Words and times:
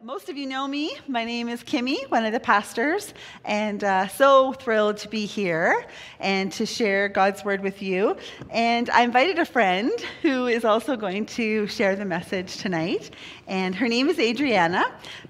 most 0.00 0.28
of 0.28 0.36
you 0.36 0.46
know 0.46 0.66
me. 0.66 0.96
My 1.08 1.24
name 1.24 1.48
is 1.48 1.62
Kimmy, 1.62 2.08
one 2.10 2.24
of 2.24 2.32
the 2.32 2.40
pastors, 2.40 3.12
and 3.44 3.82
uh, 3.82 4.08
so 4.08 4.52
thrilled 4.52 4.96
to 4.98 5.08
be 5.08 5.26
here 5.26 5.86
and 6.20 6.50
to 6.52 6.66
share 6.66 7.08
God's 7.08 7.44
word 7.44 7.62
with 7.62 7.82
you. 7.82 8.16
And 8.50 8.88
I 8.90 9.02
invited 9.02 9.38
a 9.38 9.44
friend 9.44 9.92
who 10.22 10.46
is 10.46 10.64
also 10.64 10.96
going 10.96 11.26
to 11.26 11.66
share 11.66 11.96
the 11.96 12.04
message 12.04 12.56
tonight, 12.58 13.10
and 13.46 13.74
her 13.74 13.88
name 13.88 14.08
is 14.08 14.18
Adriana. 14.18 14.84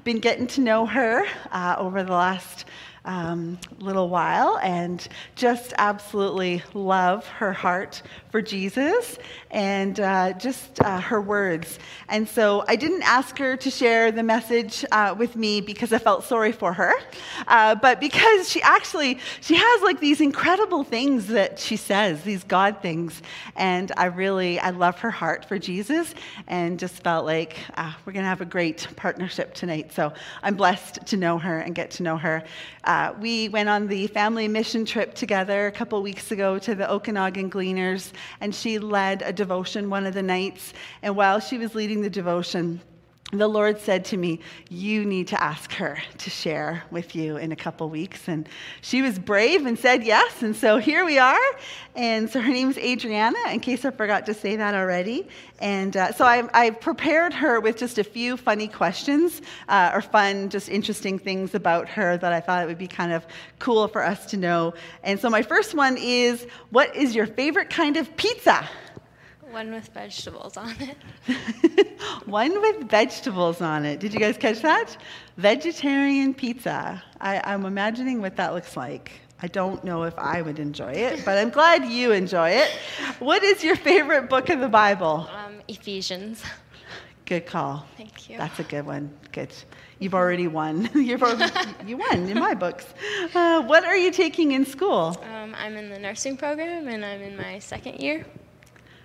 Been 0.05 0.19
getting 0.19 0.47
to 0.49 0.61
know 0.61 0.87
her 0.87 1.25
uh, 1.51 1.77
over 1.79 2.03
the 2.03 2.13
last 2.13 2.67
um, 3.05 3.59
little 3.81 4.09
while 4.09 4.59
and 4.63 5.07
just 5.35 5.73
absolutely 5.79 6.63
love 6.75 7.27
her 7.27 7.53
heart 7.53 8.03
for 8.31 8.41
Jesus 8.41 9.19
and 9.51 9.99
uh, 10.01 10.33
just 10.35 10.81
uh, 10.81 11.01
her 11.01 11.21
words. 11.21 11.79
And 12.09 12.29
so 12.29 12.65
I 12.69 12.77
didn't 12.77 13.03
ask 13.03 13.37
her 13.39 13.57
to 13.57 13.71
share 13.71 14.13
the 14.13 14.23
message 14.23 14.85
uh, 14.93 15.15
with 15.19 15.37
me 15.37 15.61
because 15.61 15.93
I 15.93 15.99
felt 15.99 16.25
sorry 16.25 16.53
for 16.53 16.73
her, 16.73 16.95
uh, 17.49 17.75
but 17.75 18.01
because 18.01 18.49
she 18.49 18.63
actually 18.63 19.19
she 19.41 19.57
has 19.57 19.83
like 19.83 20.01
these 20.01 20.21
incredible 20.21 20.85
things 20.85 21.27
that 21.29 21.59
she 21.59 21.77
says, 21.77 22.23
these 22.23 22.45
God 22.45 22.81
things, 22.81 23.21
and 23.57 23.91
I 23.97 24.07
really 24.07 24.59
I 24.59 24.71
love 24.71 24.99
her 25.01 25.11
heart 25.11 25.45
for 25.45 25.59
Jesus 25.59 26.15
and 26.47 26.79
just 26.79 27.03
felt 27.03 27.27
like 27.27 27.59
uh, 27.77 27.93
we're 28.07 28.13
gonna 28.13 28.27
have 28.29 28.41
a 28.41 28.47
great 28.47 28.87
partnership 28.97 29.55
tonight. 29.55 29.93
So 29.93 30.13
I'm 30.43 30.55
blessed 30.55 31.07
to 31.07 31.17
know 31.17 31.39
her 31.39 31.59
and 31.59 31.75
get 31.75 31.91
to 31.93 32.03
know 32.03 32.17
her. 32.17 32.45
Uh, 32.93 33.15
we 33.21 33.49
went 33.49 33.71
on 33.71 33.87
the 33.87 34.07
family 34.09 34.47
mission 34.47 34.85
trip 34.85 35.15
together 35.15 35.67
a 35.67 35.73
couple 35.73 36.03
weeks 36.03 36.31
ago 36.31 36.59
to 36.59 36.75
the 36.75 36.93
Okanagan 36.93 37.49
Gleaners, 37.49 38.13
and 38.43 38.55
she 38.55 38.79
led 38.79 39.23
a 39.23 39.33
devotion 39.33 39.89
one 39.89 40.05
of 40.05 40.13
the 40.13 40.23
nights. 40.23 40.75
And 41.01 41.17
while 41.17 41.41
she 41.41 41.57
was 41.57 41.75
leading 41.75 42.03
the 42.03 42.11
devotion, 42.11 42.83
the 43.33 43.49
Lord 43.49 43.81
said 43.81 44.05
to 44.07 44.19
me, 44.19 44.41
You 44.69 45.07
need 45.07 45.29
to 45.29 45.43
ask 45.43 45.73
her 45.73 45.97
to 46.19 46.31
share 46.31 46.83
with 46.91 47.17
you 47.17 47.39
in 47.39 47.51
a 47.51 47.57
couple 47.57 47.89
weeks. 47.89 48.29
And 48.29 48.47
she 48.83 49.01
was 49.01 49.19
brave 49.19 49.65
and 49.65 49.79
said 49.79 50.05
yes. 50.05 50.43
And 50.43 50.55
so 50.55 50.77
here 50.77 51.07
we 51.07 51.19
are. 51.19 51.41
And 51.97 52.29
so 52.29 52.43
her 52.43 52.53
name 52.53 52.69
is 52.69 52.77
Adriana, 52.77 53.39
in 53.51 53.61
case 53.61 53.87
I 53.87 53.91
forgot 53.91 54.27
to 54.27 54.35
say 54.35 54.57
that 54.57 54.75
already. 54.75 55.27
And 55.61 55.97
uh, 55.97 56.13
so 56.13 56.27
I, 56.27 56.47
I, 56.53 56.71
prepared 56.71 57.33
her 57.33 57.59
with 57.59 57.79
just 57.79 57.99
a 57.99 58.05
few 58.05 58.37
funny 58.37 58.69
questions 58.69 59.41
uh, 59.69 59.93
or 59.95 60.03
fun, 60.03 60.51
just 60.51 60.69
interesting 60.69 61.19
things 61.19 61.55
about 61.55 61.89
her 61.89 62.19
that 62.19 62.33
I 62.35 62.41
thought 62.41 62.63
it 62.63 62.67
would 62.67 62.79
be 62.79 62.89
kind 62.89 63.13
of 63.13 63.27
cool 63.59 63.89
for 63.89 64.05
us 64.05 64.27
to 64.27 64.37
know. 64.37 64.75
And 65.05 65.19
so 65.19 65.31
my 65.31 65.43
first 65.43 65.75
one 65.75 65.97
is 65.97 66.47
What 66.69 66.95
is 66.95 67.15
your 67.15 67.27
favorite 67.27 67.71
kind 67.71 67.97
of 67.97 68.15
pizza? 68.19 68.69
One 69.53 69.71
with 69.71 69.89
vegetables 69.89 70.57
on 70.57 70.75
it. 70.81 71.89
One 72.27 72.59
with 72.63 72.89
vegetables 72.89 73.61
on 73.61 73.85
it. 73.85 74.01
Did 74.01 74.15
you 74.15 74.19
guys 74.19 74.39
catch 74.39 74.61
that? 74.63 74.97
Vegetarian 75.37 76.33
pizza. 76.33 77.03
I, 77.21 77.43
I'm 77.45 77.67
imagining 77.67 78.23
what 78.23 78.37
that 78.37 78.55
looks 78.55 78.79
like. 78.79 79.13
I 79.43 79.49
don't 79.49 79.85
know 79.85 80.05
if 80.05 80.19
I 80.19 80.41
would 80.41 80.59
enjoy 80.59 80.93
it, 80.93 81.23
but 81.27 81.37
I'm 81.37 81.51
glad 81.51 81.85
you 81.85 82.13
enjoy 82.13 82.51
it. 82.51 82.71
What 83.19 83.43
is 83.43 83.63
your 83.63 83.77
favorite 83.77 84.31
book 84.31 84.49
of 84.49 84.61
the 84.61 84.69
Bible? 84.69 85.29
Um, 85.31 85.57
Ephesians. 85.69 86.43
Good 87.27 87.45
call. 87.45 87.85
Thank 87.99 88.31
you. 88.31 88.39
That's 88.39 88.59
a 88.59 88.65
good 88.65 88.87
one. 88.87 89.11
Good. 89.33 89.53
You've 89.99 90.15
already 90.15 90.49
won. 90.49 90.89
You've 90.95 91.23
already, 91.23 91.53
you 91.87 91.99
won 91.99 92.27
in 92.27 92.39
my 92.39 92.55
books. 92.55 92.87
Uh, 93.35 93.63
what 93.65 93.85
are 93.85 93.97
you 93.99 94.13
taking 94.13 94.53
in 94.53 94.65
school? 94.65 95.17
Um, 95.35 95.55
I'm 95.59 95.77
in 95.77 95.91
the 95.91 95.99
nursing 95.99 96.39
program, 96.39 96.89
and 96.89 97.05
I'm 97.05 97.21
in 97.21 97.37
my 97.37 97.59
second 97.59 98.01
year. 98.01 98.25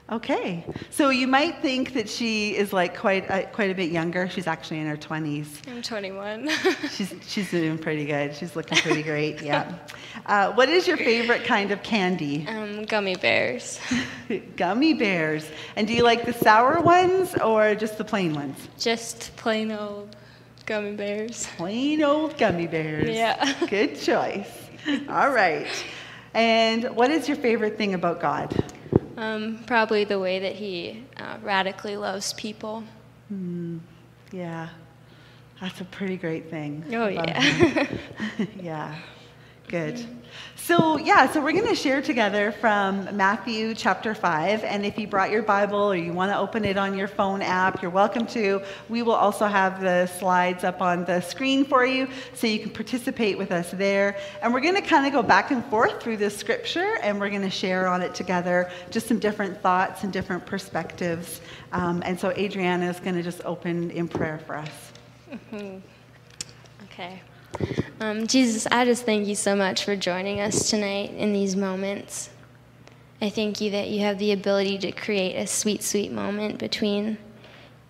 Okay, 0.09 0.63
so 0.89 1.09
you 1.09 1.27
might 1.27 1.61
think 1.61 1.93
that 1.93 2.07
she 2.07 2.55
is 2.55 2.71
like 2.71 2.97
quite 2.97 3.29
a, 3.29 3.43
quite 3.51 3.71
a 3.71 3.75
bit 3.75 3.91
younger. 3.91 4.29
She's 4.29 4.47
actually 4.47 4.79
in 4.79 4.87
her 4.87 4.95
20s. 4.95 5.47
I'm 5.67 5.81
21. 5.81 6.49
she's 6.91 7.13
she's 7.27 7.51
doing 7.51 7.77
pretty 7.77 8.05
good. 8.05 8.33
She's 8.33 8.55
looking 8.55 8.77
pretty 8.77 9.03
great. 9.03 9.41
Yeah. 9.47 9.77
Uh, 10.25 10.51
what 10.53 10.67
is 10.67 10.87
your 10.87 10.97
favorite 10.97 11.43
kind 11.43 11.71
of 11.71 11.83
candy? 11.83 12.45
Um, 12.47 12.83
gummy 12.85 13.15
bears. 13.15 13.79
gummy 14.55 14.93
bears. 14.93 15.49
And 15.75 15.87
do 15.87 15.93
you 15.93 16.03
like 16.03 16.25
the 16.25 16.33
sour 16.33 16.81
ones 16.81 17.35
or 17.37 17.75
just 17.75 17.97
the 17.97 18.03
plain 18.03 18.33
ones? 18.33 18.57
Just 18.79 19.35
plain 19.35 19.71
old 19.71 20.15
gummy 20.65 20.95
bears. 20.95 21.47
Plain 21.57 22.01
old 22.01 22.37
gummy 22.37 22.67
bears. 22.67 23.09
Yeah. 23.09 23.53
Good 23.69 23.99
choice. 23.99 24.49
All 25.07 25.31
right. 25.31 25.67
And 26.33 26.85
what 26.95 27.11
is 27.11 27.27
your 27.27 27.37
favorite 27.37 27.77
thing 27.77 27.93
about 27.93 28.19
God? 28.19 28.55
Um, 29.17 29.63
probably 29.65 30.03
the 30.03 30.19
way 30.19 30.39
that 30.39 30.55
he 30.55 31.03
uh, 31.17 31.37
radically 31.41 31.97
loves 31.97 32.33
people. 32.33 32.83
Mm, 33.33 33.79
yeah, 34.31 34.69
that's 35.59 35.81
a 35.81 35.85
pretty 35.85 36.17
great 36.17 36.49
thing. 36.51 36.85
Oh, 36.93 37.07
yeah. 37.07 37.87
yeah. 38.61 38.95
Good. 39.67 40.05
So, 40.55 40.97
yeah, 40.97 41.31
so 41.31 41.41
we're 41.41 41.53
going 41.53 41.67
to 41.67 41.75
share 41.75 42.01
together 42.01 42.51
from 42.51 43.15
Matthew 43.15 43.73
chapter 43.73 44.13
5. 44.13 44.65
And 44.65 44.85
if 44.85 44.99
you 44.99 45.07
brought 45.07 45.31
your 45.31 45.41
Bible 45.41 45.79
or 45.79 45.95
you 45.95 46.11
want 46.11 46.31
to 46.31 46.37
open 46.37 46.65
it 46.65 46.77
on 46.77 46.97
your 46.97 47.07
phone 47.07 47.41
app, 47.41 47.81
you're 47.81 47.89
welcome 47.89 48.27
to. 48.27 48.61
We 48.89 49.01
will 49.01 49.13
also 49.13 49.45
have 49.45 49.79
the 49.79 50.07
slides 50.07 50.65
up 50.65 50.81
on 50.81 51.05
the 51.05 51.21
screen 51.21 51.63
for 51.63 51.85
you 51.85 52.09
so 52.33 52.47
you 52.47 52.59
can 52.59 52.71
participate 52.71 53.37
with 53.37 53.53
us 53.53 53.71
there. 53.71 54.17
And 54.41 54.53
we're 54.53 54.59
going 54.59 54.75
to 54.75 54.81
kind 54.81 55.05
of 55.05 55.13
go 55.13 55.23
back 55.23 55.51
and 55.51 55.63
forth 55.67 56.03
through 56.03 56.17
this 56.17 56.35
scripture 56.35 56.97
and 57.01 57.17
we're 57.17 57.29
going 57.29 57.43
to 57.43 57.49
share 57.49 57.87
on 57.87 58.01
it 58.01 58.13
together 58.13 58.69
just 58.91 59.07
some 59.07 59.19
different 59.19 59.61
thoughts 59.61 60.03
and 60.03 60.11
different 60.11 60.45
perspectives. 60.45 61.39
Um, 61.71 62.03
and 62.05 62.19
so, 62.19 62.31
Adriana 62.31 62.89
is 62.89 62.99
going 62.99 63.15
to 63.15 63.23
just 63.23 63.41
open 63.45 63.89
in 63.91 64.09
prayer 64.09 64.39
for 64.45 64.57
us. 64.57 64.91
Mm-hmm. 65.31 65.77
Okay. 66.83 67.21
Um, 67.99 68.27
Jesus, 68.27 68.67
I 68.71 68.85
just 68.85 69.05
thank 69.05 69.27
you 69.27 69.35
so 69.35 69.55
much 69.55 69.83
for 69.83 69.95
joining 69.95 70.39
us 70.39 70.69
tonight 70.69 71.11
in 71.13 71.33
these 71.33 71.55
moments. 71.55 72.29
I 73.21 73.29
thank 73.29 73.59
you 73.61 73.71
that 73.71 73.89
you 73.89 74.01
have 74.01 74.19
the 74.19 74.31
ability 74.31 74.77
to 74.79 74.91
create 74.91 75.35
a 75.35 75.47
sweet, 75.47 75.83
sweet 75.83 76.11
moment 76.11 76.59
between 76.59 77.17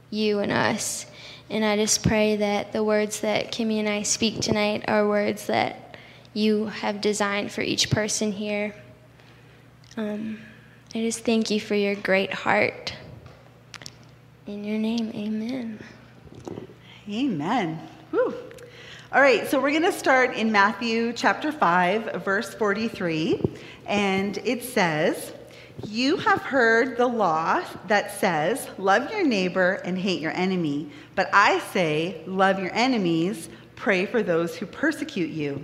you 0.09 0.40
and 0.40 0.51
us. 0.51 1.06
And 1.50 1.66
I 1.66 1.75
just 1.75 2.07
pray 2.07 2.38
that 2.38 2.72
the 2.72 2.84
words 2.84 3.22
that 3.22 3.51
Kimmy 3.51 3.79
and 3.79 3.90
I 3.90 4.03
speak 4.03 4.40
tonight 4.40 4.85
are 4.88 5.07
words 5.07 5.47
that 5.47 5.97
you 6.34 6.67
have 6.67 7.01
designed 7.01 7.51
for 7.51 7.62
each 7.62 7.90
person 7.90 8.31
here. 8.31 8.73
Um, 9.97 10.40
I 10.96 11.00
just 11.00 11.25
thank 11.25 11.50
you 11.50 11.59
for 11.59 11.75
your 11.75 11.96
great 11.96 12.34
heart. 12.34 12.94
In 14.46 14.63
your 14.63 14.78
name, 14.78 15.12
amen. 15.13 15.79
Amen. 17.09 17.79
All 19.09 19.22
right, 19.22 19.47
so 19.47 19.62
we're 19.62 19.72
going 19.72 19.84
to 19.84 19.94
start 19.94 20.35
in 20.35 20.51
Matthew 20.51 21.13
chapter 21.13 21.53
5, 21.53 22.25
verse 22.25 22.53
43. 22.53 23.41
And 23.85 24.38
it 24.40 24.66
says, 24.66 25.31
You 25.88 26.18
have 26.18 26.41
heard 26.41 26.97
the 26.97 27.07
law 27.07 27.63
that 27.88 28.19
says, 28.19 28.67
Love 28.78 29.09
your 29.09 29.25
neighbor 29.25 29.75
and 29.85 29.97
hate 29.97 30.19
your 30.19 30.34
enemy. 30.34 30.90
But 31.16 31.29
I 31.31 31.59
say, 31.72 32.22
Love 32.28 32.59
your 32.59 32.73
enemies, 32.73 33.47
pray 33.77 34.07
for 34.07 34.23
those 34.23 34.55
who 34.55 34.65
persecute 34.65 35.29
you. 35.29 35.63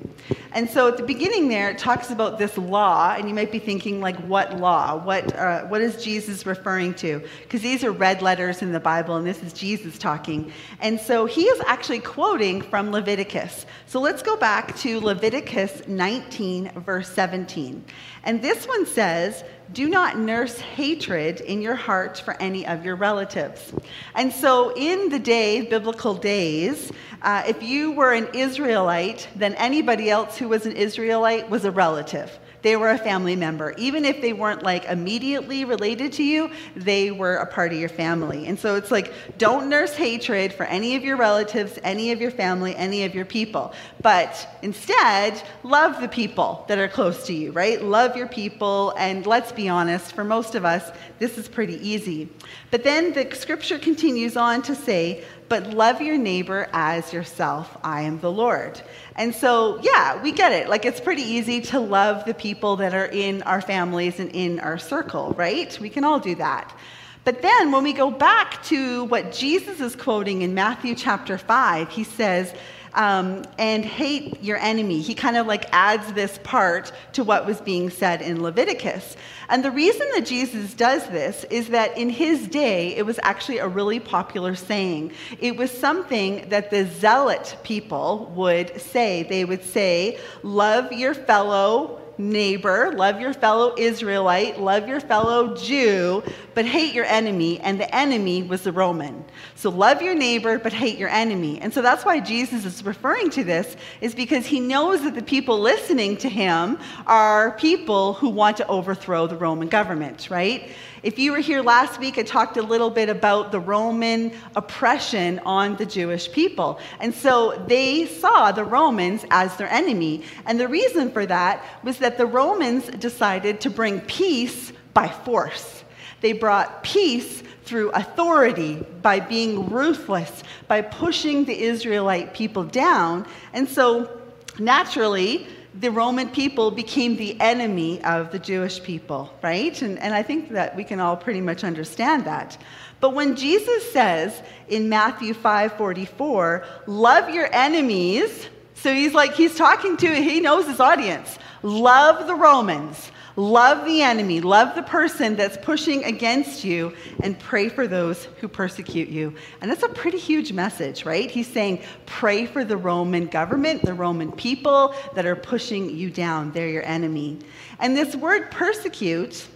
And 0.54 0.70
so 0.70 0.88
at 0.88 0.98
the 0.98 1.04
beginning 1.04 1.50
there, 1.50 1.72
it 1.72 1.80
talks 1.80 2.12
about 2.12 2.38
this 2.38 2.58
law, 2.58 3.16
and 3.18 3.28
you 3.28 3.34
might 3.34 3.52
be 3.52 3.58
thinking, 3.58 4.00
like, 4.00 4.16
what 4.28 4.60
law? 4.60 5.04
What, 5.04 5.36
uh, 5.36 5.64
what 5.64 5.82
is 5.82 6.02
Jesus 6.02 6.46
referring 6.46 6.94
to? 6.96 7.22
Because 7.42 7.62
these 7.62 7.84
are 7.84 7.92
red 7.92 8.22
letters 8.22 8.62
in 8.62 8.72
the 8.72 8.80
Bible, 8.80 9.16
and 9.16 9.26
this 9.26 9.42
is 9.42 9.52
Jesus 9.52 9.98
talking. 9.98 10.54
And 10.80 11.00
so 11.00 11.26
he 11.26 11.46
is 11.46 11.60
actually 11.66 12.00
quoting 12.00 12.62
from 12.62 12.92
Leviticus. 12.92 13.66
So 13.88 14.00
let's 14.00 14.22
go 14.22 14.38
back 14.38 14.78
to 14.78 15.00
Leviticus 15.00 15.88
19, 15.88 16.72
verse 16.82 17.10
17. 17.10 17.84
And 18.24 18.42
this 18.42 18.68
one 18.68 18.86
says, 18.86 19.44
do 19.74 19.90
not 19.90 20.18
nurse 20.18 20.60
hatred 20.60 21.42
in 21.42 21.62
your 21.62 21.76
heart 21.76 22.20
for 22.20 22.40
any 22.42 22.66
of 22.66 22.86
your 22.86 22.96
relatives. 22.96 23.74
And 24.16 24.32
so, 24.32 24.74
in 24.76 25.10
the 25.10 25.20
day, 25.20 25.62
biblical 25.62 26.14
days, 26.14 26.92
uh, 27.24 27.44
if 27.48 27.64
you 27.64 27.92
were 27.92 28.14
an 28.14 28.28
Israelite, 28.34 29.28
then 29.36 29.56
anybody 29.56 30.10
else 30.10 30.38
who 30.38 30.48
was 30.48 30.66
an 30.66 30.74
Israelite 30.74 31.50
was 31.50 31.66
a 31.66 31.72
relative 31.72 32.40
they 32.64 32.76
were 32.76 32.90
a 32.90 32.98
family 32.98 33.36
member. 33.36 33.76
Even 33.78 34.06
if 34.06 34.22
they 34.22 34.34
weren't 34.34 34.64
like 34.64 34.86
immediately 34.86 35.66
related 35.66 36.14
to 36.14 36.24
you, 36.24 36.50
they 36.76 37.12
were 37.12 37.36
a 37.36 37.46
part 37.46 37.72
of 37.72 37.78
your 37.78 37.90
family. 37.90 38.48
And 38.48 38.58
so 38.58 38.76
it's 38.76 38.90
like, 38.90 39.14
don't 39.38 39.70
nurse 39.70 39.94
hatred 39.96 40.54
for 40.54 40.66
any 40.66 40.96
of 40.96 41.04
your 41.04 41.18
relatives, 41.18 41.78
any 41.84 42.12
of 42.12 42.20
your 42.20 42.32
family, 42.32 42.76
any 42.76 43.04
of 43.04 43.14
your 43.14 43.26
people. 43.26 43.74
But 44.02 44.58
instead, 44.64 45.42
love 45.64 46.02
the 46.02 46.08
people 46.08 46.66
that 46.68 46.80
are 46.80 46.88
close 46.88 47.26
to 47.28 47.34
you, 47.34 47.52
right? 47.52 47.82
Love 47.82 48.16
your 48.16 48.28
people. 48.28 48.94
And 48.98 49.28
let's 49.28 49.52
be 49.52 49.70
honest, 49.70 50.14
for 50.14 50.24
most 50.24 50.56
of 50.56 50.66
us, 50.66 50.92
this 51.20 51.38
is 51.38 51.48
pretty 51.48 51.88
easy. 51.88 52.30
But 52.72 52.84
then 52.84 53.14
the 53.14 53.30
scripture 53.36 53.78
continues 53.78 54.38
on 54.38 54.62
to 54.64 54.74
say, 54.74 55.24
but 55.50 55.72
love 55.72 56.02
your 56.02 56.18
neighbor 56.18 56.70
as 56.74 57.14
yourself. 57.14 57.78
I 57.84 58.02
am 58.02 58.20
the 58.20 58.32
Lord. 58.32 58.82
And 59.16 59.34
so, 59.34 59.80
yeah, 59.82 60.22
we 60.22 60.32
get 60.32 60.52
it. 60.52 60.70
Like, 60.70 60.86
it's 60.86 61.00
pretty 61.00 61.22
easy 61.22 61.62
to 61.62 61.80
love 61.80 62.26
the 62.26 62.34
people 62.34 62.78
that 62.78 62.94
are 62.94 63.06
in 63.06 63.44
our 63.44 63.62
families 63.62 64.20
and 64.20 64.32
in 64.32 64.60
our 64.60 64.78
circle, 64.78 65.34
right? 65.38 65.78
We 65.80 65.90
can 65.90 66.04
all 66.04 66.20
do 66.20 66.36
that. 66.36 66.76
But 67.24 67.42
then 67.42 67.72
when 67.72 67.84
we 67.84 67.94
go 67.94 68.12
back 68.12 68.64
to 68.66 69.06
what 69.06 69.32
Jesus 69.32 69.80
is 69.80 69.96
quoting 69.96 70.42
in 70.42 70.54
Matthew 70.54 70.94
chapter 70.94 71.38
5, 71.38 71.90
he 71.90 72.04
says, 72.04 72.54
um, 72.94 73.44
and 73.58 73.84
hate 73.84 74.42
your 74.44 74.58
enemy. 74.58 75.02
He 75.02 75.16
kind 75.16 75.38
of 75.38 75.48
like 75.48 75.66
adds 75.72 76.14
this 76.14 76.40
part 76.44 76.92
to 77.14 77.24
what 77.24 77.46
was 77.46 77.62
being 77.62 77.90
said 77.90 78.22
in 78.22 78.42
Leviticus. 78.42 79.16
And 79.50 79.64
the 79.64 79.72
reason 79.72 80.08
that 80.14 80.26
Jesus 80.26 80.74
does 80.74 81.08
this 81.08 81.44
is 81.46 81.70
that 81.70 81.98
in 81.98 82.10
his 82.10 82.48
day, 82.48 82.96
it 82.96 83.06
was 83.06 83.20
actually 83.24 83.58
a 83.58 83.68
really 83.68 84.00
popular 84.00 84.56
saying. 84.56 85.14
It 85.40 85.58
was 85.58 85.72
something 85.72 86.48
that 86.50 86.70
the 86.70 86.86
zealot 86.86 87.58
people 87.64 88.32
would 88.36 88.80
say. 88.80 89.24
They 89.24 89.46
would 89.46 89.64
say, 89.64 90.20
Love 90.44 90.92
your 90.92 91.14
fellow 91.14 92.03
neighbor, 92.18 92.94
love 92.96 93.20
your 93.20 93.34
fellow 93.34 93.74
Israelite, 93.78 94.60
love 94.60 94.88
your 94.88 95.00
fellow 95.00 95.56
Jew, 95.56 96.24
but 96.54 96.66
hate 96.66 96.94
your 96.94 97.06
enemy. 97.06 97.60
And 97.60 97.80
the 97.80 97.96
enemy 97.96 98.44
was 98.44 98.64
the 98.64 98.72
Roman. 98.72 99.26
So 99.56 99.70
love 99.70 100.02
your 100.02 100.16
neighbor, 100.16 100.60
but 100.60 100.74
hate 100.74 100.98
your 100.98 101.10
enemy. 101.10 101.60
And 101.60 101.74
so 101.74 101.82
that's 101.82 102.06
why 102.06 102.20
Jesus 102.20 102.66
is 102.66 102.86
referring 102.86 103.30
to 103.32 103.44
this, 103.44 103.76
is 104.02 104.14
because 104.14 104.46
he 104.46 104.60
knows 104.60 105.04
that 105.04 105.16
the 105.16 105.24
people 105.24 105.60
listening 105.60 106.18
to 106.18 106.30
him 106.30 106.78
are 107.08 107.52
people 107.58 108.14
who 108.14 108.30
want 108.30 108.58
to 108.58 108.68
overthrow 108.68 109.28
the 109.28 109.38
Roman 109.38 109.68
government, 109.68 110.30
right? 110.30 110.70
If 111.04 111.20
you 111.20 111.34
were 111.34 111.40
here 111.40 111.62
last 111.62 112.00
week, 112.00 112.18
I 112.18 112.24
talked 112.24 112.56
a 112.56 112.62
little 112.62 112.90
bit 112.90 113.10
about 113.10 113.52
the 113.52 113.60
Roman 113.60 114.32
oppression 114.56 115.42
on 115.46 115.76
the 115.76 115.86
Jewish 115.86 116.32
people. 116.32 116.80
And 117.02 117.14
so 117.14 117.62
they 117.68 118.06
saw 118.06 118.54
the 118.54 118.64
Romans 118.64 119.26
as 119.30 119.54
their 119.58 119.70
enemy. 119.70 120.24
And 120.46 120.58
the 120.58 120.70
reason 120.70 121.12
for 121.12 121.26
that 121.26 121.62
was 121.84 121.98
that 121.98 122.18
the 122.18 122.26
Romans 122.26 122.86
decided 122.86 123.60
to 123.62 123.70
bring 123.70 124.00
peace 124.00 124.72
by 124.94 125.10
force. 125.10 125.84
They 126.22 126.32
brought 126.32 126.84
peace 126.84 127.44
through 127.66 127.92
authority, 127.92 128.76
by 129.02 129.20
being 129.20 129.70
ruthless, 129.70 130.44
by 130.70 130.82
pushing 130.82 131.44
the 131.44 131.64
Israelite 131.64 132.34
people 132.34 132.64
down. 132.64 133.26
And 133.52 133.68
so, 133.68 134.22
naturally, 134.58 135.48
the 135.80 135.90
Roman 135.90 136.30
people 136.30 136.70
became 136.70 137.16
the 137.16 137.40
enemy 137.40 138.04
of 138.04 138.32
the 138.32 138.40
Jewish 138.40 138.82
people, 138.82 139.34
right? 139.42 139.82
And, 139.82 139.98
and 140.00 140.14
I 140.14 140.22
think 140.22 140.50
that 140.50 140.76
we 140.76 140.84
can 140.84 141.00
all 141.00 141.18
pretty 141.18 141.42
much 141.42 141.64
understand 141.64 142.26
that. 142.26 142.58
But 143.00 143.16
when 143.16 143.36
Jesus 143.36 143.92
says 143.92 144.42
in 144.68 144.88
Matthew 144.88 145.34
5 145.34 145.74
44, 145.78 146.66
love 146.88 147.30
your 147.30 147.50
enemies, 147.52 148.48
so 148.76 148.94
he's 148.94 149.14
like, 149.14 149.34
he's 149.34 149.56
talking 149.56 149.98
to, 149.98 150.08
he 150.08 150.40
knows 150.40 150.68
his 150.68 150.80
audience. 150.80 151.40
Love 151.64 152.28
the 152.28 152.36
Romans, 152.36 153.12
Love 153.36 153.86
the 153.86 154.04
enemy, 154.04 154.42
love 154.42 154.76
the 154.76 154.84
person 154.84 155.36
that's 155.36 155.58
pushing 155.58 156.04
against 156.04 156.64
you, 156.64 156.94
and 157.24 157.40
pray 157.40 157.68
for 157.68 157.88
those 157.88 158.26
who 158.40 158.48
persecute 158.48 159.10
you. 159.10 159.34
And 159.60 159.72
that's 159.72 159.82
a 159.82 159.90
pretty 159.90 160.20
huge 160.20 160.54
message, 160.54 161.04
right? 161.04 161.30
He's 161.32 161.48
saying, 161.48 161.82
pray 162.06 162.46
for 162.46 162.64
the 162.64 162.78
Roman 162.78 163.26
government, 163.26 163.82
the 163.82 163.96
Roman 163.96 164.32
people 164.32 164.94
that 165.16 165.26
are 165.26 165.36
pushing 165.36 165.90
you 165.90 166.12
down. 166.12 166.52
They're 166.52 166.70
your 166.70 166.86
enemy. 166.86 167.40
And 167.80 167.98
this 167.98 168.16
word 168.16 168.52
persecute, 168.52 169.48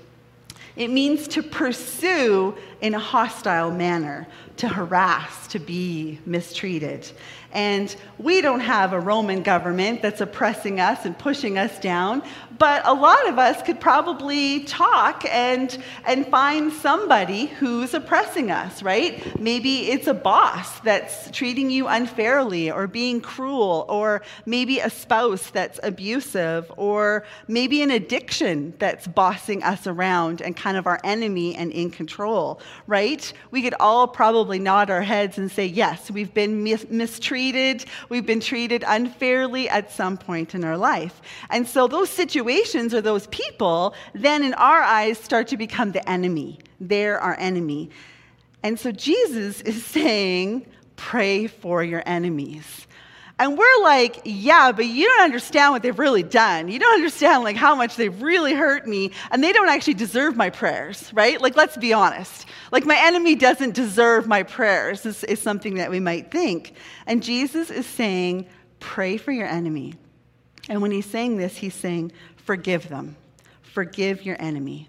it 0.75 0.89
means 0.89 1.27
to 1.30 1.44
pursue 1.44 2.56
in 2.81 2.94
a 2.94 3.00
hostile 3.00 3.71
manner, 3.71 4.27
to 4.57 4.68
harass, 4.68 5.47
to 5.47 5.59
be 5.59 6.19
mistreated. 6.25 7.09
And 7.53 7.95
we 8.18 8.41
don't 8.41 8.59
have 8.59 8.94
a 8.94 9.00
Roman 9.00 9.41
government 9.41 10.01
that's 10.01 10.19
oppressing 10.19 10.79
us 10.79 11.06
and 11.06 11.18
pushing 11.18 11.57
us 11.57 11.79
down, 11.79 12.24
but 12.59 12.85
a 12.85 12.94
lot 12.94 13.27
of 13.29 13.39
us 13.39 13.62
could 13.62 13.79
probably 13.79 14.63
talk 14.65 15.24
and, 15.25 15.75
and 16.06 16.27
find 16.27 16.74
somebody 16.74 17.45
who's 17.45 17.94
oppressing 17.94 18.51
us, 18.51 18.83
right? 18.83 19.39
Maybe 19.39 19.91
it's 19.91 20.07
a 20.07 20.13
boss 20.13 20.80
that's 20.81 21.31
treating 21.31 21.69
you 21.69 21.88
unfairly 21.88 22.69
or 22.69 22.85
being 22.88 23.21
cruel, 23.21 23.85
or 23.88 24.23
maybe 24.45 24.80
a 24.80 24.89
spouse 24.89 25.50
that's 25.50 25.80
abusive, 25.83 26.71
or 26.77 27.25
maybe 27.47 27.81
an 27.81 27.91
addiction 27.91 28.73
that's 28.80 29.07
bossing 29.07 29.63
us 29.63 29.88
around 29.88 30.41
and 30.41 30.56
kind 30.56 30.77
of 30.77 30.85
our 30.85 31.00
enemy 31.03 31.56
and 31.56 31.71
in 31.71 31.91
control, 31.91 32.59
right? 32.85 33.31
We 33.51 33.61
could 33.61 33.75
all 33.79 34.07
probably 34.07 34.59
nod 34.59 34.89
our 34.89 35.01
heads 35.01 35.37
and 35.37 35.51
say, 35.51 35.65
yes, 35.65 36.09
we've 36.09 36.33
been 36.33 36.63
mis- 36.63 36.89
mistreated, 36.89 37.85
we've 38.09 38.25
been 38.25 38.39
treated 38.39 38.83
unfairly 38.87 39.69
at 39.69 39.91
some 39.91 40.17
point 40.17 40.55
in 40.55 40.63
our 40.63 40.77
life. 40.77 41.21
And 41.49 41.67
so 41.67 41.87
those 41.87 42.09
situations 42.09 42.93
or 42.93 43.01
those 43.01 43.27
people 43.27 43.93
then, 44.13 44.43
in 44.43 44.53
our 44.55 44.81
eyes, 44.81 45.17
start 45.17 45.47
to 45.49 45.57
become 45.57 45.91
the 45.91 46.07
enemy. 46.09 46.59
They're 46.79 47.19
our 47.19 47.35
enemy. 47.39 47.89
And 48.63 48.79
so 48.79 48.91
Jesus 48.91 49.61
is 49.61 49.83
saying, 49.85 50.65
pray 50.95 51.47
for 51.47 51.83
your 51.83 52.03
enemies. 52.05 52.86
And 53.39 53.55
we're 53.55 53.83
like, 53.83 54.21
yeah, 54.25 54.71
but 54.71 54.87
you 54.87 55.05
don't 55.05 55.23
understand 55.23 55.71
what 55.71 55.83
they've 55.83 55.97
really 55.97 56.23
done. 56.23 56.69
You 56.69 56.79
don't 56.79 56.95
understand 56.95 57.43
like 57.43 57.55
how 57.55 57.75
much 57.75 57.95
they've 57.95 58.21
really 58.21 58.53
hurt 58.53 58.87
me, 58.87 59.11
and 59.29 59.43
they 59.43 59.53
don't 59.53 59.69
actually 59.69 59.93
deserve 59.93 60.35
my 60.35 60.49
prayers, 60.49 61.11
right? 61.13 61.39
Like, 61.39 61.55
let's 61.55 61.77
be 61.77 61.93
honest. 61.93 62.47
Like, 62.71 62.85
my 62.85 62.97
enemy 62.99 63.35
doesn't 63.35 63.75
deserve 63.75 64.27
my 64.27 64.41
prayers, 64.41 65.05
is, 65.05 65.23
is 65.23 65.39
something 65.39 65.75
that 65.75 65.91
we 65.91 65.99
might 65.99 66.31
think. 66.31 66.73
And 67.05 67.21
Jesus 67.21 67.69
is 67.69 67.85
saying, 67.85 68.47
pray 68.79 69.17
for 69.17 69.31
your 69.31 69.47
enemy. 69.47 69.93
And 70.67 70.81
when 70.81 70.91
he's 70.91 71.05
saying 71.05 71.37
this, 71.37 71.57
he's 71.57 71.75
saying, 71.75 72.11
forgive 72.37 72.89
them. 72.89 73.15
Forgive 73.61 74.25
your 74.25 74.35
enemy. 74.39 74.87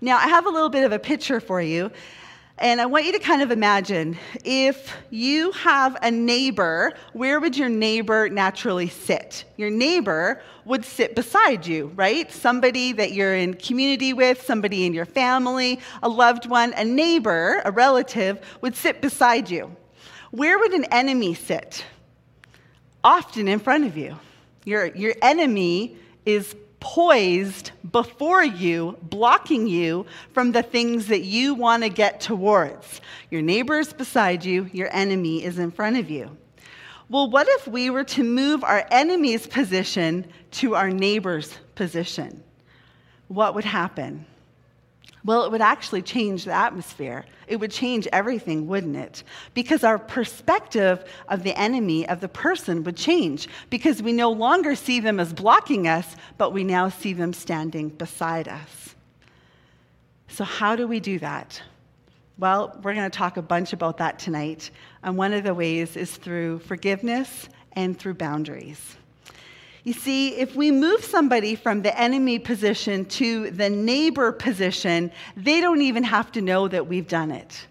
Now, 0.00 0.18
I 0.18 0.28
have 0.28 0.46
a 0.46 0.50
little 0.50 0.70
bit 0.70 0.84
of 0.84 0.92
a 0.92 0.98
picture 0.98 1.40
for 1.40 1.60
you. 1.60 1.90
And 2.62 2.80
I 2.80 2.86
want 2.86 3.06
you 3.06 3.12
to 3.12 3.18
kind 3.18 3.42
of 3.42 3.50
imagine 3.50 4.16
if 4.44 4.94
you 5.10 5.50
have 5.50 5.96
a 6.00 6.12
neighbor, 6.12 6.92
where 7.12 7.40
would 7.40 7.56
your 7.56 7.68
neighbor 7.68 8.28
naturally 8.28 8.88
sit? 8.88 9.44
Your 9.56 9.68
neighbor 9.68 10.40
would 10.64 10.84
sit 10.84 11.16
beside 11.16 11.66
you, 11.66 11.90
right? 11.96 12.30
Somebody 12.30 12.92
that 12.92 13.14
you're 13.14 13.34
in 13.34 13.54
community 13.54 14.12
with, 14.12 14.42
somebody 14.42 14.86
in 14.86 14.94
your 14.94 15.06
family, 15.06 15.80
a 16.04 16.08
loved 16.08 16.48
one, 16.48 16.72
a 16.74 16.84
neighbor, 16.84 17.62
a 17.64 17.72
relative 17.72 18.40
would 18.60 18.76
sit 18.76 19.00
beside 19.00 19.50
you. 19.50 19.74
Where 20.30 20.56
would 20.56 20.72
an 20.72 20.84
enemy 20.92 21.34
sit? 21.34 21.84
Often 23.02 23.48
in 23.48 23.58
front 23.58 23.86
of 23.86 23.96
you. 23.96 24.16
Your, 24.64 24.86
your 24.94 25.16
enemy 25.20 25.96
is 26.24 26.54
poised 26.82 27.70
before 27.92 28.42
you, 28.42 28.98
blocking 29.02 29.68
you 29.68 30.04
from 30.32 30.50
the 30.50 30.64
things 30.64 31.06
that 31.06 31.22
you 31.22 31.54
want 31.54 31.84
to 31.84 31.88
get 31.88 32.20
towards. 32.20 33.00
Your 33.30 33.40
neighbor 33.40 33.78
is 33.78 33.92
beside 33.92 34.44
you, 34.44 34.68
your 34.72 34.92
enemy 34.92 35.44
is 35.44 35.60
in 35.60 35.70
front 35.70 35.96
of 35.96 36.10
you. 36.10 36.36
Well, 37.08 37.30
what 37.30 37.46
if 37.48 37.68
we 37.68 37.88
were 37.88 38.02
to 38.04 38.24
move 38.24 38.64
our 38.64 38.84
enemy's 38.90 39.46
position 39.46 40.26
to 40.52 40.74
our 40.74 40.90
neighbor's 40.90 41.56
position? 41.76 42.42
What 43.28 43.54
would 43.54 43.64
happen? 43.64 44.26
Well, 45.24 45.44
it 45.44 45.52
would 45.52 45.60
actually 45.60 46.02
change 46.02 46.44
the 46.44 46.52
atmosphere. 46.52 47.24
It 47.46 47.56
would 47.56 47.70
change 47.70 48.08
everything, 48.12 48.66
wouldn't 48.66 48.96
it? 48.96 49.22
Because 49.54 49.84
our 49.84 49.98
perspective 49.98 51.04
of 51.28 51.44
the 51.44 51.56
enemy, 51.56 52.08
of 52.08 52.20
the 52.20 52.28
person, 52.28 52.82
would 52.84 52.96
change 52.96 53.48
because 53.70 54.02
we 54.02 54.12
no 54.12 54.30
longer 54.30 54.74
see 54.74 54.98
them 54.98 55.20
as 55.20 55.32
blocking 55.32 55.86
us, 55.86 56.16
but 56.38 56.52
we 56.52 56.64
now 56.64 56.88
see 56.88 57.12
them 57.12 57.32
standing 57.32 57.88
beside 57.88 58.48
us. 58.48 58.96
So, 60.26 60.44
how 60.44 60.74
do 60.74 60.88
we 60.88 60.98
do 60.98 61.18
that? 61.20 61.62
Well, 62.38 62.76
we're 62.82 62.94
going 62.94 63.08
to 63.08 63.16
talk 63.16 63.36
a 63.36 63.42
bunch 63.42 63.72
about 63.72 63.98
that 63.98 64.18
tonight. 64.18 64.70
And 65.04 65.16
one 65.16 65.32
of 65.32 65.44
the 65.44 65.54
ways 65.54 65.96
is 65.96 66.16
through 66.16 66.60
forgiveness 66.60 67.48
and 67.74 67.96
through 67.96 68.14
boundaries. 68.14 68.96
You 69.84 69.92
see, 69.92 70.36
if 70.36 70.54
we 70.54 70.70
move 70.70 71.02
somebody 71.04 71.56
from 71.56 71.82
the 71.82 71.98
enemy 71.98 72.38
position 72.38 73.04
to 73.06 73.50
the 73.50 73.68
neighbor 73.68 74.30
position, 74.30 75.10
they 75.36 75.60
don't 75.60 75.82
even 75.82 76.04
have 76.04 76.30
to 76.32 76.40
know 76.40 76.68
that 76.68 76.86
we've 76.86 77.08
done 77.08 77.32
it. 77.32 77.66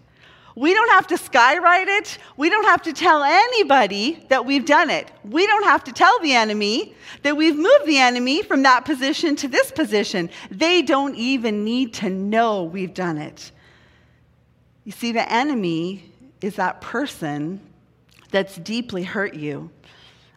We 0.54 0.74
don't 0.74 0.90
have 0.90 1.06
to 1.06 1.14
skywrite 1.14 1.86
it. 1.86 2.18
We 2.36 2.50
don't 2.50 2.66
have 2.66 2.82
to 2.82 2.92
tell 2.92 3.22
anybody 3.22 4.26
that 4.28 4.44
we've 4.44 4.66
done 4.66 4.90
it. 4.90 5.10
We 5.24 5.46
don't 5.46 5.64
have 5.64 5.82
to 5.84 5.92
tell 5.92 6.18
the 6.20 6.34
enemy 6.34 6.94
that 7.22 7.38
we've 7.38 7.56
moved 7.56 7.86
the 7.86 7.98
enemy 7.98 8.42
from 8.42 8.62
that 8.64 8.84
position 8.84 9.34
to 9.36 9.48
this 9.48 9.70
position. 9.70 10.28
They 10.50 10.82
don't 10.82 11.14
even 11.14 11.64
need 11.64 11.94
to 11.94 12.10
know 12.10 12.64
we've 12.64 12.92
done 12.92 13.16
it. 13.16 13.50
You 14.84 14.92
see, 14.92 15.12
the 15.12 15.30
enemy 15.32 16.12
is 16.42 16.56
that 16.56 16.82
person 16.82 17.60
that's 18.30 18.56
deeply 18.56 19.04
hurt 19.04 19.32
you 19.34 19.70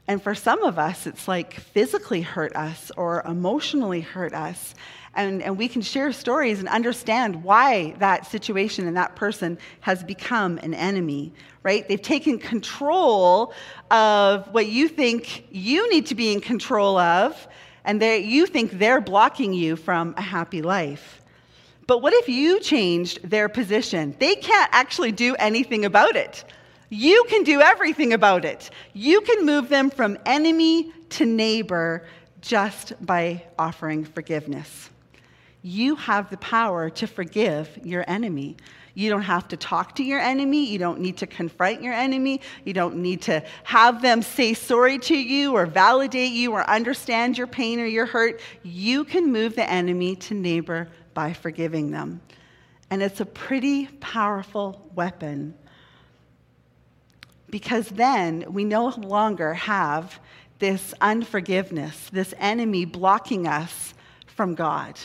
and 0.07 0.21
for 0.21 0.35
some 0.35 0.63
of 0.63 0.77
us, 0.77 1.07
it's 1.07 1.27
like 1.27 1.53
physically 1.53 2.21
hurt 2.21 2.55
us 2.55 2.91
or 2.95 3.23
emotionally 3.25 4.01
hurt 4.01 4.33
us. 4.33 4.75
And, 5.15 5.41
and 5.41 5.57
we 5.57 5.67
can 5.67 5.81
share 5.81 6.11
stories 6.11 6.59
and 6.59 6.67
understand 6.67 7.43
why 7.43 7.95
that 7.99 8.27
situation 8.27 8.85
and 8.85 8.97
that 8.97 9.15
person 9.15 9.57
has 9.79 10.03
become 10.03 10.57
an 10.59 10.73
enemy, 10.73 11.33
right? 11.63 11.87
They've 11.87 12.01
taken 12.01 12.37
control 12.37 13.53
of 13.89 14.53
what 14.53 14.67
you 14.67 14.89
think 14.89 15.47
you 15.49 15.89
need 15.89 16.07
to 16.07 16.15
be 16.15 16.33
in 16.33 16.41
control 16.41 16.97
of, 16.97 17.47
and 17.85 18.01
you 18.01 18.45
think 18.45 18.71
they're 18.71 19.01
blocking 19.01 19.53
you 19.53 19.75
from 19.75 20.13
a 20.17 20.21
happy 20.21 20.61
life. 20.61 21.21
But 21.87 22.01
what 22.01 22.13
if 22.13 22.27
you 22.27 22.59
changed 22.59 23.27
their 23.27 23.47
position? 23.47 24.15
They 24.19 24.35
can't 24.35 24.69
actually 24.73 25.13
do 25.13 25.35
anything 25.35 25.85
about 25.85 26.15
it. 26.15 26.43
You 26.89 27.25
can 27.27 27.43
do 27.43 27.61
everything 27.61 28.13
about 28.13 28.45
it. 28.45 28.69
You 28.93 29.21
can 29.21 29.45
move 29.45 29.69
them 29.69 29.89
from 29.89 30.17
enemy 30.25 30.91
to 31.09 31.25
neighbor 31.25 32.05
just 32.41 32.93
by 33.03 33.43
offering 33.57 34.05
forgiveness. 34.05 34.89
You 35.61 35.95
have 35.95 36.29
the 36.29 36.37
power 36.37 36.91
to 36.91 37.07
forgive 37.07 37.79
your 37.83 38.05
enemy. 38.07 38.57
You 38.93 39.09
don't 39.09 39.23
have 39.23 39.47
to 39.49 39.57
talk 39.57 39.95
to 39.95 40.03
your 40.03 40.19
enemy. 40.19 40.65
You 40.65 40.77
don't 40.77 40.99
need 40.99 41.17
to 41.17 41.27
confront 41.27 41.81
your 41.81 41.93
enemy. 41.93 42.41
You 42.63 42.73
don't 42.73 42.97
need 42.97 43.23
to 43.23 43.43
have 43.63 44.01
them 44.01 44.21
say 44.21 44.53
sorry 44.53 44.99
to 44.99 45.17
you 45.17 45.53
or 45.53 45.65
validate 45.65 46.31
you 46.31 46.53
or 46.53 46.69
understand 46.69 47.37
your 47.37 47.47
pain 47.47 47.79
or 47.79 47.85
your 47.85 48.05
hurt. 48.05 48.41
You 48.63 49.03
can 49.03 49.31
move 49.31 49.55
the 49.55 49.69
enemy 49.69 50.15
to 50.17 50.33
neighbor 50.33 50.87
by 51.13 51.33
forgiving 51.33 51.91
them. 51.91 52.21
And 52.89 53.01
it's 53.01 53.19
a 53.19 53.25
pretty 53.25 53.87
powerful 53.87 54.89
weapon 54.93 55.55
because 57.55 57.87
then 57.87 58.43
we 58.49 58.65
no 58.65 58.87
longer 58.87 59.53
have 59.53 60.19
this 60.59 60.93
unforgiveness, 60.99 62.09
this 62.11 62.33
enemy 62.37 62.83
blocking 62.83 63.47
us 63.47 63.93
from 64.27 64.55
God 64.55 64.99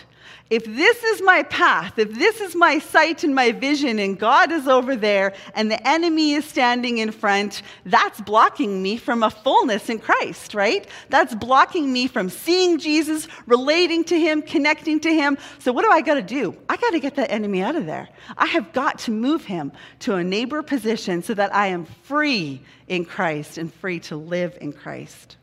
if 0.50 0.64
this 0.64 1.02
is 1.04 1.22
my 1.22 1.44
path, 1.44 1.98
if 1.98 2.12
this 2.12 2.40
is 2.40 2.56
my 2.56 2.78
sight 2.78 3.22
and 3.22 3.34
my 3.34 3.52
vision, 3.52 3.98
and 4.00 4.18
God 4.18 4.50
is 4.50 4.66
over 4.66 4.96
there 4.96 5.32
and 5.54 5.70
the 5.70 5.88
enemy 5.88 6.32
is 6.32 6.44
standing 6.44 6.98
in 6.98 7.12
front, 7.12 7.62
that's 7.86 8.20
blocking 8.20 8.82
me 8.82 8.96
from 8.96 9.22
a 9.22 9.30
fullness 9.30 9.88
in 9.88 10.00
Christ, 10.00 10.54
right? 10.54 10.86
That's 11.08 11.34
blocking 11.34 11.92
me 11.92 12.08
from 12.08 12.30
seeing 12.30 12.78
Jesus, 12.78 13.28
relating 13.46 14.02
to 14.04 14.18
him, 14.18 14.42
connecting 14.42 14.98
to 15.00 15.14
him. 15.14 15.38
So, 15.60 15.72
what 15.72 15.84
do 15.84 15.90
I 15.90 16.00
got 16.00 16.14
to 16.14 16.22
do? 16.22 16.56
I 16.68 16.76
got 16.76 16.90
to 16.90 17.00
get 17.00 17.14
that 17.14 17.30
enemy 17.30 17.62
out 17.62 17.76
of 17.76 17.86
there. 17.86 18.08
I 18.36 18.46
have 18.46 18.72
got 18.72 18.98
to 19.00 19.10
move 19.10 19.44
him 19.44 19.72
to 20.00 20.16
a 20.16 20.24
neighbor 20.24 20.62
position 20.62 21.22
so 21.22 21.34
that 21.34 21.54
I 21.54 21.68
am 21.68 21.84
free 21.84 22.60
in 22.88 23.04
Christ 23.04 23.56
and 23.56 23.72
free 23.72 24.00
to 24.00 24.16
live 24.16 24.58
in 24.60 24.72
Christ. 24.72 25.36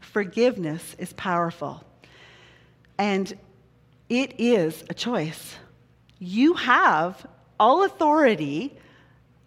Forgiveness 0.00 0.94
is 0.98 1.12
powerful. 1.14 1.82
And 2.98 3.32
it 4.10 4.34
is 4.38 4.84
a 4.90 4.94
choice. 4.94 5.56
You 6.18 6.54
have 6.54 7.24
all 7.58 7.84
authority 7.84 8.76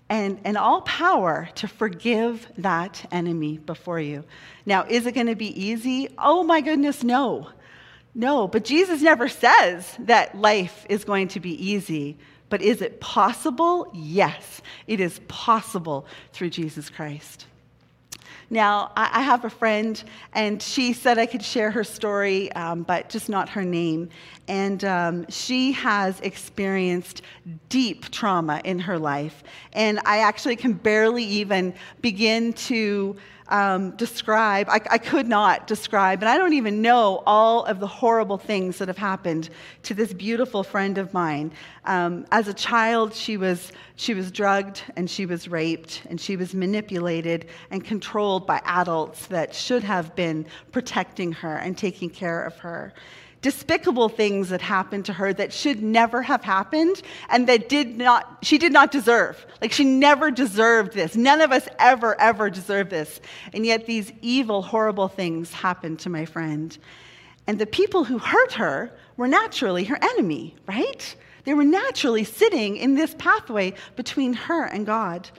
and, 0.10 0.40
and 0.44 0.58
all 0.58 0.82
power 0.82 1.50
to 1.56 1.68
forgive 1.68 2.48
that 2.58 3.06
enemy 3.12 3.58
before 3.58 4.00
you. 4.00 4.24
Now, 4.66 4.86
is 4.88 5.06
it 5.06 5.14
going 5.14 5.28
to 5.28 5.36
be 5.36 5.62
easy? 5.62 6.10
Oh 6.18 6.44
my 6.44 6.62
goodness, 6.62 7.04
no. 7.04 7.50
No, 8.16 8.48
but 8.48 8.64
Jesus 8.64 9.02
never 9.02 9.28
says 9.28 9.96
that 10.00 10.36
life 10.36 10.86
is 10.88 11.04
going 11.04 11.28
to 11.30 11.40
be 11.40 11.52
easy. 11.72 12.18
But 12.50 12.62
is 12.62 12.82
it 12.82 13.02
possible? 13.02 13.90
Yes, 13.94 14.62
it 14.86 15.00
is 15.00 15.20
possible 15.28 16.06
through 16.32 16.52
Jesus 16.52 16.90
Christ. 16.90 17.48
Now, 18.50 18.92
I 18.96 19.24
have 19.24 19.46
a 19.46 19.50
friend, 19.50 20.02
and 20.32 20.62
she 20.62 20.94
said 20.94 21.18
I 21.18 21.26
could 21.26 21.42
share 21.42 21.72
her 21.72 21.84
story, 21.84 22.52
um, 22.52 22.84
but 22.84 23.10
just 23.10 23.28
not 23.28 23.50
her 23.50 23.64
name. 23.64 24.10
And 24.48 24.84
um, 24.84 25.26
she 25.30 25.72
has 25.74 26.20
experienced 26.22 27.22
deep 27.70 28.10
trauma 28.12 28.62
in 28.64 28.80
her 28.80 29.00
life. 29.00 29.44
And 29.72 30.00
I 30.06 30.20
actually 30.20 30.56
can 30.56 30.74
barely 30.74 31.24
even 31.24 31.74
begin 32.02 32.54
to 32.54 33.16
um, 33.50 33.92
describe, 33.92 34.70
I, 34.70 34.82
I, 34.90 34.98
could 34.98 35.28
not 35.28 35.68
describe, 35.68 36.22
and 36.22 36.30
I 36.30 36.38
don't 36.38 36.54
even 36.54 36.82
know 36.82 37.22
all 37.26 37.66
of 37.66 37.80
the 37.80 37.88
horrible 37.88 38.38
things 38.38 38.78
that 38.78 38.88
have 38.88 38.98
happened 38.98 39.50
to 39.84 39.94
this 39.94 40.14
beautiful 40.14 40.64
friend 40.64 40.98
of 40.98 41.14
mine. 41.14 41.52
Um, 41.86 42.26
as 42.32 42.48
a 42.48 42.54
child, 42.54 43.14
she 43.14 43.38
was, 43.38 43.72
she 43.96 44.14
was 44.14 44.32
drugged 44.32 44.82
and 44.96 45.10
she 45.10 45.26
was 45.26 45.48
raped 45.48 46.04
and 46.10 46.20
she 46.20 46.38
was 46.38 46.54
manipulated 46.54 47.48
and 47.70 47.84
controlled 47.84 48.48
by 48.48 48.62
adults 48.66 49.28
that 49.28 49.54
should 49.54 49.84
have 49.84 50.16
been 50.16 50.46
protecting 50.72 51.34
her 51.34 51.58
and 51.58 51.78
taking 51.78 52.10
care 52.10 52.44
of 52.44 52.58
her 52.60 52.94
despicable 53.44 54.10
things 54.10 54.50
that 54.50 54.62
happened 54.62 55.06
to 55.06 55.14
her 55.14 55.34
that 55.34 55.54
should 55.54 55.84
never 55.84 56.24
have 56.24 56.44
happened 56.44 57.02
and 57.30 57.48
that 57.48 57.70
did 57.70 57.98
not 57.98 58.40
she 58.42 58.58
did 58.58 58.72
not 58.72 58.90
deserve. 58.90 59.46
Like 59.62 59.72
she 59.72 59.84
never 59.84 60.32
deserved 60.32 60.94
this. 60.94 61.16
None 61.16 61.42
of 61.42 61.52
us 61.52 61.68
ever 61.78 62.20
ever 62.20 62.50
deserve 62.50 62.90
this. 62.90 63.22
And 63.54 63.66
yet 63.66 63.86
these 63.86 64.12
evil 64.22 64.64
horrible 64.64 65.10
things 65.10 65.54
happened 65.54 66.00
to 66.00 66.10
my 66.10 66.26
friend. 66.26 66.76
And 67.46 67.60
the 67.60 67.68
people 67.68 68.06
who 68.06 68.18
hurt 68.18 68.54
her 68.54 68.92
were 69.18 69.28
naturally 69.28 69.84
her 69.84 70.00
enemy 70.02 70.56
right? 70.66 71.16
They 71.44 71.54
were 71.54 71.66
naturally 71.66 72.24
sitting 72.24 72.78
in 72.78 72.96
this 72.96 73.14
pathway 73.20 73.74
between 73.98 74.34
her 74.34 74.64
and 74.64 74.86
god 74.86 75.30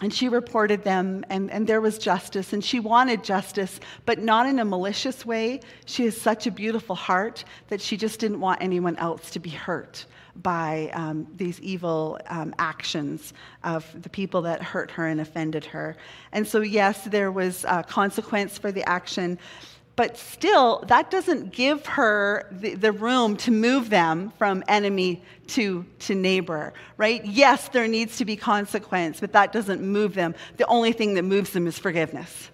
and 0.00 0.14
she 0.14 0.28
reported 0.28 0.84
them, 0.84 1.24
and, 1.28 1.50
and 1.50 1.66
there 1.66 1.80
was 1.80 1.98
justice, 1.98 2.52
and 2.52 2.64
she 2.64 2.78
wanted 2.78 3.24
justice, 3.24 3.80
but 4.06 4.18
not 4.20 4.46
in 4.46 4.58
a 4.60 4.64
malicious 4.64 5.26
way. 5.26 5.60
She 5.86 6.04
has 6.04 6.16
such 6.16 6.46
a 6.46 6.50
beautiful 6.50 6.94
heart 6.94 7.44
that 7.68 7.80
she 7.80 7.96
just 7.96 8.20
didn't 8.20 8.40
want 8.40 8.62
anyone 8.62 8.96
else 8.96 9.30
to 9.32 9.40
be 9.40 9.50
hurt 9.50 10.06
by 10.36 10.90
um, 10.94 11.26
these 11.36 11.60
evil 11.60 12.18
um, 12.28 12.54
actions 12.58 13.32
of 13.64 13.84
the 14.00 14.08
people 14.08 14.42
that 14.42 14.62
hurt 14.62 14.90
her 14.92 15.06
and 15.06 15.20
offended 15.20 15.64
her. 15.64 15.96
And 16.30 16.46
so, 16.46 16.60
yes, 16.60 17.04
there 17.04 17.32
was 17.32 17.64
a 17.68 17.82
consequence 17.82 18.56
for 18.56 18.70
the 18.70 18.88
action, 18.88 19.38
but 19.98 20.16
still, 20.16 20.84
that 20.86 21.10
doesn't 21.10 21.50
give 21.50 21.84
her 21.86 22.46
the, 22.52 22.76
the, 22.76 22.92
room 22.92 23.36
to 23.38 23.50
move 23.50 23.90
them 23.90 24.32
from 24.38 24.62
enemy 24.68 25.20
to, 25.48 25.84
to 25.98 26.14
neighbor, 26.14 26.72
right? 26.96 27.24
Yes, 27.24 27.68
there 27.70 27.88
needs 27.88 28.18
to 28.18 28.24
be 28.24 28.36
consequence, 28.36 29.18
but 29.18 29.32
that 29.32 29.52
doesn't 29.52 29.82
move 29.82 30.14
them. 30.14 30.36
The 30.56 30.66
only 30.66 30.92
thing 30.92 31.14
that 31.14 31.24
moves 31.24 31.50
them 31.50 31.66
is 31.66 31.80
forgiveness. 31.80 32.48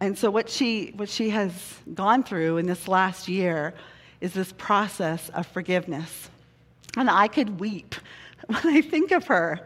And 0.00 0.18
so, 0.18 0.28
what 0.28 0.50
she, 0.50 0.92
what 0.96 1.08
she 1.08 1.30
has 1.30 1.52
gone 1.94 2.24
through 2.24 2.56
in 2.56 2.66
this 2.66 2.88
last 2.88 3.28
year 3.28 3.74
is 4.20 4.32
this 4.32 4.52
process 4.58 5.28
of 5.28 5.46
forgiveness. 5.46 6.30
And 6.96 7.08
I 7.08 7.28
could 7.28 7.60
weep 7.60 7.94
when 8.46 8.76
I 8.76 8.80
think 8.80 9.10
of 9.10 9.26
her 9.26 9.60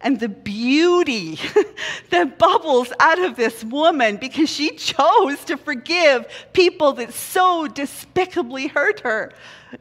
and 0.00 0.20
the 0.20 0.28
beauty 0.28 1.38
that 2.10 2.38
bubbles 2.38 2.92
out 3.00 3.18
of 3.18 3.36
this 3.36 3.64
woman 3.64 4.16
because 4.16 4.48
she 4.48 4.76
chose 4.76 5.42
to 5.44 5.56
forgive 5.56 6.26
people 6.52 6.92
that 6.92 7.12
so 7.12 7.66
despicably 7.66 8.66
hurt 8.66 9.00
her 9.00 9.32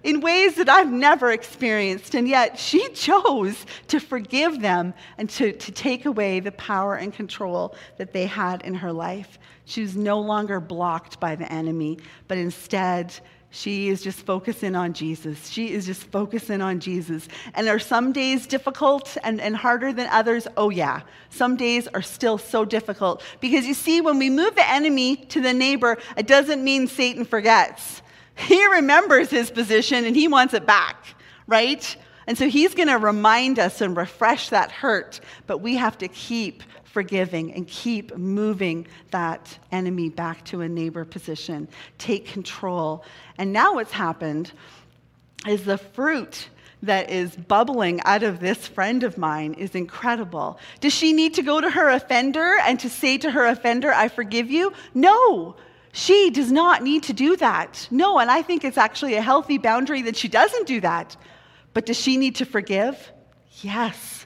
in 0.04 0.22
ways 0.22 0.56
that 0.56 0.70
I've 0.70 0.92
never 0.92 1.32
experienced. 1.32 2.16
And 2.16 2.28
yet 2.28 2.58
she 2.58 2.90
chose 2.94 3.66
to 3.88 4.00
forgive 4.00 4.62
them 4.62 4.94
and 5.18 5.30
to, 5.32 5.52
to 5.52 5.72
take 5.72 6.06
away 6.06 6.40
the 6.40 6.54
power 6.54 6.96
and 6.96 7.14
control 7.14 7.76
that 7.98 8.14
they 8.14 8.26
had 8.26 8.62
in 8.64 8.74
her 8.76 8.92
life. 8.92 9.38
She 9.66 9.82
was 9.82 9.96
no 9.96 10.20
longer 10.20 10.60
blocked 10.60 11.20
by 11.20 11.36
the 11.36 11.52
enemy, 11.52 11.98
but 12.28 12.38
instead, 12.38 13.14
she 13.56 13.88
is 13.88 14.02
just 14.02 14.26
focusing 14.26 14.76
on 14.76 14.92
Jesus. 14.92 15.48
She 15.48 15.72
is 15.72 15.86
just 15.86 16.04
focusing 16.12 16.62
on 16.62 16.82
Jesus. 16.82 17.30
And 17.54 17.70
are 17.70 17.80
some 17.80 18.12
days 18.12 18.48
difficult 18.48 19.16
and, 19.24 19.40
and 19.40 19.56
harder 19.56 19.94
than 19.94 20.10
others? 20.10 20.46
Oh, 20.58 20.70
yeah. 20.70 21.04
Some 21.30 21.56
days 21.56 21.88
are 21.88 22.02
still 22.02 22.38
so 22.38 22.66
difficult. 22.66 23.24
Because 23.40 23.66
you 23.66 23.74
see, 23.74 24.02
when 24.02 24.20
we 24.20 24.30
move 24.30 24.56
the 24.56 24.70
enemy 24.70 25.16
to 25.16 25.40
the 25.40 25.54
neighbor, 25.54 25.98
it 26.18 26.28
doesn't 26.28 26.66
mean 26.66 26.88
Satan 26.88 27.24
forgets. 27.24 28.02
He 28.38 28.68
remembers 28.68 29.30
his 29.30 29.50
position 29.50 30.04
and 30.04 30.14
he 30.14 30.28
wants 30.28 30.54
it 30.54 30.66
back, 30.66 31.06
right? 31.48 31.96
And 32.28 32.38
so 32.38 32.50
he's 32.50 32.76
going 32.76 32.90
to 32.90 32.98
remind 32.98 33.58
us 33.60 33.80
and 33.80 33.96
refresh 33.96 34.50
that 34.50 34.70
hurt, 34.70 35.22
but 35.48 35.60
we 35.60 35.78
have 35.78 35.98
to 36.00 36.10
keep 36.10 36.62
forgiving 36.96 37.54
and 37.54 37.68
keep 37.68 38.16
moving 38.16 38.88
that 39.12 39.60
enemy 39.74 40.08
back 40.08 40.46
to 40.46 40.62
a 40.62 40.70
neighbor 40.70 41.04
position. 41.04 41.68
Take 41.98 42.26
control. 42.26 43.04
And 43.38 43.52
now 43.52 43.74
what's 43.74 43.92
happened 43.92 44.54
is 45.46 45.66
the 45.66 45.78
fruit 45.78 46.48
that 46.84 47.10
is 47.10 47.36
bubbling 47.36 48.00
out 48.06 48.24
of 48.24 48.40
this 48.40 48.66
friend 48.66 49.04
of 49.04 49.18
mine 49.18 49.56
is 49.56 49.76
incredible. 49.76 50.58
Does 50.80 50.94
she 50.94 51.12
need 51.12 51.34
to 51.34 51.44
go 51.44 51.60
to 51.60 51.70
her 51.70 51.90
offender 51.90 52.60
and 52.62 52.80
to 52.80 52.90
say 52.90 53.18
to 53.18 53.30
her 53.30 53.46
offender, 53.46 53.92
I 53.92 54.08
forgive 54.08 54.50
you? 54.50 54.72
No. 54.94 55.58
She 55.92 56.30
does 56.30 56.50
not 56.50 56.82
need 56.82 57.04
to 57.04 57.14
do 57.14 57.36
that. 57.36 57.90
No, 57.92 58.20
and 58.20 58.32
I 58.32 58.42
think 58.42 58.64
it's 58.64 58.78
actually 58.78 59.16
a 59.16 59.22
healthy 59.22 59.58
boundary 59.58 60.04
that 60.04 60.16
she 60.16 60.30
doesn't 60.30 60.66
do 60.66 60.80
that. 60.80 61.18
But 61.74 61.88
does 61.88 62.00
she 62.00 62.16
need 62.16 62.36
to 62.38 62.46
forgive? 62.46 63.12
Yes. 63.60 64.25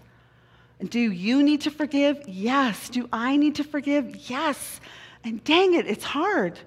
Do 0.87 0.99
you 0.99 1.43
need 1.43 1.61
to 1.61 1.71
forgive? 1.71 2.27
Yes. 2.27 2.89
Do 2.89 3.09
I 3.11 3.35
need 3.35 3.55
to 3.55 3.63
forgive? 3.63 4.29
Yes. 4.29 4.79
And 5.23 5.43
dang 5.43 5.73
it, 5.73 5.85
it's 5.87 6.05
hard. 6.05 6.57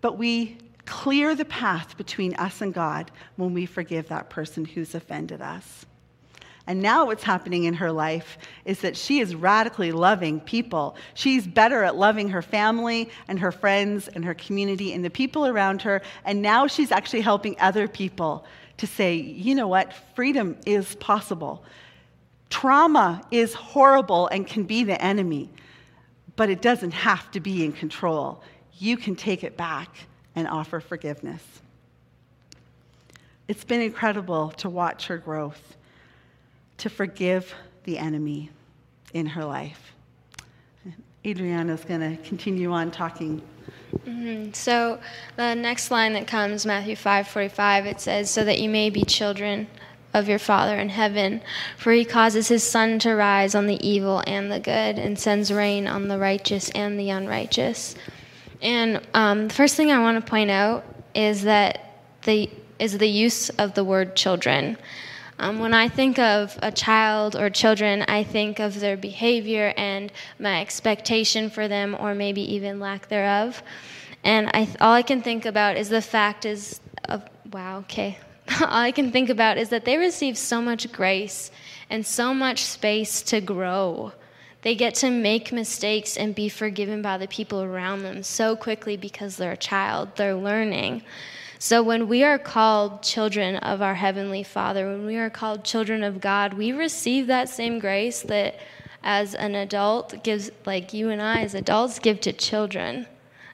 But 0.00 0.18
we 0.18 0.58
clear 0.84 1.34
the 1.34 1.46
path 1.46 1.96
between 1.96 2.34
us 2.34 2.60
and 2.60 2.74
God 2.74 3.10
when 3.36 3.54
we 3.54 3.64
forgive 3.64 4.08
that 4.08 4.28
person 4.28 4.66
who's 4.66 4.94
offended 4.94 5.40
us. 5.40 5.86
And 6.66 6.80
now, 6.80 7.06
what's 7.06 7.22
happening 7.22 7.64
in 7.64 7.74
her 7.74 7.92
life 7.92 8.38
is 8.64 8.80
that 8.80 8.96
she 8.96 9.20
is 9.20 9.34
radically 9.34 9.92
loving 9.92 10.40
people. 10.40 10.96
She's 11.12 11.46
better 11.46 11.84
at 11.84 11.96
loving 11.96 12.30
her 12.30 12.40
family 12.40 13.10
and 13.28 13.38
her 13.38 13.52
friends 13.52 14.08
and 14.08 14.24
her 14.24 14.32
community 14.32 14.94
and 14.94 15.04
the 15.04 15.10
people 15.10 15.46
around 15.46 15.82
her. 15.82 16.00
And 16.24 16.40
now 16.40 16.66
she's 16.66 16.90
actually 16.90 17.20
helping 17.20 17.56
other 17.60 17.86
people 17.86 18.46
to 18.78 18.86
say, 18.86 19.14
you 19.14 19.54
know 19.54 19.68
what, 19.68 19.92
freedom 20.14 20.56
is 20.64 20.94
possible. 20.96 21.62
Trauma 22.50 23.22
is 23.30 23.54
horrible 23.54 24.28
and 24.28 24.46
can 24.46 24.64
be 24.64 24.84
the 24.84 25.00
enemy, 25.02 25.50
but 26.36 26.50
it 26.50 26.62
doesn't 26.62 26.92
have 26.92 27.30
to 27.32 27.40
be 27.40 27.64
in 27.64 27.72
control. 27.72 28.42
You 28.78 28.96
can 28.96 29.16
take 29.16 29.44
it 29.44 29.56
back 29.56 29.88
and 30.34 30.48
offer 30.48 30.80
forgiveness. 30.80 31.42
It's 33.46 33.64
been 33.64 33.80
incredible 33.80 34.50
to 34.52 34.70
watch 34.70 35.06
her 35.08 35.18
growth, 35.18 35.76
to 36.78 36.88
forgive 36.88 37.54
the 37.84 37.98
enemy 37.98 38.50
in 39.12 39.26
her 39.26 39.44
life. 39.44 39.92
Adriana's 41.26 41.84
going 41.84 42.00
to 42.00 42.22
continue 42.22 42.70
on 42.72 42.90
talking. 42.90 43.40
Mm-hmm. 44.06 44.52
So 44.52 45.00
the 45.36 45.54
next 45.54 45.90
line 45.90 46.12
that 46.14 46.26
comes, 46.26 46.66
Matthew 46.66 46.96
5:45, 46.96 47.86
it 47.86 48.00
says, 48.00 48.30
"So 48.30 48.44
that 48.44 48.58
you 48.58 48.68
may 48.68 48.90
be 48.90 49.04
children 49.04 49.66
of 50.14 50.28
your 50.28 50.38
Father 50.38 50.78
in 50.78 50.88
heaven, 50.88 51.42
for 51.76 51.92
he 51.92 52.04
causes 52.04 52.48
his 52.48 52.62
sun 52.62 52.98
to 53.00 53.14
rise 53.14 53.54
on 53.54 53.66
the 53.66 53.86
evil 53.86 54.22
and 54.26 54.50
the 54.50 54.60
good, 54.60 54.98
and 54.98 55.18
sends 55.18 55.52
rain 55.52 55.86
on 55.86 56.08
the 56.08 56.18
righteous 56.18 56.70
and 56.70 56.98
the 56.98 57.10
unrighteous." 57.10 57.94
And 58.62 59.02
um, 59.12 59.48
the 59.48 59.54
first 59.54 59.76
thing 59.76 59.90
I 59.90 60.00
want 60.00 60.24
to 60.24 60.30
point 60.30 60.50
out 60.50 60.84
is 61.14 61.42
that 61.42 62.00
the 62.22 62.48
is 62.78 62.96
the 62.98 63.08
use 63.08 63.50
of 63.50 63.74
the 63.74 63.84
word 63.84 64.16
children. 64.16 64.78
Um, 65.38 65.58
when 65.58 65.74
I 65.74 65.88
think 65.88 66.18
of 66.18 66.56
a 66.62 66.70
child 66.70 67.34
or 67.34 67.50
children, 67.50 68.02
I 68.06 68.22
think 68.22 68.60
of 68.60 68.78
their 68.78 68.96
behavior 68.96 69.74
and 69.76 70.12
my 70.38 70.60
expectation 70.60 71.50
for 71.50 71.66
them, 71.66 71.96
or 71.98 72.14
maybe 72.14 72.40
even 72.54 72.78
lack 72.78 73.08
thereof. 73.08 73.62
And 74.22 74.48
I, 74.54 74.68
all 74.80 74.92
I 74.92 75.02
can 75.02 75.22
think 75.22 75.44
about 75.44 75.76
is 75.76 75.88
the 75.88 76.00
fact 76.00 76.44
is 76.44 76.80
of 77.08 77.22
wow, 77.52 77.78
okay. 77.80 78.18
All 78.48 78.56
I 78.60 78.92
can 78.92 79.10
think 79.10 79.28
about 79.28 79.58
is 79.58 79.70
that 79.70 79.84
they 79.84 79.96
receive 79.96 80.36
so 80.36 80.60
much 80.60 80.92
grace 80.92 81.50
and 81.90 82.04
so 82.04 82.34
much 82.34 82.64
space 82.64 83.22
to 83.22 83.40
grow. 83.40 84.12
They 84.62 84.74
get 84.74 84.94
to 84.96 85.10
make 85.10 85.52
mistakes 85.52 86.16
and 86.16 86.34
be 86.34 86.48
forgiven 86.48 87.02
by 87.02 87.18
the 87.18 87.28
people 87.28 87.62
around 87.62 88.02
them 88.02 88.22
so 88.22 88.56
quickly 88.56 88.96
because 88.96 89.36
they're 89.36 89.52
a 89.52 89.56
child. 89.56 90.16
They're 90.16 90.34
learning. 90.34 91.02
So 91.58 91.82
when 91.82 92.08
we 92.08 92.24
are 92.24 92.38
called 92.38 93.02
children 93.02 93.56
of 93.56 93.82
our 93.82 93.94
Heavenly 93.94 94.42
Father, 94.42 94.86
when 94.86 95.06
we 95.06 95.16
are 95.16 95.30
called 95.30 95.64
children 95.64 96.02
of 96.02 96.20
God, 96.20 96.54
we 96.54 96.72
receive 96.72 97.26
that 97.26 97.48
same 97.48 97.78
grace 97.78 98.22
that 98.22 98.58
as 99.02 99.34
an 99.34 99.54
adult 99.54 100.22
gives, 100.24 100.50
like 100.64 100.94
you 100.94 101.10
and 101.10 101.20
I 101.20 101.42
as 101.42 101.54
adults, 101.54 101.98
give 101.98 102.20
to 102.22 102.32
children. 102.32 103.06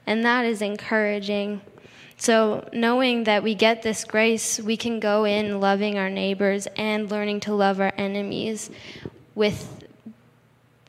And 0.07 0.25
that 0.25 0.45
is 0.45 0.61
encouraging. 0.61 1.61
So, 2.21 2.69
knowing 2.71 3.23
that 3.23 3.41
we 3.41 3.55
get 3.55 3.81
this 3.81 4.03
grace, 4.03 4.59
we 4.59 4.77
can 4.77 4.99
go 4.99 5.25
in 5.25 5.59
loving 5.59 5.97
our 5.97 6.07
neighbors 6.07 6.67
and 6.77 7.09
learning 7.09 7.39
to 7.39 7.53
love 7.55 7.81
our 7.81 7.91
enemies 7.97 8.69
with 9.33 9.83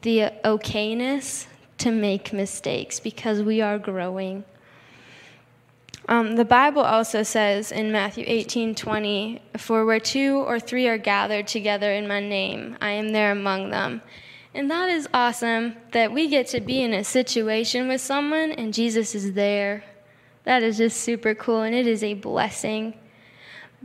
the 0.02 0.30
okayness 0.44 1.46
to 1.78 1.90
make 1.90 2.34
mistakes 2.34 3.00
because 3.00 3.40
we 3.40 3.62
are 3.62 3.78
growing. 3.78 4.44
Um, 6.06 6.36
the 6.36 6.44
Bible 6.44 6.82
also 6.82 7.22
says 7.22 7.72
in 7.72 7.90
Matthew 7.90 8.24
18 8.26 8.74
20, 8.74 9.40
For 9.56 9.86
where 9.86 10.00
two 10.00 10.34
or 10.36 10.60
three 10.60 10.86
are 10.86 10.98
gathered 10.98 11.46
together 11.46 11.90
in 11.94 12.06
my 12.06 12.20
name, 12.20 12.76
I 12.82 12.90
am 12.90 13.08
there 13.08 13.32
among 13.32 13.70
them. 13.70 14.02
And 14.52 14.70
that 14.70 14.90
is 14.90 15.08
awesome 15.14 15.76
that 15.92 16.12
we 16.12 16.28
get 16.28 16.48
to 16.48 16.60
be 16.60 16.82
in 16.82 16.92
a 16.92 17.02
situation 17.02 17.88
with 17.88 18.02
someone 18.02 18.52
and 18.52 18.74
Jesus 18.74 19.14
is 19.14 19.32
there. 19.32 19.84
That 20.44 20.62
is 20.62 20.78
just 20.78 21.00
super 21.00 21.34
cool 21.34 21.62
and 21.62 21.74
it 21.74 21.86
is 21.86 22.02
a 22.02 22.14
blessing. 22.14 22.94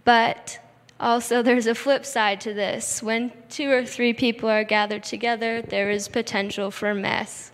But 0.03 0.59
also, 0.99 1.41
there's 1.43 1.67
a 1.67 1.75
flip 1.75 2.05
side 2.05 2.41
to 2.41 2.53
this. 2.53 3.03
When 3.03 3.31
two 3.49 3.69
or 3.71 3.85
three 3.85 4.13
people 4.13 4.49
are 4.49 4.63
gathered 4.63 5.03
together, 5.03 5.61
there 5.61 5.89
is 5.89 6.07
potential 6.07 6.71
for 6.71 6.93
mess 6.93 7.51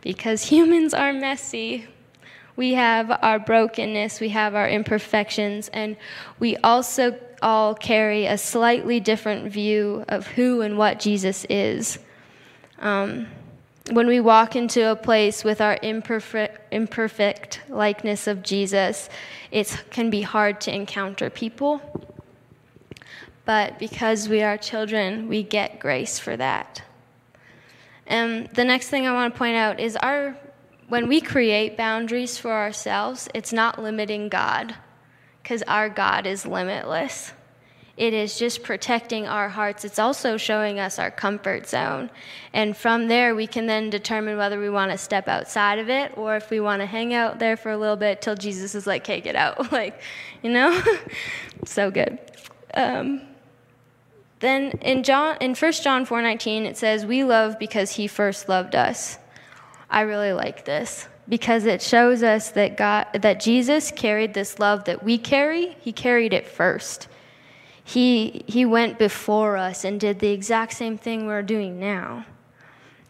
because 0.00 0.44
humans 0.44 0.94
are 0.94 1.12
messy. 1.12 1.86
We 2.56 2.72
have 2.72 3.18
our 3.22 3.38
brokenness, 3.38 4.18
we 4.18 4.30
have 4.30 4.54
our 4.54 4.68
imperfections, 4.68 5.68
and 5.74 5.96
we 6.38 6.56
also 6.58 7.18
all 7.42 7.74
carry 7.74 8.24
a 8.24 8.38
slightly 8.38 8.98
different 8.98 9.52
view 9.52 10.04
of 10.08 10.26
who 10.26 10.62
and 10.62 10.78
what 10.78 10.98
Jesus 10.98 11.44
is. 11.50 11.98
Um, 12.78 13.26
when 13.90 14.06
we 14.06 14.20
walk 14.20 14.56
into 14.56 14.90
a 14.90 14.96
place 14.96 15.44
with 15.44 15.60
our 15.60 15.78
imperfect, 15.82 16.72
imperfect 16.72 17.60
likeness 17.68 18.26
of 18.26 18.42
Jesus, 18.42 19.08
it 19.50 19.84
can 19.90 20.10
be 20.10 20.22
hard 20.22 20.60
to 20.62 20.74
encounter 20.74 21.30
people 21.30 21.80
but 23.46 23.78
because 23.78 24.28
we 24.28 24.42
are 24.42 24.58
children, 24.58 25.28
we 25.28 25.42
get 25.44 25.78
grace 25.78 26.18
for 26.18 26.36
that. 26.36 26.82
And 28.06 28.48
the 28.48 28.64
next 28.64 28.88
thing 28.88 29.06
I 29.06 29.12
want 29.12 29.32
to 29.32 29.38
point 29.38 29.56
out 29.56 29.80
is 29.80 29.96
our 29.96 30.36
when 30.88 31.08
we 31.08 31.20
create 31.20 31.76
boundaries 31.76 32.38
for 32.38 32.52
ourselves, 32.52 33.28
it's 33.34 33.52
not 33.52 33.82
limiting 33.82 34.28
God 34.28 34.74
because 35.42 35.62
our 35.62 35.88
God 35.88 36.26
is 36.26 36.44
limitless. 36.46 37.32
It 37.96 38.12
is 38.12 38.38
just 38.38 38.62
protecting 38.62 39.26
our 39.26 39.48
hearts. 39.48 39.84
It's 39.84 39.98
also 39.98 40.36
showing 40.36 40.78
us 40.78 40.98
our 40.98 41.10
comfort 41.10 41.66
zone. 41.66 42.10
And 42.52 42.76
from 42.76 43.08
there, 43.08 43.34
we 43.34 43.46
can 43.46 43.66
then 43.66 43.88
determine 43.88 44.36
whether 44.36 44.60
we 44.60 44.68
want 44.68 44.92
to 44.92 44.98
step 44.98 45.28
outside 45.28 45.78
of 45.78 45.88
it 45.88 46.12
or 46.18 46.36
if 46.36 46.50
we 46.50 46.60
want 46.60 46.82
to 46.82 46.86
hang 46.86 47.14
out 47.14 47.38
there 47.38 47.56
for 47.56 47.70
a 47.70 47.78
little 47.78 47.96
bit 47.96 48.20
till 48.20 48.34
Jesus 48.34 48.74
is 48.74 48.86
like, 48.86 49.02
okay, 49.02 49.22
get 49.22 49.34
out. 49.34 49.72
like, 49.72 49.98
you 50.42 50.50
know? 50.50 50.78
so 51.64 51.90
good. 51.90 52.18
Um, 52.74 53.22
then 54.40 54.72
in 54.82 55.02
John 55.02 55.38
in 55.40 55.54
1 55.54 55.72
John 55.72 56.04
4:19 56.04 56.66
it 56.66 56.76
says 56.76 57.06
we 57.06 57.24
love 57.24 57.58
because 57.58 57.92
he 57.92 58.06
first 58.06 58.48
loved 58.48 58.74
us. 58.74 59.18
I 59.88 60.02
really 60.02 60.32
like 60.32 60.66
this 60.66 61.08
because 61.28 61.64
it 61.64 61.80
shows 61.80 62.22
us 62.22 62.50
that 62.50 62.76
God 62.76 63.06
that 63.14 63.40
Jesus 63.40 63.90
carried 63.90 64.34
this 64.34 64.58
love 64.58 64.84
that 64.84 65.02
we 65.02 65.16
carry, 65.16 65.76
he 65.80 65.92
carried 65.92 66.34
it 66.34 66.46
first. 66.46 67.08
He 67.88 68.42
he 68.48 68.64
went 68.64 68.98
before 68.98 69.56
us 69.56 69.84
and 69.84 70.00
did 70.00 70.18
the 70.18 70.30
exact 70.30 70.72
same 70.72 70.98
thing 70.98 71.24
we're 71.24 71.42
doing 71.42 71.78
now. 71.78 72.26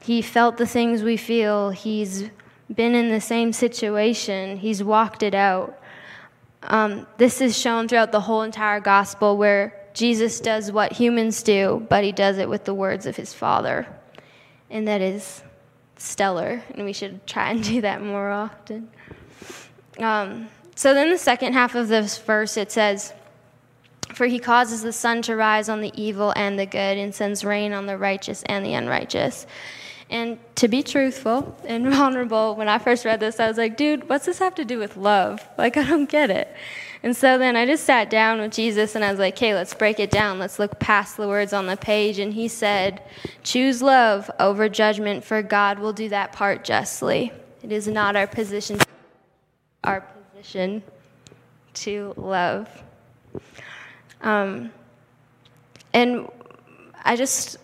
He 0.01 0.21
felt 0.21 0.59
the 0.59 0.67
things 0.67 1.03
we 1.03 1.17
feel. 1.17 1.71
He's 1.71 2.29
been 2.73 2.95
in 2.95 3.09
the 3.09 3.23
same 3.23 3.55
situation. 3.55 4.59
He's 4.59 4.85
walked 4.85 5.23
it 5.23 5.35
out. 5.35 5.81
Um, 6.62 7.07
this 7.17 7.41
is 7.41 7.59
shown 7.59 7.89
throughout 7.89 8.12
the 8.12 8.21
whole 8.21 8.43
entire 8.43 8.79
gospel 8.81 9.39
where 9.39 9.83
Jesus 9.95 10.41
does 10.41 10.71
what 10.71 10.93
humans 10.93 11.43
do, 11.43 11.87
but 11.89 12.05
he 12.05 12.12
does 12.12 12.37
it 12.37 12.47
with 12.47 12.67
the 12.67 12.75
words 12.75 13.07
of 13.07 13.17
his 13.17 13.33
Father. 13.33 13.87
And 14.69 14.87
that 14.89 15.01
is 15.01 15.43
stellar, 15.97 16.62
and 16.75 16.85
we 16.85 16.93
should 16.93 17.27
try 17.27 17.53
and 17.53 17.65
do 17.73 17.81
that 17.81 18.03
more 18.03 18.31
often. 18.31 18.91
Um, 19.99 20.49
so 20.75 20.93
then, 20.93 21.09
the 21.09 21.17
second 21.17 21.55
half 21.55 21.75
of 21.75 21.89
this 21.89 22.19
verse, 22.19 22.59
it 22.59 22.71
says, 22.71 23.15
For 24.16 24.24
he 24.24 24.38
causes 24.38 24.81
the 24.81 24.94
sun 24.94 25.20
to 25.22 25.37
rise 25.37 25.68
on 25.68 25.83
the 25.83 25.92
evil 25.94 26.33
and 26.37 26.59
the 26.59 26.64
good, 26.64 26.96
and 26.96 27.14
sends 27.14 27.44
rain 27.44 27.74
on 27.74 27.85
the 27.85 27.98
righteous 27.98 28.42
and 28.44 28.64
the 28.64 28.72
unrighteous. 28.72 29.46
And 30.09 30.38
to 30.55 30.68
be 30.68 30.83
truthful 30.83 31.55
and 31.66 31.90
vulnerable, 31.90 32.55
when 32.55 32.66
I 32.66 32.79
first 32.79 33.05
read 33.05 33.20
this, 33.20 33.38
I 33.38 33.46
was 33.46 33.59
like, 33.59 33.76
dude, 33.76 34.09
what's 34.09 34.24
this 34.24 34.38
have 34.38 34.55
to 34.55 34.64
do 34.64 34.79
with 34.79 34.96
love? 34.96 35.46
Like, 35.59 35.76
I 35.76 35.85
don't 35.85 36.09
get 36.09 36.31
it. 36.31 36.48
And 37.02 37.14
so 37.14 37.37
then 37.37 37.57
I 37.57 37.66
just 37.66 37.85
sat 37.85 38.09
down 38.09 38.40
with 38.40 38.55
Jesus 38.55 38.94
and 38.94 39.05
I 39.05 39.11
was 39.11 39.20
like, 39.20 39.35
okay, 39.35 39.52
let's 39.52 39.74
break 39.74 40.00
it 40.00 40.11
down. 40.11 40.38
Let's 40.38 40.59
look 40.59 40.79
past 40.79 41.18
the 41.18 41.29
words 41.29 41.52
on 41.52 41.66
the 41.66 41.76
page. 41.76 42.18
And 42.18 42.33
he 42.33 42.48
said, 42.48 43.02
choose 43.42 43.83
love 43.83 44.31
over 44.40 44.70
judgment, 44.70 45.24
for 45.24 45.42
God 45.42 45.79
will 45.79 45.92
do 45.92 46.09
that 46.09 46.33
part 46.33 46.64
justly. 46.64 47.33
It 47.62 47.70
is 47.70 47.87
not 47.87 48.16
our 48.16 48.26
position, 48.26 48.79
our 49.85 50.00
position 50.33 50.83
to 51.74 52.14
love. 52.16 52.66
Um, 54.22 54.72
and 55.92 56.29
I 57.05 57.16
just, 57.16 57.59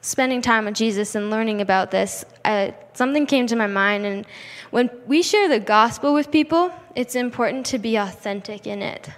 spending 0.00 0.40
time 0.40 0.64
with 0.64 0.74
Jesus 0.74 1.14
and 1.14 1.30
learning 1.30 1.60
about 1.60 1.90
this, 1.90 2.24
uh, 2.44 2.70
something 2.94 3.26
came 3.26 3.46
to 3.46 3.56
my 3.56 3.66
mind. 3.66 4.06
And 4.06 4.26
when 4.70 4.90
we 5.06 5.22
share 5.22 5.48
the 5.48 5.60
gospel 5.60 6.14
with 6.14 6.30
people, 6.30 6.72
it's 6.94 7.14
important 7.14 7.66
to 7.66 7.78
be 7.78 7.96
authentic 7.96 8.66
in 8.66 8.82
it. 8.82 9.10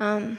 Um, 0.00 0.38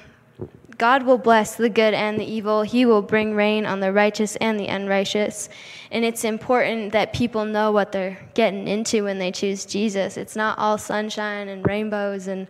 God 0.77 1.03
will 1.03 1.17
bless 1.17 1.55
the 1.55 1.69
good 1.69 1.93
and 1.93 2.17
the 2.17 2.23
evil. 2.23 2.61
He 2.61 2.85
will 2.85 3.01
bring 3.01 3.35
rain 3.35 3.65
on 3.65 3.81
the 3.81 3.91
righteous 3.91 4.37
and 4.37 4.57
the 4.57 4.67
unrighteous. 4.67 5.49
And 5.91 6.05
it's 6.05 6.23
important 6.23 6.93
that 6.93 7.11
people 7.11 7.43
know 7.43 7.73
what 7.73 7.91
they're 7.91 8.17
getting 8.33 8.67
into 8.67 9.03
when 9.03 9.19
they 9.19 9.31
choose 9.31 9.65
Jesus. 9.65 10.15
It's 10.15 10.37
not 10.37 10.57
all 10.57 10.77
sunshine 10.77 11.49
and 11.49 11.67
rainbows 11.67 12.27
and 12.27 12.47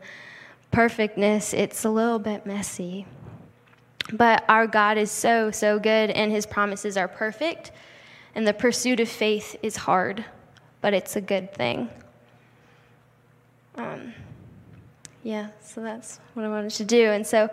perfectness, 0.71 1.53
it's 1.53 1.85
a 1.85 1.89
little 1.89 2.19
bit 2.19 2.45
messy. 2.45 3.05
But 4.11 4.43
our 4.49 4.65
God 4.67 4.97
is 4.97 5.11
so, 5.11 5.51
so 5.51 5.79
good, 5.79 6.09
and 6.09 6.31
his 6.31 6.45
promises 6.45 6.97
are 6.97 7.07
perfect. 7.07 7.71
And 8.35 8.47
the 8.47 8.53
pursuit 8.53 8.99
of 8.99 9.09
faith 9.09 9.55
is 9.61 9.75
hard, 9.75 10.25
but 10.81 10.93
it's 10.93 11.15
a 11.15 11.21
good 11.21 11.53
thing. 11.53 11.89
Um, 13.75 14.13
yeah, 15.23 15.49
so 15.61 15.81
that's 15.81 16.19
what 16.33 16.45
I 16.45 16.49
wanted 16.49 16.71
to 16.71 16.85
do. 16.85 17.09
And 17.09 17.25
so 17.25 17.49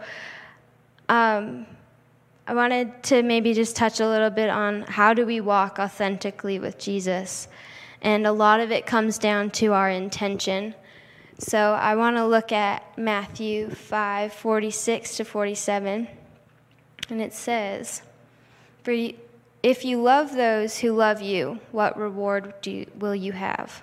um, 1.08 1.66
I 2.46 2.54
wanted 2.54 3.02
to 3.04 3.22
maybe 3.22 3.54
just 3.54 3.76
touch 3.76 4.00
a 4.00 4.08
little 4.08 4.30
bit 4.30 4.48
on 4.48 4.82
how 4.82 5.14
do 5.14 5.26
we 5.26 5.40
walk 5.40 5.78
authentically 5.78 6.58
with 6.58 6.78
Jesus. 6.78 7.48
And 8.02 8.26
a 8.26 8.32
lot 8.32 8.60
of 8.60 8.70
it 8.70 8.86
comes 8.86 9.18
down 9.18 9.50
to 9.52 9.72
our 9.72 9.90
intention. 9.90 10.74
So 11.38 11.72
I 11.72 11.96
want 11.96 12.16
to 12.16 12.26
look 12.26 12.50
at 12.50 12.96
Matthew 12.96 13.68
5 13.70 14.32
46 14.32 15.16
to 15.18 15.24
47. 15.24 16.08
And 17.10 17.20
it 17.20 17.34
says, 17.34 18.02
For 18.82 18.94
if 19.62 19.84
you 19.84 20.00
love 20.00 20.34
those 20.34 20.78
who 20.78 20.92
love 20.92 21.20
you, 21.20 21.60
what 21.72 21.98
reward 21.98 22.54
do, 22.62 22.86
will 22.98 23.14
you 23.14 23.32
have? 23.32 23.82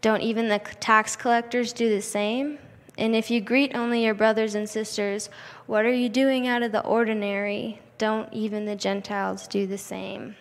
Don't 0.00 0.22
even 0.22 0.48
the 0.48 0.58
tax 0.58 1.16
collectors 1.16 1.72
do 1.72 1.88
the 1.90 2.02
same? 2.02 2.58
And 2.96 3.14
if 3.14 3.30
you 3.30 3.40
greet 3.40 3.74
only 3.74 4.04
your 4.04 4.14
brothers 4.14 4.54
and 4.54 4.68
sisters, 4.68 5.28
what 5.66 5.84
are 5.84 5.94
you 5.94 6.08
doing 6.08 6.48
out 6.48 6.62
of 6.62 6.72
the 6.72 6.84
ordinary? 6.84 7.80
Don't 7.98 8.32
even 8.32 8.64
the 8.64 8.76
Gentiles 8.76 9.46
do 9.46 9.66
the 9.66 9.78
same? 9.78 10.34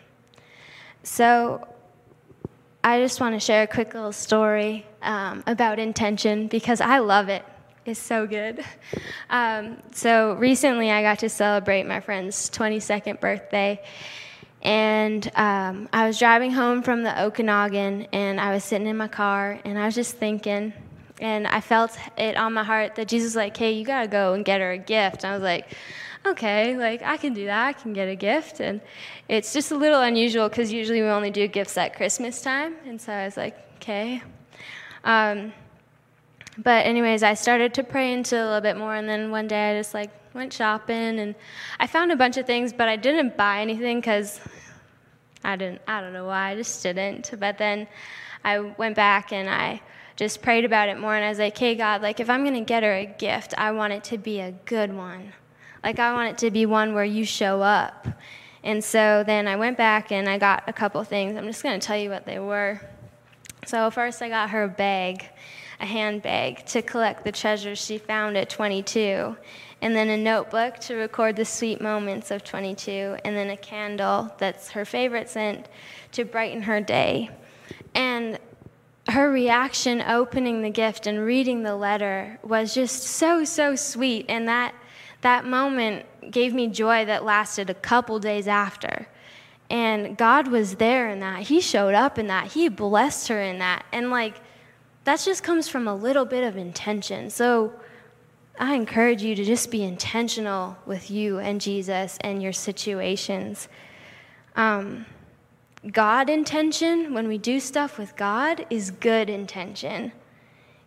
So, 1.04 1.68
I 2.88 3.02
just 3.02 3.20
want 3.20 3.36
to 3.36 3.40
share 3.42 3.64
a 3.64 3.68
quick 3.68 3.94
little 3.94 4.14
story 4.14 4.86
um, 5.02 5.44
about 5.46 5.78
intention 5.78 6.48
because 6.48 6.80
I 6.80 7.00
love 7.00 7.28
it. 7.28 7.44
It's 7.86 8.00
so 8.00 8.26
good. 8.26 8.64
Um, 9.30 9.80
so, 9.92 10.36
recently 10.36 10.90
I 10.90 11.02
got 11.02 11.20
to 11.20 11.28
celebrate 11.28 11.84
my 11.84 12.00
friend's 12.00 12.50
22nd 12.50 13.20
birthday. 13.20 13.84
And 14.62 15.30
um, 15.36 15.90
I 15.92 16.08
was 16.08 16.18
driving 16.18 16.52
home 16.52 16.82
from 16.82 17.04
the 17.04 17.24
Okanagan, 17.24 18.08
and 18.14 18.40
I 18.40 18.54
was 18.54 18.64
sitting 18.64 18.88
in 18.88 18.96
my 18.96 19.10
car, 19.10 19.60
and 19.66 19.78
I 19.78 19.86
was 19.86 19.94
just 19.94 20.16
thinking, 20.16 20.72
and 21.20 21.46
I 21.46 21.60
felt 21.60 21.92
it 22.18 22.38
on 22.38 22.54
my 22.54 22.64
heart 22.64 22.96
that 22.96 23.10
Jesus 23.10 23.32
was 23.32 23.36
like, 23.36 23.58
"Hey, 23.58 23.74
you 23.74 23.84
gotta 23.84 24.08
go 24.08 24.34
and 24.34 24.46
get 24.46 24.62
her 24.62 24.72
a 24.72 24.78
gift." 24.78 25.26
And 25.26 25.32
I 25.32 25.34
was 25.34 25.44
like, 25.44 25.68
"Okay, 26.26 26.78
like 26.78 27.02
I 27.02 27.18
can 27.18 27.34
do 27.34 27.46
that. 27.46 27.68
I 27.68 27.74
can 27.74 27.94
get 27.94 28.08
a 28.08 28.16
gift." 28.16 28.60
And 28.60 28.82
it's 29.28 29.54
just 29.54 29.72
a 29.72 29.76
little 29.76 30.02
unusual 30.02 30.50
because 30.50 30.72
usually 30.72 31.02
we 31.02 31.08
only 31.08 31.32
do 31.32 31.48
gifts 31.48 31.78
at 31.78 31.96
Christmas 31.96 32.42
time, 32.42 32.76
and 32.86 33.00
so 33.00 33.14
I 33.14 33.26
was 33.26 33.38
like, 33.38 33.58
"Okay." 33.78 34.22
Um, 35.04 35.54
but 36.58 36.86
anyways, 36.86 37.24
I 37.24 37.36
started 37.36 37.74
to 37.76 37.84
pray 37.84 38.14
into 38.14 38.36
a 38.36 38.46
little 38.46 38.62
bit 38.62 38.78
more, 38.78 38.96
and 38.96 39.08
then 39.08 39.32
one 39.32 39.48
day 39.48 39.72
I 39.72 39.80
just 39.80 39.94
like 39.94 40.10
went 40.34 40.52
shopping, 40.52 41.20
and 41.20 41.36
I 41.80 41.88
found 41.88 42.12
a 42.12 42.16
bunch 42.16 42.38
of 42.38 42.46
things, 42.46 42.74
but 42.74 42.88
I 42.88 42.96
didn't 42.96 43.38
buy 43.38 43.62
anything 43.62 44.00
because 44.00 44.40
I 45.44 45.56
didn't. 45.56 45.82
I 45.88 46.02
don't 46.02 46.14
know 46.14 46.26
why. 46.26 46.52
I 46.52 46.56
just 46.56 46.82
didn't. 46.84 47.32
But 47.40 47.58
then 47.58 47.88
I 48.44 48.60
went 48.60 48.96
back 48.96 49.32
and 49.32 49.50
I 49.50 49.82
just 50.16 50.42
prayed 50.42 50.66
about 50.66 50.90
it 50.90 50.98
more, 50.98 51.16
and 51.16 51.24
I 51.24 51.30
was 51.30 51.40
like, 51.40 51.58
"Hey 51.58 51.76
God, 51.76 52.02
like 52.02 52.20
if 52.20 52.30
I'm 52.30 52.44
gonna 52.44 52.62
get 52.62 52.84
her 52.84 52.94
a 52.94 53.06
gift, 53.06 53.54
I 53.58 53.72
want 53.72 53.94
it 53.94 54.04
to 54.06 54.18
be 54.18 54.40
a 54.40 54.52
good 54.52 54.94
one. 54.94 55.34
Like 55.88 56.00
I 56.00 56.12
want 56.12 56.32
it 56.32 56.38
to 56.40 56.52
be 56.52 56.66
one 56.66 56.94
where 56.94 57.06
you 57.06 57.24
show 57.24 57.62
up." 57.62 58.08
And 58.62 58.84
so 58.84 59.24
then 59.26 59.48
I 59.48 59.56
went 59.56 59.78
back 59.78 60.12
and 60.12 60.28
I 60.28 60.38
got 60.38 60.64
a 60.68 60.74
couple 60.74 61.02
things. 61.06 61.38
I'm 61.38 61.48
just 61.48 61.64
gonna 61.64 61.80
tell 61.80 61.98
you 61.98 62.10
what 62.10 62.26
they 62.26 62.40
were. 62.40 62.82
So 63.66 63.90
first, 63.90 64.22
I 64.22 64.28
got 64.28 64.50
her 64.50 64.64
a 64.64 64.68
bag 64.68 65.30
a 65.80 65.86
handbag 65.86 66.66
to 66.66 66.82
collect 66.82 67.24
the 67.24 67.32
treasures 67.32 67.80
she 67.80 67.98
found 67.98 68.36
at 68.36 68.50
22 68.50 69.38
and 69.82 69.96
then 69.96 70.10
a 70.10 70.18
notebook 70.18 70.80
to 70.80 70.96
record 70.96 71.36
the 71.36 71.46
sweet 71.46 71.80
moments 71.80 72.32
of 72.32 72.44
22, 72.44 73.16
and 73.24 73.38
then 73.38 73.52
a 73.52 73.58
candle 73.58 74.34
that's 74.40 74.72
her 74.72 74.84
favorite 74.84 75.30
scent 75.30 75.68
to 76.12 76.26
brighten 76.26 76.64
her 76.64 76.82
day. 76.82 77.30
And 77.94 78.40
her 79.08 79.32
reaction 79.32 80.02
opening 80.02 80.64
the 80.64 80.72
gift 80.72 81.06
and 81.06 81.24
reading 81.24 81.62
the 81.62 81.76
letter 81.76 82.40
was 82.44 82.74
just 82.74 83.04
so, 83.04 83.46
so 83.46 83.76
sweet. 83.76 84.26
And 84.28 84.48
that, 84.48 84.74
that 85.28 85.44
moment 85.44 86.06
gave 86.32 86.54
me 86.54 86.68
joy 86.68 87.04
that 87.04 87.26
lasted 87.26 87.70
a 87.70 87.74
couple 87.74 88.18
days 88.18 88.48
after. 88.48 89.10
And 89.70 90.16
God 90.18 90.48
was 90.48 90.76
there 90.76 91.10
in 91.10 91.20
that. 91.20 91.42
He 91.42 91.60
showed 91.60 91.94
up 91.94 92.18
in 92.18 92.28
that. 92.28 92.54
He 92.54 92.70
blessed 92.70 93.28
her 93.28 93.42
in 93.42 93.60
that. 93.60 93.86
And 93.92 94.10
like, 94.10 94.36
that 95.04 95.20
just 95.20 95.44
comes 95.44 95.68
from 95.68 95.86
a 95.86 95.94
little 95.94 96.24
bit 96.24 96.46
of 96.46 96.56
intention. 96.56 97.30
So, 97.30 97.74
I 98.58 98.74
encourage 98.74 99.22
you 99.22 99.36
to 99.36 99.44
just 99.44 99.70
be 99.70 99.84
intentional 99.84 100.78
with 100.86 101.12
you 101.12 101.40
and 101.40 101.60
Jesus 101.62 102.18
and 102.22 102.42
your 102.42 102.54
situations. 102.54 103.68
Um, 104.56 105.06
God 105.92 106.30
intention, 106.30 107.14
when 107.14 107.28
we 107.28 107.38
do 107.38 107.60
stuff 107.60 108.00
with 108.00 108.16
God, 108.16 108.66
is 108.70 108.90
good 108.90 109.30
intention. 109.30 110.14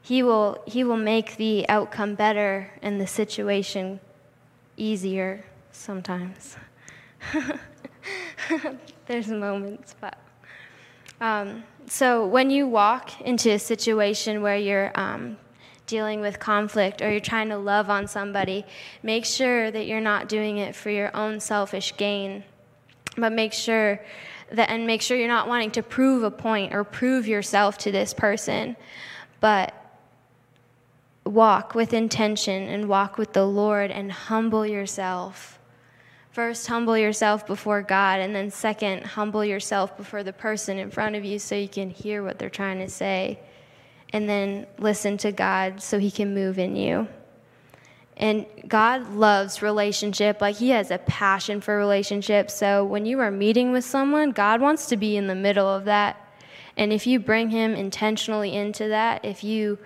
He 0.03 0.23
will, 0.23 0.63
he 0.67 0.83
will 0.83 0.97
make 0.97 1.37
the 1.37 1.69
outcome 1.69 2.15
better 2.17 2.73
and 2.83 3.01
the 3.01 3.07
situation 3.07 4.01
easier 4.81 5.45
sometimes. 5.73 6.57
There's 9.07 9.29
moments, 9.29 9.95
but. 10.01 10.19
Um, 11.21 11.65
so 11.87 12.27
when 12.27 12.51
you 12.51 12.67
walk 12.67 13.21
into 13.21 13.51
a 13.51 13.59
situation 13.59 14.41
where 14.41 14.57
you're 14.57 14.91
um, 14.99 15.37
dealing 15.87 16.21
with 16.21 16.39
conflict 16.39 17.03
or 17.03 17.11
you're 17.11 17.21
trying 17.21 17.51
to 17.51 17.59
love 17.59 17.91
on 17.91 18.07
somebody, 18.07 18.65
make 19.03 19.27
sure 19.27 19.71
that 19.71 19.87
you're 19.87 20.01
not 20.01 20.29
doing 20.29 20.59
it 20.59 20.75
for 20.75 20.89
your 20.89 21.15
own 21.15 21.41
selfish 21.41 21.97
gain. 21.97 22.43
But 23.17 23.33
make 23.33 23.53
sure 23.53 24.01
that, 24.53 24.71
and 24.71 24.87
make 24.87 25.03
sure 25.03 25.17
you're 25.17 25.29
not 25.29 25.49
wanting 25.49 25.73
to 25.73 25.83
prove 25.83 26.23
a 26.23 26.31
point 26.31 26.73
or 26.73 26.85
prove 26.85 27.27
yourself 27.27 27.77
to 27.79 27.93
this 27.93 28.15
person, 28.15 28.77
but 29.41 29.75
walk 31.31 31.75
with 31.75 31.93
intention 31.93 32.69
and 32.69 32.89
walk 32.89 33.17
with 33.17 33.33
the 33.33 33.47
Lord 33.47 33.91
and 33.91 34.11
humble 34.11 34.67
yourself. 34.67 35.59
First, 36.33 36.67
humble 36.67 36.97
yourself 36.97 37.47
before 37.47 37.83
God, 37.83 38.21
and 38.21 38.35
then, 38.35 38.51
second, 38.51 39.05
humble 39.05 39.45
yourself 39.45 39.97
before 39.97 40.23
the 40.23 40.33
person 40.33 40.79
in 40.79 40.91
front 40.91 41.17
of 41.17 41.25
you 41.25 41.39
so 41.39 41.57
you 41.57 41.69
can 41.69 41.91
hear 41.91 42.23
what 42.23 42.39
they're 42.39 42.49
trying 42.49 42.79
to 42.79 42.89
say 42.89 43.41
and 44.13 44.29
then 44.29 44.67
listen 44.79 45.17
to 45.19 45.33
God 45.33 45.81
so 45.83 45.99
He 45.99 46.11
can 46.11 46.35
move 46.35 46.59
in 46.59 46.77
you. 46.77 47.09
And 48.17 48.47
God 48.69 49.15
loves 49.15 49.63
relationship. 49.63 50.41
Like 50.41 50.57
He 50.57 50.71
has 50.71 50.91
a 50.91 50.99
passion 50.99 51.61
for 51.61 51.77
relationships. 51.77 52.55
So 52.55 52.85
when 52.85 53.07
you 53.07 53.21
are 53.21 53.31
meeting 53.31 53.73
with 53.73 53.85
someone, 53.85 54.33
God 54.33 54.61
wants 54.61 54.87
to 54.87 54.97
be 54.97 55.17
in 55.17 55.27
the 55.27 55.35
middle 55.35 55.69
of 55.69 55.85
that. 55.87 56.29
And 56.77 56.93
if 56.93 57.07
you 57.07 57.19
bring 57.19 57.51
Him 57.51 57.75
intentionally 57.75 58.55
into 58.55 58.89
that, 58.89 59.25
if 59.25 59.43
you 59.43 59.79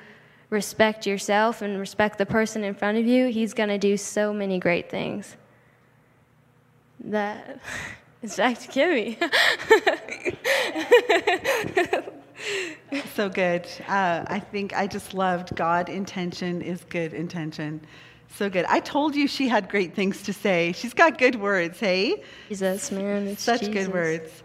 respect 0.51 1.07
yourself 1.07 1.63
and 1.63 1.79
respect 1.79 2.19
the 2.19 2.27
person 2.27 2.65
in 2.65 2.75
front 2.75 2.99
of 2.99 3.07
you, 3.07 3.29
He's 3.29 3.55
going 3.55 3.69
to 3.69 3.79
do 3.79 3.97
so 3.97 4.33
many 4.33 4.59
great 4.59 4.91
things. 4.91 5.37
That 7.01 7.61
is 8.23 8.37
back 8.37 8.59
to 8.61 8.69
Kimmy. 8.69 9.19
so 13.15 13.29
good. 13.29 13.67
Uh, 13.89 14.25
I 14.27 14.39
think 14.39 14.77
I 14.77 14.87
just 14.87 15.15
loved 15.15 15.55
God 15.57 15.89
intention 15.89 16.63
is 16.63 16.85
good 16.89 17.13
intention. 17.13 17.81
So 18.37 18.51
good. 18.51 18.65
I 18.69 18.81
told 18.81 19.15
you 19.15 19.29
she 19.29 19.49
had 19.49 19.69
great 19.69 19.95
things 19.95 20.23
to 20.23 20.33
say. 20.33 20.73
She's 20.73 20.95
got 20.95 21.19
good 21.19 21.37
words, 21.37 21.79
hey? 21.79 22.23
Jesus, 22.49 22.91
man. 22.91 23.29
It's 23.29 23.43
Such 23.43 23.61
Jesus. 23.61 23.75
good 23.75 23.93
words. 23.93 24.43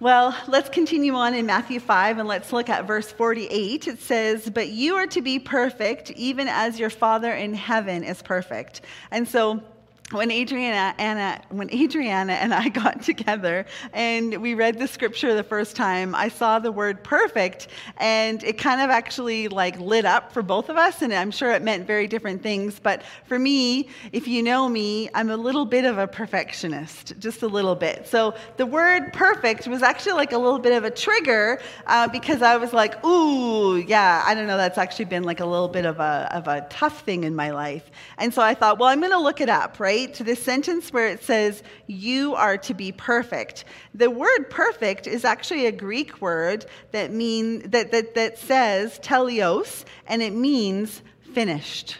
Well, 0.00 0.32
let's 0.46 0.68
continue 0.68 1.14
on 1.14 1.34
in 1.34 1.44
Matthew 1.44 1.80
5 1.80 2.18
and 2.18 2.28
let's 2.28 2.52
look 2.52 2.68
at 2.68 2.86
verse 2.86 3.10
48. 3.10 3.88
It 3.88 3.98
says, 4.00 4.48
But 4.48 4.68
you 4.68 4.94
are 4.94 5.08
to 5.08 5.20
be 5.20 5.40
perfect, 5.40 6.12
even 6.12 6.46
as 6.46 6.78
your 6.78 6.88
Father 6.88 7.32
in 7.32 7.52
heaven 7.52 8.04
is 8.04 8.22
perfect. 8.22 8.82
And 9.10 9.26
so, 9.26 9.60
when 10.10 10.30
Adriana, 10.30 10.94
Anna, 10.98 11.40
when 11.50 11.70
Adriana 11.70 12.32
and 12.32 12.54
I 12.54 12.68
got 12.70 13.02
together 13.02 13.66
and 13.92 14.40
we 14.40 14.54
read 14.54 14.78
the 14.78 14.88
scripture 14.88 15.34
the 15.34 15.42
first 15.42 15.76
time, 15.76 16.14
I 16.14 16.28
saw 16.28 16.58
the 16.58 16.72
word 16.72 17.04
perfect 17.04 17.68
and 17.98 18.42
it 18.42 18.56
kind 18.56 18.80
of 18.80 18.88
actually 18.88 19.48
like 19.48 19.78
lit 19.78 20.06
up 20.06 20.32
for 20.32 20.42
both 20.42 20.70
of 20.70 20.78
us 20.78 21.02
and 21.02 21.12
I'm 21.12 21.30
sure 21.30 21.52
it 21.52 21.60
meant 21.60 21.86
very 21.86 22.06
different 22.06 22.42
things. 22.42 22.80
But 22.80 23.02
for 23.26 23.38
me, 23.38 23.88
if 24.12 24.26
you 24.26 24.42
know 24.42 24.66
me, 24.68 25.10
I'm 25.14 25.28
a 25.28 25.36
little 25.36 25.66
bit 25.66 25.84
of 25.84 25.98
a 25.98 26.06
perfectionist, 26.06 27.18
just 27.18 27.42
a 27.42 27.48
little 27.48 27.74
bit. 27.74 28.08
So 28.08 28.34
the 28.56 28.64
word 28.64 29.12
perfect 29.12 29.68
was 29.68 29.82
actually 29.82 30.14
like 30.14 30.32
a 30.32 30.38
little 30.38 30.58
bit 30.58 30.72
of 30.72 30.84
a 30.84 30.90
trigger 30.90 31.60
uh, 31.86 32.08
because 32.08 32.40
I 32.40 32.56
was 32.56 32.72
like, 32.72 33.04
ooh, 33.04 33.76
yeah, 33.76 34.22
I 34.24 34.34
don't 34.34 34.46
know, 34.46 34.56
that's 34.56 34.78
actually 34.78 35.04
been 35.06 35.24
like 35.24 35.40
a 35.40 35.46
little 35.46 35.68
bit 35.68 35.84
of 35.84 36.00
a, 36.00 36.30
of 36.32 36.48
a 36.48 36.66
tough 36.70 37.02
thing 37.02 37.24
in 37.24 37.36
my 37.36 37.50
life. 37.50 37.90
And 38.16 38.32
so 38.32 38.40
I 38.40 38.54
thought, 38.54 38.78
well, 38.78 38.88
I'm 38.88 39.00
going 39.00 39.12
to 39.12 39.18
look 39.18 39.42
it 39.42 39.50
up, 39.50 39.78
right? 39.78 39.97
To 40.06 40.24
this 40.24 40.42
sentence 40.42 40.92
where 40.92 41.08
it 41.08 41.22
says, 41.22 41.62
You 41.86 42.34
are 42.34 42.56
to 42.58 42.74
be 42.74 42.92
perfect. 42.92 43.64
The 43.94 44.10
word 44.10 44.50
perfect 44.50 45.06
is 45.06 45.24
actually 45.24 45.66
a 45.66 45.72
Greek 45.72 46.20
word 46.20 46.66
that, 46.92 47.12
mean, 47.12 47.70
that, 47.70 47.90
that, 47.92 48.14
that 48.14 48.38
says 48.38 48.98
teleos, 49.00 49.84
and 50.06 50.22
it 50.22 50.32
means 50.32 51.02
finished, 51.34 51.98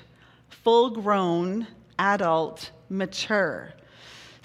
full 0.49 0.91
grown, 0.91 1.67
adult, 1.99 2.71
mature. 2.89 3.75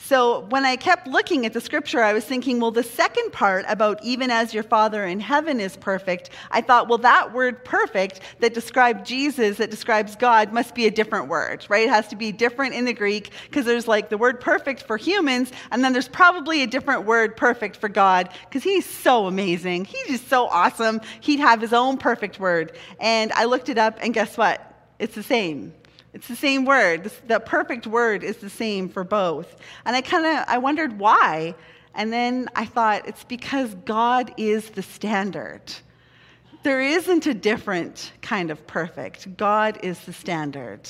So 0.06 0.42
when 0.50 0.66
I 0.66 0.76
kept 0.76 1.08
looking 1.08 1.46
at 1.46 1.54
the 1.54 1.62
scripture, 1.62 2.04
I 2.04 2.12
was 2.12 2.26
thinking, 2.26 2.60
well, 2.60 2.72
the 2.72 2.84
second 2.84 3.32
part 3.32 3.64
about 3.70 4.04
even 4.04 4.32
as 4.32 4.54
your 4.54 4.64
Father 4.64 5.06
in 5.06 5.22
heaven 5.22 5.62
is 5.62 5.78
perfect, 5.78 6.30
I 6.52 6.60
thought, 6.60 6.90
well, 6.90 6.98
that 6.98 7.32
word 7.32 7.64
perfect 7.64 8.20
that 8.42 8.54
describes 8.54 9.08
Jesus, 9.08 9.60
that 9.60 9.70
describes 9.70 10.18
God, 10.18 10.52
must 10.52 10.76
be 10.76 10.88
a 10.88 10.92
different 10.92 11.30
word, 11.30 11.66
right? 11.70 11.86
It 11.86 11.90
has 11.90 12.10
to 12.10 12.18
be 12.18 12.34
different 12.34 12.76
in 12.76 12.84
the 12.84 12.92
Greek 12.92 13.32
because 13.50 13.64
there's 13.64 13.88
like 13.88 14.10
the 14.10 14.18
word 14.18 14.42
perfect 14.42 14.84
for 14.84 14.98
humans, 14.98 15.54
and 15.72 15.82
then 15.82 15.94
there's 15.94 16.10
probably 16.10 16.64
a 16.64 16.68
different 16.68 17.06
word 17.06 17.38
perfect 17.38 17.78
for 17.78 17.88
God 17.88 18.28
because 18.50 18.62
he's 18.62 18.86
so 18.86 19.28
amazing. 19.28 19.86
He's 19.86 20.08
just 20.08 20.28
so 20.28 20.48
awesome. 20.48 21.00
He'd 21.22 21.40
have 21.40 21.62
his 21.62 21.72
own 21.72 21.96
perfect 21.96 22.42
word. 22.42 22.74
And 23.00 23.32
I 23.32 23.46
looked 23.46 23.70
it 23.70 23.78
up, 23.78 24.00
and 24.02 24.14
guess 24.14 24.38
what? 24.38 24.70
It's 25.00 25.16
the 25.16 25.24
same. 25.24 25.74
It's 26.14 26.28
the 26.28 26.36
same 26.36 26.64
word. 26.66 27.12
The 27.28 27.40
perfect 27.40 27.88
word 27.88 28.24
is 28.24 28.38
the 28.38 28.50
same 28.50 28.88
for 28.88 29.04
both. 29.04 29.56
And 29.86 29.96
I 29.96 30.02
kind 30.02 30.26
of 30.26 30.46
I 30.48 30.60
wondered 30.60 31.00
why. 31.00 31.56
And 31.96 32.14
then 32.14 32.50
I 32.56 32.66
thought 32.66 33.08
it's 33.08 33.24
because 33.24 33.74
God 33.86 34.34
is 34.38 34.70
the 34.72 34.84
standard. 34.84 35.62
There 36.64 36.82
isn't 36.82 37.26
a 37.26 37.34
different 37.34 38.12
kind 38.22 38.52
of 38.52 38.66
perfect. 38.68 39.36
God 39.38 39.80
is 39.84 40.00
the 40.02 40.14
standard. 40.14 40.90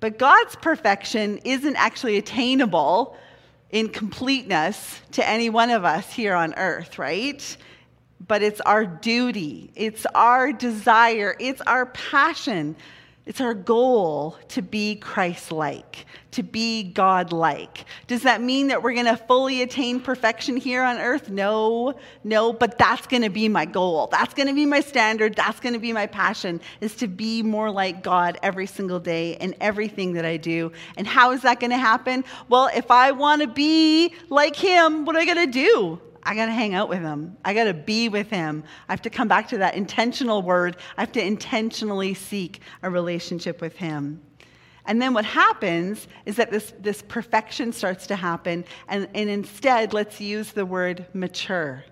But 0.00 0.18
God's 0.18 0.56
perfection 0.56 1.38
isn't 1.44 1.76
actually 1.76 2.16
attainable 2.16 3.16
in 3.70 3.88
completeness 3.88 5.00
to 5.12 5.26
any 5.26 5.48
one 5.48 5.70
of 5.70 5.84
us 5.84 6.12
here 6.12 6.34
on 6.34 6.54
earth, 6.54 6.98
right? 6.98 7.56
But 8.26 8.42
it's 8.42 8.60
our 8.62 8.84
duty, 8.84 9.70
it's 9.76 10.06
our 10.14 10.52
desire, 10.52 11.36
it's 11.38 11.60
our 11.62 11.86
passion 11.86 12.76
it's 13.30 13.40
our 13.40 13.54
goal 13.54 14.36
to 14.48 14.60
be 14.60 14.96
Christ 14.96 15.52
like, 15.52 16.04
to 16.32 16.42
be 16.42 16.82
God 16.82 17.30
like. 17.30 17.84
Does 18.08 18.24
that 18.24 18.42
mean 18.42 18.66
that 18.66 18.82
we're 18.82 18.92
going 18.92 19.06
to 19.06 19.16
fully 19.16 19.62
attain 19.62 20.00
perfection 20.00 20.56
here 20.56 20.82
on 20.82 20.98
earth? 20.98 21.30
No, 21.30 21.94
no, 22.24 22.52
but 22.52 22.76
that's 22.76 23.06
going 23.06 23.22
to 23.22 23.28
be 23.28 23.48
my 23.48 23.66
goal. 23.66 24.08
That's 24.08 24.34
going 24.34 24.48
to 24.48 24.52
be 24.52 24.66
my 24.66 24.80
standard. 24.80 25.36
That's 25.36 25.60
going 25.60 25.74
to 25.74 25.78
be 25.78 25.92
my 25.92 26.08
passion, 26.08 26.60
is 26.80 26.96
to 26.96 27.06
be 27.06 27.44
more 27.44 27.70
like 27.70 28.02
God 28.02 28.36
every 28.42 28.66
single 28.66 28.98
day 28.98 29.36
in 29.36 29.54
everything 29.60 30.14
that 30.14 30.24
I 30.24 30.36
do. 30.36 30.72
And 30.96 31.06
how 31.06 31.30
is 31.30 31.42
that 31.42 31.60
going 31.60 31.70
to 31.70 31.78
happen? 31.78 32.24
Well, 32.48 32.68
if 32.74 32.90
I 32.90 33.12
want 33.12 33.42
to 33.42 33.46
be 33.46 34.12
like 34.28 34.56
Him, 34.56 35.04
what 35.04 35.14
am 35.14 35.22
I 35.22 35.24
going 35.24 35.46
to 35.46 35.52
do? 35.52 36.00
I 36.22 36.34
got 36.34 36.46
to 36.46 36.52
hang 36.52 36.74
out 36.74 36.88
with 36.88 37.00
him. 37.00 37.36
I 37.44 37.54
got 37.54 37.64
to 37.64 37.74
be 37.74 38.08
with 38.08 38.30
him. 38.30 38.64
I 38.88 38.92
have 38.92 39.02
to 39.02 39.10
come 39.10 39.28
back 39.28 39.48
to 39.48 39.58
that 39.58 39.74
intentional 39.74 40.42
word. 40.42 40.76
I 40.96 41.02
have 41.02 41.12
to 41.12 41.24
intentionally 41.24 42.14
seek 42.14 42.60
a 42.82 42.90
relationship 42.90 43.60
with 43.60 43.76
him. 43.76 44.20
And 44.86 45.00
then 45.00 45.14
what 45.14 45.24
happens 45.24 46.08
is 46.26 46.36
that 46.36 46.50
this, 46.50 46.72
this 46.80 47.02
perfection 47.02 47.72
starts 47.72 48.06
to 48.08 48.16
happen, 48.16 48.64
and, 48.88 49.08
and 49.14 49.30
instead, 49.30 49.92
let's 49.92 50.20
use 50.20 50.52
the 50.52 50.66
word 50.66 51.06
mature. 51.12 51.84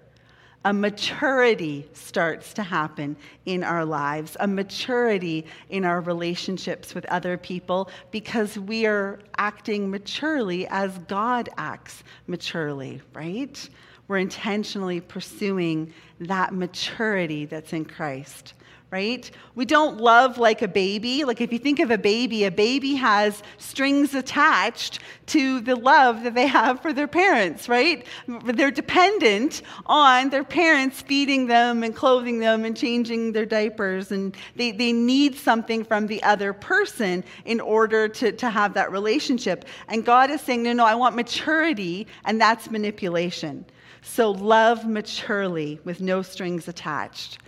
A 0.65 0.73
maturity 0.73 1.89
starts 1.93 2.53
to 2.55 2.63
happen 2.63 3.17
in 3.47 3.63
our 3.63 3.85
lives, 3.85 4.37
a 4.41 4.49
maturity 4.49 5.47
in 5.71 5.85
our 5.85 6.01
relationships 6.01 6.95
with 6.95 7.07
other 7.07 7.39
people 7.39 7.89
because 8.11 8.59
we 8.59 8.85
are 8.85 9.21
acting 9.39 9.89
maturely 9.89 10.67
as 10.67 10.99
God 11.07 11.49
acts 11.57 12.03
maturely, 12.27 13.01
right? 13.15 13.69
We're 14.09 14.19
intentionally 14.19 15.01
pursuing 15.01 15.93
that 16.21 16.55
maturity 16.55 17.45
that's 17.45 17.75
in 17.75 17.85
Christ, 17.85 18.55
right? 18.91 19.31
We 19.55 19.67
don't 19.67 20.01
love 20.01 20.39
like 20.39 20.63
a 20.63 20.67
baby. 20.67 21.25
Like, 21.25 21.43
if 21.43 21.53
you 21.53 21.59
think 21.59 21.79
of 21.79 21.91
a 21.91 21.99
baby, 21.99 22.45
a 22.45 22.51
baby 22.51 22.95
has 22.95 23.43
strings 23.59 24.15
attached 24.15 25.01
to 25.27 25.61
the 25.61 25.77
love 25.77 26.23
that 26.23 26.35
they 26.35 26.47
have 26.47 26.81
for 26.81 26.95
their 26.95 27.07
parents, 27.07 27.69
right? 27.69 28.07
They're 28.27 28.71
dependent 28.71 29.61
on 29.85 30.31
their 30.31 30.43
parents 30.43 31.03
feeding 31.03 31.49
them 31.49 31.83
and 31.83 31.95
clothing 31.95 32.39
them 32.39 32.65
and 32.65 32.75
changing 32.75 33.33
their 33.33 33.45
diapers, 33.45 34.11
and 34.11 34.35
they, 34.57 34.73
they 34.73 34.95
need 34.95 35.35
something 35.37 35.85
from 35.85 36.07
the 36.07 36.23
other 36.23 36.55
person 36.55 37.25
in 37.45 37.61
order 37.61 38.09
to, 38.09 38.33
to 38.33 38.49
have 38.49 38.73
that 38.73 38.91
relationship. 38.91 39.67
And 39.89 40.03
God 40.03 40.31
is 40.31 40.41
saying, 40.41 40.63
no, 40.63 40.73
no, 40.73 40.87
I 40.87 40.95
want 40.95 41.15
maturity, 41.15 42.07
and 42.25 42.41
that's 42.41 42.71
manipulation. 42.71 43.67
So 44.03 44.31
love 44.31 44.87
maturely 44.87 45.81
with 45.85 46.01
no 46.01 46.23
strings 46.23 46.69
attached. 46.69 47.39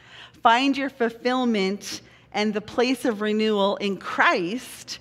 Find 0.42 0.76
your 0.76 0.90
fulfillment 0.90 2.00
and 2.32 2.54
the 2.54 2.60
place 2.60 3.04
of 3.04 3.20
renewal 3.20 3.76
in 3.76 3.96
Christ, 3.96 5.00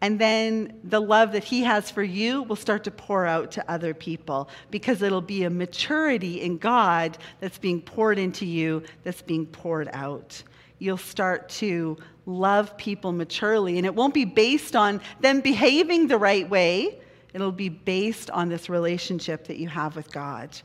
and 0.00 0.18
then 0.18 0.78
the 0.84 1.00
love 1.00 1.32
that 1.32 1.44
He 1.44 1.62
has 1.62 1.90
for 1.90 2.02
you 2.02 2.42
will 2.42 2.56
start 2.56 2.84
to 2.84 2.90
pour 2.90 3.26
out 3.26 3.50
to 3.52 3.70
other 3.70 3.94
people 3.94 4.50
because 4.70 5.00
it'll 5.00 5.22
be 5.22 5.44
a 5.44 5.50
maturity 5.50 6.42
in 6.42 6.58
God 6.58 7.16
that's 7.40 7.58
being 7.58 7.80
poured 7.80 8.18
into 8.18 8.44
you, 8.44 8.82
that's 9.04 9.22
being 9.22 9.46
poured 9.46 9.88
out. 9.92 10.42
You'll 10.78 10.98
start 10.98 11.48
to 11.50 11.96
love 12.26 12.76
people 12.76 13.12
maturely, 13.12 13.78
and 13.78 13.86
it 13.86 13.94
won't 13.94 14.12
be 14.12 14.26
based 14.26 14.76
on 14.76 15.00
them 15.20 15.40
behaving 15.40 16.08
the 16.08 16.18
right 16.18 16.48
way. 16.48 17.00
It'll 17.36 17.52
be 17.52 17.68
based 17.68 18.30
on 18.30 18.48
this 18.48 18.70
relationship 18.70 19.46
that 19.48 19.58
you 19.58 19.68
have 19.68 19.94
with 19.94 20.10
God. 20.10 20.58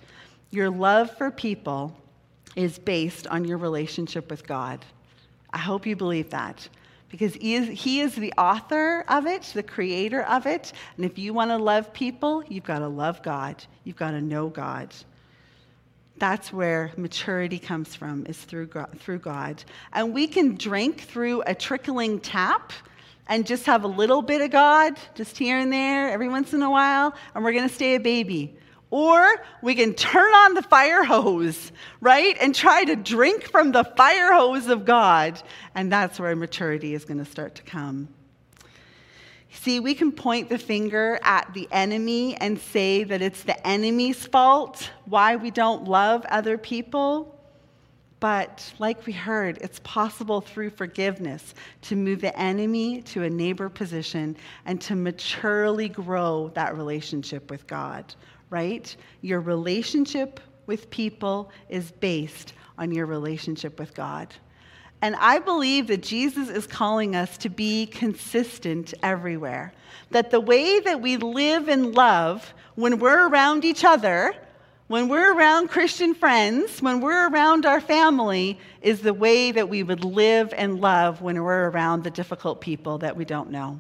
Your 0.52 0.70
love 0.70 1.12
for 1.18 1.30
people 1.30 1.94
is 2.56 2.80
based 2.80 3.28
on 3.28 3.44
your 3.44 3.58
relationship 3.58 4.30
with 4.32 4.48
God. 4.48 4.86
I 5.52 5.58
hope 5.58 5.86
you 5.86 5.98
believe 5.98 6.30
that 6.30 6.70
because 7.10 7.34
he 7.34 7.56
is, 7.56 7.68
he 7.68 8.00
is 8.00 8.16
the 8.16 8.32
author 8.38 9.04
of 9.10 9.28
it, 9.28 9.52
the 9.54 9.64
creator 9.64 10.22
of 10.22 10.46
it. 10.46 10.72
And 10.96 11.06
if 11.06 11.20
you 11.20 11.34
want 11.34 11.52
to 11.52 11.58
love 11.58 11.92
people, 11.92 12.42
you've 12.48 12.64
got 12.64 12.80
to 12.80 12.88
love 12.88 13.22
God. 13.22 13.62
You've 13.84 13.98
got 13.98 14.12
to 14.12 14.22
know 14.22 14.48
God. 14.48 14.96
That's 16.20 16.54
where 16.54 16.94
maturity 16.96 17.60
comes 17.60 17.98
from, 17.98 18.26
is 18.28 18.38
through 18.38 18.68
God, 18.68 18.98
through 18.98 19.20
God. 19.20 19.62
And 19.92 20.14
we 20.14 20.26
can 20.26 20.56
drink 20.56 21.02
through 21.02 21.42
a 21.42 21.54
trickling 21.54 22.22
tap 22.22 22.72
and 23.28 23.46
just 23.46 23.66
have 23.66 23.84
a 23.84 23.88
little 23.88 24.22
bit 24.22 24.42
of 24.42 24.52
God, 24.52 24.98
just 25.16 25.38
here 25.38 25.58
and 25.58 25.72
there, 25.72 26.10
every 26.10 26.28
once 26.28 26.54
in 26.54 26.62
a 26.62 26.70
while, 26.70 27.16
and 27.34 27.44
we're 27.44 27.54
going 27.54 27.68
to 27.68 27.74
stay 27.74 27.96
a 27.96 28.00
baby. 28.00 28.58
Or 28.90 29.26
we 29.62 29.74
can 29.74 29.94
turn 29.94 30.34
on 30.34 30.54
the 30.54 30.62
fire 30.62 31.06
hose, 31.06 31.72
right? 32.02 32.36
And 32.42 32.54
try 32.54 32.84
to 32.84 32.98
drink 32.98 33.44
from 33.44 33.72
the 33.72 33.86
fire 33.86 34.34
hose 34.34 34.68
of 34.68 34.84
God. 34.84 35.42
And 35.74 35.90
that's 35.90 36.20
where 36.20 36.36
maturity 36.36 36.94
is 36.94 37.06
going 37.06 37.20
to 37.20 37.26
start 37.26 37.56
to 37.56 37.64
come. 37.64 38.10
See, 39.54 39.80
we 39.80 39.94
can 39.94 40.12
point 40.12 40.50
the 40.50 40.58
finger 40.58 41.20
at 41.24 41.54
the 41.54 41.68
enemy 41.72 42.36
and 42.36 42.60
say 42.60 43.04
that 43.06 43.22
it's 43.22 43.44
the 43.44 43.66
enemy's 43.66 44.26
fault 44.26 44.90
why 45.06 45.38
we 45.38 45.52
don't 45.52 45.86
love 45.86 46.26
other 46.26 46.58
people. 46.58 47.41
But 48.22 48.74
like 48.80 49.06
we 49.06 49.12
heard, 49.12 49.58
it's 49.58 49.82
possible 49.84 50.40
through 50.40 50.70
forgiveness 50.70 51.54
to 51.82 51.98
move 51.98 52.22
the 52.22 52.38
enemy 52.40 53.02
to 53.02 53.24
a 53.24 53.30
neighbor 53.30 53.68
position 53.68 54.38
and 54.66 54.80
to 54.82 54.96
maturely 54.96 55.90
grow 55.90 56.50
that 56.54 56.78
relationship 56.78 57.52
with 57.52 57.68
God 57.68 58.16
right? 58.52 58.96
Your 59.22 59.40
relationship 59.40 60.40
with 60.68 60.92
people 60.92 61.50
is 61.70 61.92
based 61.92 62.54
on 62.78 62.92
your 62.92 63.08
relationship 63.08 63.80
with 63.80 63.96
God. 63.96 64.28
And 65.02 65.16
I 65.16 65.40
believe 65.40 65.88
that 65.88 66.04
Jesus 66.04 66.50
is 66.50 66.68
calling 66.68 67.16
us 67.16 67.36
to 67.40 67.50
be 67.50 67.88
consistent 67.88 68.94
everywhere. 69.02 69.74
That 70.12 70.30
the 70.30 70.40
way 70.40 70.80
that 70.82 71.02
we 71.02 71.18
live 71.18 71.70
and 71.70 71.96
love 71.96 72.54
when 72.76 73.00
we're 73.00 73.28
around 73.28 73.66
each 73.66 73.84
other, 73.84 74.36
when 74.92 75.08
we're 75.08 75.34
around 75.34 75.70
Christian 75.70 76.14
friends, 76.14 76.82
when 76.82 77.00
we're 77.00 77.30
around 77.30 77.66
our 77.66 77.80
family, 77.80 78.60
is 78.82 79.00
the 79.00 79.14
way 79.14 79.54
that 79.54 79.70
we 79.70 79.84
would 79.84 80.04
live 80.04 80.54
and 80.58 80.82
love 80.82 81.22
when 81.22 81.42
we're 81.42 81.70
around 81.70 82.04
the 82.04 82.12
difficult 82.12 82.60
people 82.60 82.98
that 82.98 83.16
we 83.16 83.24
don't 83.24 83.50
know. 83.50 83.80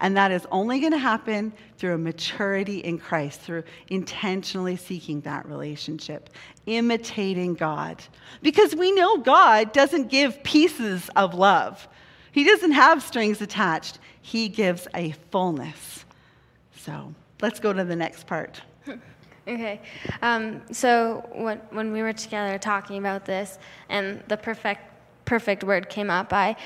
And 0.00 0.16
that 0.16 0.32
is 0.32 0.48
only 0.50 0.80
going 0.80 0.90
to 0.90 0.98
happen 0.98 1.52
through 1.76 1.94
a 1.94 1.98
maturity 1.98 2.78
in 2.78 2.98
Christ, 2.98 3.40
through 3.40 3.62
intentionally 3.88 4.74
seeking 4.74 5.20
that 5.20 5.46
relationship, 5.46 6.28
imitating 6.66 7.54
God. 7.54 8.02
Because 8.42 8.74
we 8.74 8.90
know 8.90 9.18
God 9.18 9.72
doesn't 9.72 10.08
give 10.08 10.42
pieces 10.42 11.08
of 11.14 11.34
love, 11.34 11.86
He 12.32 12.42
doesn't 12.42 12.72
have 12.72 13.00
strings 13.04 13.40
attached, 13.40 14.00
He 14.22 14.48
gives 14.48 14.88
a 14.92 15.12
fullness. 15.30 16.04
So 16.74 17.14
let's 17.40 17.60
go 17.60 17.72
to 17.72 17.84
the 17.84 17.94
next 17.94 18.26
part. 18.26 18.60
Okay. 19.48 19.80
Um, 20.20 20.60
so 20.72 21.26
when, 21.32 21.58
when 21.70 21.90
we 21.92 22.02
were 22.02 22.12
together 22.12 22.58
talking 22.58 22.98
about 22.98 23.24
this 23.24 23.58
and 23.88 24.22
the 24.28 24.36
perfect, 24.36 24.82
perfect 25.24 25.64
word 25.64 25.88
came 25.88 26.10
up, 26.10 26.34
I, 26.34 26.56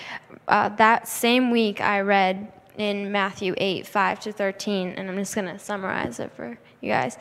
uh, 0.49 0.69
that 0.71 1.07
same 1.07 1.53
week 1.53 1.81
I 1.81 2.01
read 2.01 2.53
in 2.79 3.13
Matthew 3.13 3.55
8, 3.57 3.87
5 3.87 4.21
to 4.21 4.33
13, 4.33 4.89
and 4.91 5.09
I'm 5.09 5.17
just 5.17 5.35
going 5.35 5.47
to 5.47 5.59
summarize 5.59 6.19
it 6.19 6.33
for 6.33 6.59
you 6.81 6.89
guys. 6.91 7.19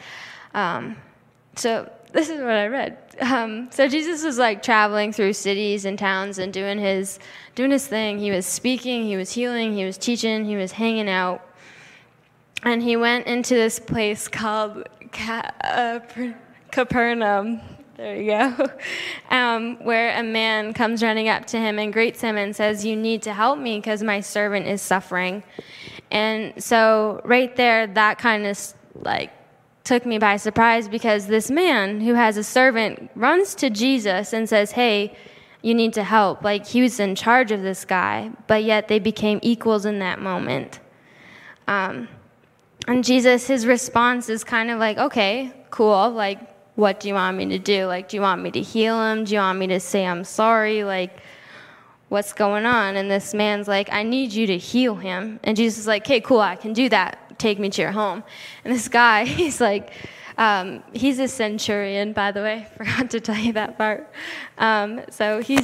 Um, 0.56 0.98
so 1.56 1.92
this 2.12 2.30
is 2.30 2.40
what 2.40 2.50
I 2.50 2.68
read. 2.68 2.98
Um, 3.20 3.70
so 3.72 3.88
Jesus 3.88 4.24
was 4.24 4.40
like 4.40 4.64
traveling 4.64 5.14
through 5.14 5.34
cities 5.34 5.86
and 5.86 6.00
towns 6.00 6.40
and 6.40 6.52
doing 6.52 6.80
his 6.80 7.20
doing 7.54 7.72
his 7.72 7.86
thing. 7.86 8.18
He 8.18 8.32
was 8.32 8.46
speaking, 8.46 9.04
he 9.04 9.16
was 9.16 9.32
healing, 9.32 9.74
he 9.74 9.86
was 9.86 9.98
teaching, 9.98 10.46
he 10.46 10.56
was 10.56 10.72
hanging 10.72 11.10
out. 11.10 11.46
and 12.64 12.82
he 12.82 12.96
went 12.96 13.28
into 13.28 13.54
this 13.54 13.80
place 13.80 14.28
called 14.28 14.88
uh, 15.20 16.00
Capernaum. 16.72 17.62
There 17.98 18.20
you 18.20 18.32
go. 18.32 18.68
Um, 19.30 19.78
where 19.86 20.20
a 20.20 20.24
man 20.24 20.74
comes 20.74 21.02
running 21.02 21.30
up 21.30 21.46
to 21.48 21.58
him 21.58 21.80
and 21.80 21.94
greets 21.94 22.20
him 22.20 22.36
and 22.36 22.54
says, 22.54 22.84
You 22.84 22.98
need 22.98 23.22
to 23.22 23.34
help 23.34 23.58
me 23.58 23.78
because 23.78 24.04
my 24.04 24.20
servant 24.20 24.68
is 24.68 24.82
suffering. 24.82 25.42
And 26.10 26.62
so, 26.62 27.22
right 27.24 27.56
there, 27.56 27.88
that 27.88 28.18
kind 28.18 28.46
of 28.46 28.60
like 28.96 29.32
took 29.86 30.06
me 30.06 30.18
by 30.18 30.36
surprise 30.36 30.90
because 30.90 31.28
this 31.28 31.50
man 31.50 32.02
who 32.02 32.14
has 32.14 32.36
a 32.36 32.44
servant 32.44 33.10
runs 33.16 33.56
to 33.56 33.70
Jesus 33.70 34.34
and 34.34 34.50
says, 34.50 34.72
Hey, 34.72 35.16
you 35.62 35.74
need 35.74 35.94
to 35.94 36.04
help. 36.04 36.44
Like 36.44 36.66
he 36.66 36.82
was 36.82 37.00
in 37.00 37.16
charge 37.16 37.52
of 37.52 37.62
this 37.62 37.86
guy, 37.86 38.32
but 38.48 38.64
yet 38.64 38.90
they 38.90 39.00
became 39.00 39.40
equals 39.42 39.86
in 39.86 40.00
that 40.00 40.20
moment. 40.20 40.80
Um, 41.68 42.10
and 42.88 43.04
Jesus, 43.04 43.48
his 43.48 43.66
response 43.66 44.30
is 44.30 44.44
kind 44.44 44.72
of 44.72 44.80
like, 44.80 44.98
okay, 44.98 45.54
cool. 45.70 46.10
Like, 46.10 46.40
what 46.76 47.00
do 47.00 47.08
you 47.08 47.14
want 47.14 47.38
me 47.38 47.46
to 47.48 47.60
do? 47.60 47.86
Like, 47.86 48.10
do 48.10 48.18
you 48.18 48.22
want 48.22 48.42
me 48.42 48.52
to 48.52 48.62
heal 48.62 49.02
him? 49.02 49.24
Do 49.24 49.34
you 49.34 49.40
want 49.40 49.60
me 49.60 49.68
to 49.68 49.80
say 49.80 50.06
I'm 50.06 50.24
sorry? 50.24 50.84
Like, 50.84 51.20
what's 52.10 52.34
going 52.34 52.66
on? 52.66 52.96
And 52.98 53.10
this 53.10 53.34
man's 53.34 53.68
like, 53.68 53.92
I 53.92 54.04
need 54.04 54.34
you 54.34 54.48
to 54.48 54.58
heal 54.58 54.96
him. 54.96 55.40
And 55.44 55.56
Jesus 55.56 55.80
is 55.80 55.88
like, 55.88 56.04
okay, 56.04 56.22
cool, 56.22 56.40
I 56.40 56.56
can 56.56 56.74
do 56.74 56.90
that. 56.90 57.40
Take 57.40 57.60
me 57.60 57.70
to 57.70 57.82
your 57.82 57.92
home. 57.92 58.24
And 58.66 58.74
this 58.74 58.88
guy, 58.88 59.26
he's 59.40 59.62
like, 59.62 59.94
um, 60.38 60.84
he's 60.94 61.20
a 61.20 61.28
centurion, 61.28 62.14
by 62.14 62.32
the 62.32 62.42
way. 62.42 62.68
Forgot 62.78 63.12
to 63.12 63.20
tell 63.20 63.38
you 63.38 63.54
that 63.54 63.78
part. 63.78 64.12
Um, 64.58 65.02
so 65.10 65.42
he 65.42 65.60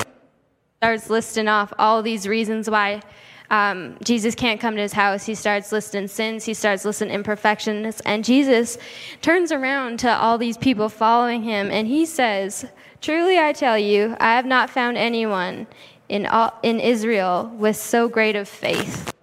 starts 0.78 1.10
listing 1.10 1.48
off 1.48 1.74
all 1.80 2.02
these 2.04 2.28
reasons 2.28 2.70
why 2.70 3.02
um, 3.50 3.98
Jesus 4.04 4.36
can't 4.36 4.60
come 4.60 4.76
to 4.76 4.82
his 4.82 4.94
house. 4.94 5.26
He 5.26 5.36
starts 5.36 5.72
listing 5.72 6.08
sins, 6.08 6.46
he 6.46 6.54
starts 6.54 6.84
listing 6.84 7.10
imperfections, 7.10 8.02
and 8.02 8.26
Jesus 8.26 8.78
turns 9.22 9.52
around 9.52 10.00
to 10.00 10.14
all 10.14 10.38
these 10.38 10.58
people 10.58 10.90
following 10.90 11.44
him 11.44 11.72
and 11.72 11.88
he 11.88 12.06
says, 12.06 12.66
Truly 13.00 13.38
I 13.38 13.54
tell 13.54 13.78
you, 13.78 14.18
I 14.20 14.36
have 14.36 14.46
not 14.46 14.70
found 14.70 14.98
anyone 14.98 15.68
in, 16.10 16.26
all, 16.26 16.54
in 16.64 16.80
Israel 16.80 17.52
with 17.58 17.76
so 17.76 18.10
great 18.10 18.36
of 18.36 18.50
faith. 18.50 19.14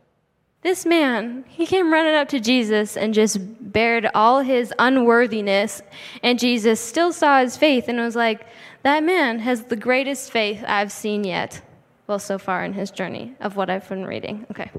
This 0.62 0.86
man, 0.86 1.44
he 1.48 1.66
came 1.66 1.92
running 1.92 2.14
up 2.14 2.28
to 2.30 2.40
Jesus 2.40 2.96
and 2.96 3.12
just 3.12 3.38
bared 3.72 4.08
all 4.14 4.40
his 4.40 4.72
unworthiness, 4.78 5.82
and 6.22 6.38
Jesus 6.38 6.80
still 6.80 7.12
saw 7.12 7.42
his 7.42 7.58
faith 7.58 7.88
and 7.88 7.98
was 7.98 8.16
like, 8.16 8.46
That 8.82 9.02
man 9.04 9.40
has 9.40 9.64
the 9.64 9.76
greatest 9.76 10.30
faith 10.30 10.64
I've 10.66 10.92
seen 10.92 11.24
yet 11.24 11.60
well, 12.06 12.18
so 12.18 12.38
far 12.38 12.64
in 12.64 12.74
his 12.74 12.90
journey 12.90 13.34
of 13.40 13.56
what 13.56 13.70
I've 13.70 13.88
been 13.88 14.04
reading. 14.04 14.46
Okay. 14.50 14.70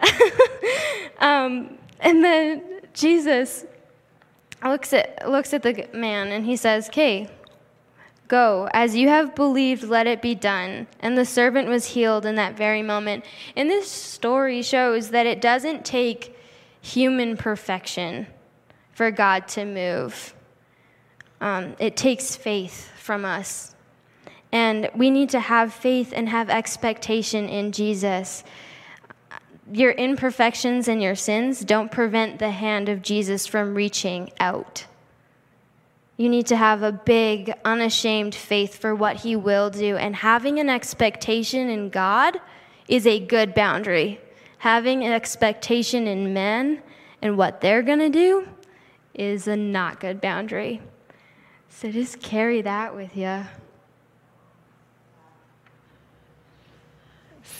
um, 1.18 1.78
and 2.00 2.22
then 2.22 2.62
Jesus 2.92 3.64
looks 4.62 4.92
at, 4.92 5.28
looks 5.28 5.54
at 5.54 5.62
the 5.62 5.88
man 5.94 6.28
and 6.28 6.44
he 6.44 6.56
says, 6.56 6.88
Okay, 6.88 7.30
go. 8.28 8.68
As 8.72 8.94
you 8.94 9.08
have 9.08 9.34
believed, 9.34 9.84
let 9.84 10.06
it 10.06 10.20
be 10.20 10.34
done. 10.34 10.86
And 11.00 11.16
the 11.16 11.24
servant 11.24 11.68
was 11.68 11.86
healed 11.86 12.26
in 12.26 12.34
that 12.34 12.56
very 12.56 12.82
moment. 12.82 13.24
And 13.56 13.70
this 13.70 13.90
story 13.90 14.62
shows 14.62 15.10
that 15.10 15.26
it 15.26 15.40
doesn't 15.40 15.84
take 15.84 16.36
human 16.80 17.36
perfection 17.36 18.26
for 18.92 19.10
God 19.10 19.48
to 19.48 19.64
move, 19.64 20.34
um, 21.40 21.74
it 21.80 21.96
takes 21.96 22.36
faith 22.36 22.90
from 22.96 23.24
us 23.24 23.73
and 24.54 24.88
we 24.94 25.10
need 25.10 25.30
to 25.30 25.40
have 25.40 25.74
faith 25.74 26.12
and 26.14 26.28
have 26.28 26.48
expectation 26.48 27.48
in 27.48 27.72
Jesus. 27.72 28.44
Your 29.72 29.90
imperfections 29.90 30.86
and 30.86 31.02
your 31.02 31.16
sins 31.16 31.64
don't 31.64 31.90
prevent 31.90 32.38
the 32.38 32.52
hand 32.52 32.88
of 32.88 33.02
Jesus 33.02 33.48
from 33.48 33.74
reaching 33.74 34.30
out. 34.38 34.86
You 36.16 36.28
need 36.28 36.46
to 36.46 36.56
have 36.56 36.84
a 36.84 36.92
big, 36.92 37.52
unashamed 37.64 38.32
faith 38.32 38.78
for 38.78 38.94
what 38.94 39.16
He 39.16 39.34
will 39.34 39.70
do. 39.70 39.96
And 39.96 40.14
having 40.14 40.60
an 40.60 40.68
expectation 40.68 41.68
in 41.68 41.88
God 41.90 42.40
is 42.86 43.08
a 43.08 43.18
good 43.18 43.54
boundary. 43.54 44.20
Having 44.58 45.02
an 45.02 45.10
expectation 45.10 46.06
in 46.06 46.32
men 46.32 46.80
and 47.20 47.36
what 47.36 47.60
they're 47.60 47.82
going 47.82 47.98
to 47.98 48.08
do 48.08 48.46
is 49.14 49.48
a 49.48 49.56
not 49.56 49.98
good 49.98 50.20
boundary. 50.20 50.80
So 51.70 51.90
just 51.90 52.20
carry 52.20 52.62
that 52.62 52.94
with 52.94 53.16
you. 53.16 53.42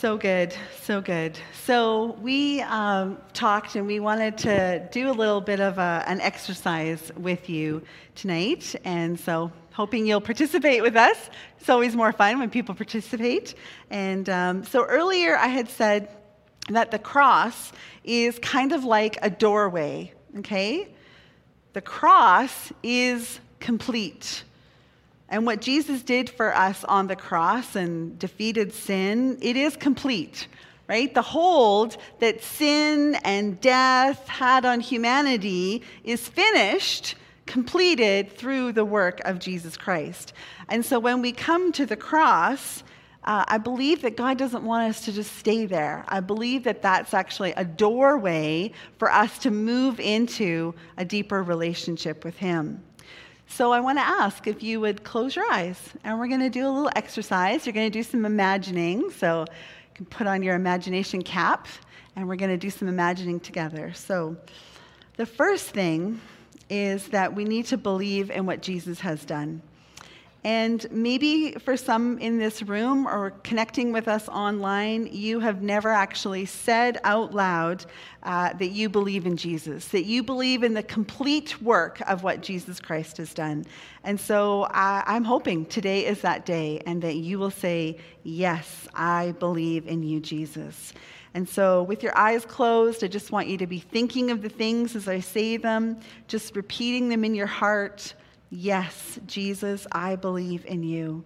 So 0.05 0.19
good, 0.19 0.55
so 0.83 1.01
good. 1.01 1.39
So 1.65 2.19
we 2.21 2.61
um, 2.61 3.17
talked 3.33 3.75
and 3.75 3.87
we 3.87 4.01
wanted 4.01 4.37
to 4.37 4.87
do 4.93 5.09
a 5.09 5.13
little 5.13 5.41
bit 5.41 5.61
of 5.61 5.79
a, 5.79 6.05
an 6.07 6.21
exercise 6.21 7.11
with 7.17 7.49
you 7.49 7.81
tonight. 8.15 8.77
And 8.85 9.19
so 9.19 9.51
hoping 9.73 10.07
you'll 10.07 10.21
participate 10.21 10.83
with 10.83 10.95
us. 10.95 11.31
It's 11.59 11.71
always 11.71 11.97
more 11.97 12.13
fun 12.13 12.39
when 12.39 12.51
people 12.51 12.75
participate. 12.75 13.55
And 13.89 14.29
um, 14.29 14.65
so 14.65 14.85
earlier 14.85 15.39
I 15.39 15.47
had 15.47 15.71
said 15.71 16.15
that 16.69 16.91
the 16.91 16.99
cross 16.99 17.73
is 18.05 18.39
kind 18.41 18.73
of 18.73 18.85
like 18.85 19.17
a 19.23 19.31
doorway, 19.31 20.13
okay? 20.37 20.87
The 21.73 21.81
cross 21.81 22.75
is 22.83 23.41
complete. 23.59 24.45
And 25.29 25.47
what 25.47 25.61
Jesus 25.61 26.03
did 26.03 26.29
for 26.29 26.55
us 26.55 26.85
on 26.85 27.07
the 27.07 27.17
cross 27.17 27.77
and 27.77 28.19
defeated 28.19 28.73
sin, 28.73 29.39
it 29.41 29.57
is 29.57 29.77
complete, 29.77 30.49
right? 30.87 31.13
The 31.13 31.23
hold 31.23 31.97
that 32.21 32.43
sin 32.43 33.17
and 33.25 33.61
death 33.61 34.29
had 34.29 34.65
on 34.65 34.81
humanity 34.81 35.83
is 36.05 36.29
finished, 36.29 37.15
completed 37.47 38.33
through 38.33 38.73
the 38.73 38.85
work 38.85 39.21
of 39.25 39.39
Jesus 39.39 39.77
Christ. 39.77 40.35
And 40.69 40.85
so 40.85 40.99
when 40.99 41.23
we 41.23 41.33
come 41.33 41.73
to 41.73 41.87
the 41.87 41.97
cross, 41.97 42.83
uh, 43.25 43.45
I 43.49 43.57
believe 43.57 44.03
that 44.03 44.17
God 44.19 44.37
doesn't 44.37 44.65
want 44.65 44.91
us 44.91 45.05
to 45.07 45.13
just 45.13 45.37
stay 45.37 45.65
there. 45.65 46.05
I 46.09 46.21
believe 46.21 46.65
that 46.65 46.83
that's 46.83 47.15
actually 47.15 47.53
a 47.53 47.65
doorway 47.65 48.73
for 48.99 49.11
us 49.11 49.39
to 49.41 49.51
move 49.51 49.99
into 49.99 50.75
a 50.99 51.05
deeper 51.05 51.43
relationship 51.43 52.25
with 52.25 52.37
Him. 52.37 52.83
So 53.47 53.73
I 53.73 53.81
want 53.81 53.99
to 53.99 54.05
ask 54.05 54.47
if 54.47 54.63
you 54.63 54.81
would 54.81 55.05
close 55.05 55.37
your 55.37 55.45
eyes, 55.53 55.79
and 56.03 56.19
we're 56.19 56.29
going 56.29 56.41
to 56.41 56.51
do 56.51 56.67
a 56.67 56.71
little 56.71 56.91
exercise. 56.97 57.67
You're 57.67 57.73
going 57.73 57.91
to 57.91 57.99
do 57.99 58.03
some 58.03 58.25
imagining. 58.25 59.11
So 59.11 59.41
you 59.41 59.95
can 59.95 60.07
put 60.07 60.27
on 60.27 60.43
your 60.43 60.57
imagination 60.57 61.23
cap, 61.23 61.69
and 62.17 62.27
we're 62.27 62.37
going 62.37 62.51
to 62.51 62.57
do 62.57 62.71
some 62.71 62.89
imagining 62.89 63.39
together. 63.39 63.93
So 63.95 64.37
the 65.17 65.27
first 65.27 65.71
thing 65.71 66.21
is 66.69 67.09
that 67.09 67.35
we 67.35 67.45
need 67.45 67.67
to 67.67 67.77
believe 67.77 68.31
in 68.31 68.47
what 68.47 68.63
Jesus 68.63 69.01
has 69.01 69.25
done. 69.25 69.63
And 70.45 70.87
maybe 70.91 71.53
for 71.53 71.75
some 71.75 72.19
in 72.19 72.37
this 72.37 72.63
room 72.63 73.07
or 73.07 73.31
connecting 73.45 73.93
with 73.93 74.09
us 74.09 74.29
online, 74.29 75.09
you 75.11 75.41
have 75.41 75.63
never 75.63 75.89
actually 75.91 76.45
said 76.45 77.01
out 77.03 77.33
loud 77.33 77.87
uh, 78.23 78.53
that 78.53 78.69
you 78.69 78.91
believe 78.91 79.25
in 79.25 79.39
Jesus, 79.39 79.89
that 79.89 80.05
you 80.05 80.23
believe 80.23 80.63
in 80.63 80.75
the 80.75 80.83
complete 80.83 81.63
work 81.63 82.03
of 82.07 82.23
what 82.23 82.43
Jesus 82.43 82.79
Christ 82.79 83.17
has 83.17 83.33
done. 83.33 83.65
And 84.05 84.21
so 84.21 84.69
I'm 84.71 85.25
hoping 85.25 85.65
today 85.65 86.05
is 86.05 86.21
that 86.21 86.45
day 86.45 86.83
and 86.85 87.01
that 87.01 87.17
you 87.17 87.39
will 87.39 87.51
say, 87.51 87.97
Yes, 88.23 88.87
I 88.95 89.33
believe 89.39 89.87
in 89.87 90.03
you, 90.03 90.21
Jesus. 90.21 90.93
And 91.35 91.49
so, 91.49 91.83
with 91.83 92.03
your 92.03 92.17
eyes 92.17 92.47
closed, 92.47 93.03
I 93.03 93.09
just 93.09 93.33
want 93.33 93.49
you 93.49 93.59
to 93.59 93.67
be 93.67 93.81
thinking 93.81 94.31
of 94.31 94.41
the 94.41 94.49
things 94.49 94.95
as 94.95 95.09
I 95.09 95.21
say 95.21 95.57
them, 95.57 95.99
just 96.29 96.55
repeating 96.55 97.09
them 97.09 97.25
in 97.25 97.35
your 97.35 97.49
heart. 97.49 98.15
Yes, 98.57 99.19
Jesus, 99.27 99.85
I 99.91 100.15
believe 100.15 100.65
in 100.65 100.85
you. 100.85 101.25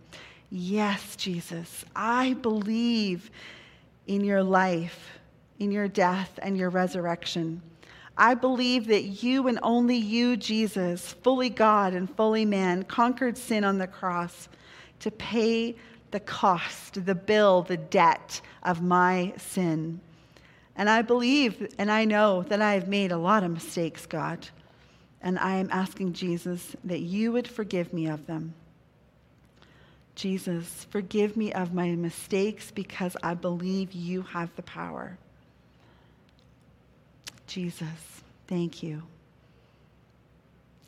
Yes, 0.48 1.14
Jesus, 1.14 1.84
I 1.94 2.32
believe 2.32 3.30
in 4.06 4.24
your 4.24 4.42
life, 4.42 5.18
in 5.58 5.70
your 5.70 5.88
death, 5.88 6.38
and 6.40 6.56
your 6.56 6.70
resurrection. 6.70 7.60
I 8.16 8.32
believe 8.32 8.86
that 8.86 9.22
you 9.22 9.46
and 9.46 9.58
only 9.62 9.98
you, 9.98 10.38
Jesus, 10.38 11.12
fully 11.22 11.50
God 11.50 11.92
and 11.92 12.08
fully 12.16 12.46
man, 12.46 12.84
conquered 12.84 13.36
sin 13.36 13.62
on 13.62 13.76
the 13.76 13.86
cross 13.86 14.48
to 15.00 15.10
pay 15.10 15.76
the 16.12 16.20
cost, 16.20 17.04
the 17.04 17.14
bill, 17.14 17.60
the 17.60 17.76
debt 17.76 18.40
of 18.62 18.80
my 18.80 19.34
sin. 19.36 20.00
And 20.76 20.88
I 20.88 21.02
believe 21.02 21.74
and 21.76 21.92
I 21.92 22.06
know 22.06 22.44
that 22.44 22.62
I 22.62 22.72
have 22.72 22.88
made 22.88 23.12
a 23.12 23.18
lot 23.18 23.44
of 23.44 23.50
mistakes, 23.50 24.06
God. 24.06 24.48
And 25.22 25.38
I 25.38 25.56
am 25.56 25.68
asking 25.70 26.12
Jesus 26.12 26.76
that 26.84 27.00
you 27.00 27.32
would 27.32 27.48
forgive 27.48 27.92
me 27.92 28.06
of 28.06 28.26
them. 28.26 28.54
Jesus, 30.14 30.86
forgive 30.90 31.36
me 31.36 31.52
of 31.52 31.72
my 31.72 31.90
mistakes 31.90 32.70
because 32.70 33.16
I 33.22 33.34
believe 33.34 33.92
you 33.92 34.22
have 34.22 34.54
the 34.56 34.62
power. 34.62 35.16
Jesus, 37.46 38.22
thank 38.46 38.82
you. 38.82 39.02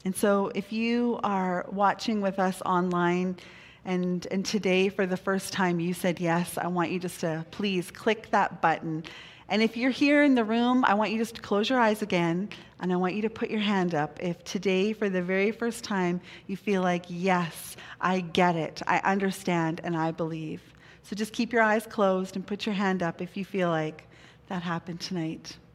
And 0.04 0.16
so, 0.16 0.50
if 0.54 0.72
you 0.72 1.20
are 1.22 1.66
watching 1.70 2.20
with 2.20 2.38
us 2.38 2.60
online, 2.62 3.36
and, 3.84 4.26
and 4.30 4.44
today 4.44 4.88
for 4.88 5.06
the 5.06 5.16
first 5.16 5.52
time 5.52 5.80
you 5.80 5.94
said 5.94 6.20
yes, 6.20 6.58
I 6.58 6.66
want 6.66 6.90
you 6.90 6.98
just 6.98 7.20
to 7.20 7.44
please 7.50 7.90
click 7.90 8.30
that 8.30 8.60
button 8.60 9.04
And 9.50 9.62
if 9.62 9.76
you're 9.76 9.90
here 9.90 10.22
in 10.22 10.36
the 10.36 10.44
room, 10.44 10.84
I 10.84 10.94
want 10.94 11.10
you 11.10 11.18
just 11.18 11.34
to 11.34 11.40
close 11.42 11.68
your 11.68 11.80
eyes 11.80 12.02
again 12.02 12.48
and 12.78 12.92
I 12.92 12.96
want 12.96 13.14
you 13.14 13.22
to 13.22 13.30
put 13.30 13.50
your 13.50 13.60
hand 13.60 13.96
up 13.96 14.22
if 14.22 14.42
today, 14.44 14.92
for 14.92 15.10
the 15.10 15.20
very 15.20 15.50
first 15.50 15.82
time, 15.82 16.20
you 16.46 16.56
feel 16.56 16.82
like, 16.82 17.04
yes, 17.08 17.76
I 18.00 18.20
get 18.20 18.54
it, 18.54 18.80
I 18.86 18.98
understand, 18.98 19.80
and 19.82 19.96
I 19.96 20.12
believe. 20.12 20.62
So 21.02 21.16
just 21.16 21.32
keep 21.32 21.52
your 21.52 21.62
eyes 21.62 21.84
closed 21.84 22.36
and 22.36 22.46
put 22.46 22.64
your 22.64 22.76
hand 22.76 23.02
up 23.02 23.20
if 23.20 23.36
you 23.36 23.44
feel 23.44 23.68
like 23.68 24.06
that 24.46 24.62
happened 24.62 25.00
tonight. 25.00 25.56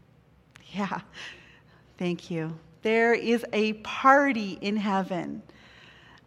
Yeah, 0.74 1.02
thank 1.98 2.30
you. 2.30 2.58
There 2.82 3.14
is 3.14 3.46
a 3.54 3.74
party 3.74 4.58
in 4.60 4.76
heaven. 4.76 5.42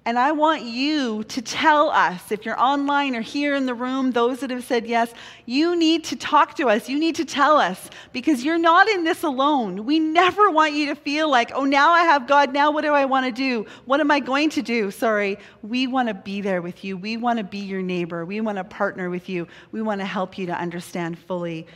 And 0.09 0.18
I 0.18 0.32
want 0.32 0.62
you 0.62 1.22
to 1.24 1.42
tell 1.42 1.90
us, 1.90 2.32
if 2.32 2.46
you're 2.46 2.59
online 2.59 3.14
or 3.14 3.20
here 3.20 3.54
in 3.54 3.66
the 3.66 3.74
room, 3.74 4.11
those 4.11 4.40
that 4.40 4.48
have 4.48 4.64
said 4.64 4.86
yes, 4.86 5.12
you 5.44 5.76
need 5.76 6.02
to 6.04 6.16
talk 6.16 6.56
to 6.56 6.70
us. 6.70 6.88
You 6.88 6.98
need 6.98 7.14
to 7.16 7.26
tell 7.26 7.59
us 7.59 7.90
because 8.14 8.42
you're 8.42 8.56
not 8.56 8.88
in 8.88 9.04
this 9.04 9.22
alone. 9.22 9.84
We 9.84 9.98
never 9.98 10.48
want 10.50 10.72
you 10.72 10.86
to 10.86 10.94
feel 10.94 11.30
like, 11.30 11.52
oh, 11.54 11.66
now 11.66 11.90
I 11.90 12.04
have 12.04 12.26
God. 12.26 12.54
Now 12.54 12.70
what 12.70 12.84
do 12.84 12.94
I 12.94 13.04
want 13.04 13.26
to 13.26 13.32
do? 13.32 13.66
What 13.84 14.00
am 14.00 14.11
I 14.11 14.18
going 14.18 14.48
to 14.48 14.62
do? 14.62 14.90
Sorry. 14.90 15.36
We 15.61 15.86
want 15.86 16.09
to 16.09 16.14
be 16.14 16.40
there 16.40 16.62
with 16.62 16.84
you. 16.84 16.96
We 16.96 17.18
want 17.18 17.36
to 17.36 17.44
be 17.44 17.59
your 17.59 17.82
neighbor. 17.82 18.24
We 18.24 18.40
want 18.40 18.56
to 18.56 18.64
partner 18.64 19.11
with 19.11 19.28
you. 19.28 19.46
We 19.72 19.82
want 19.82 20.00
to 20.00 20.06
help 20.06 20.38
you 20.38 20.46
to 20.46 20.54
understand 20.54 21.18
fully 21.18 21.66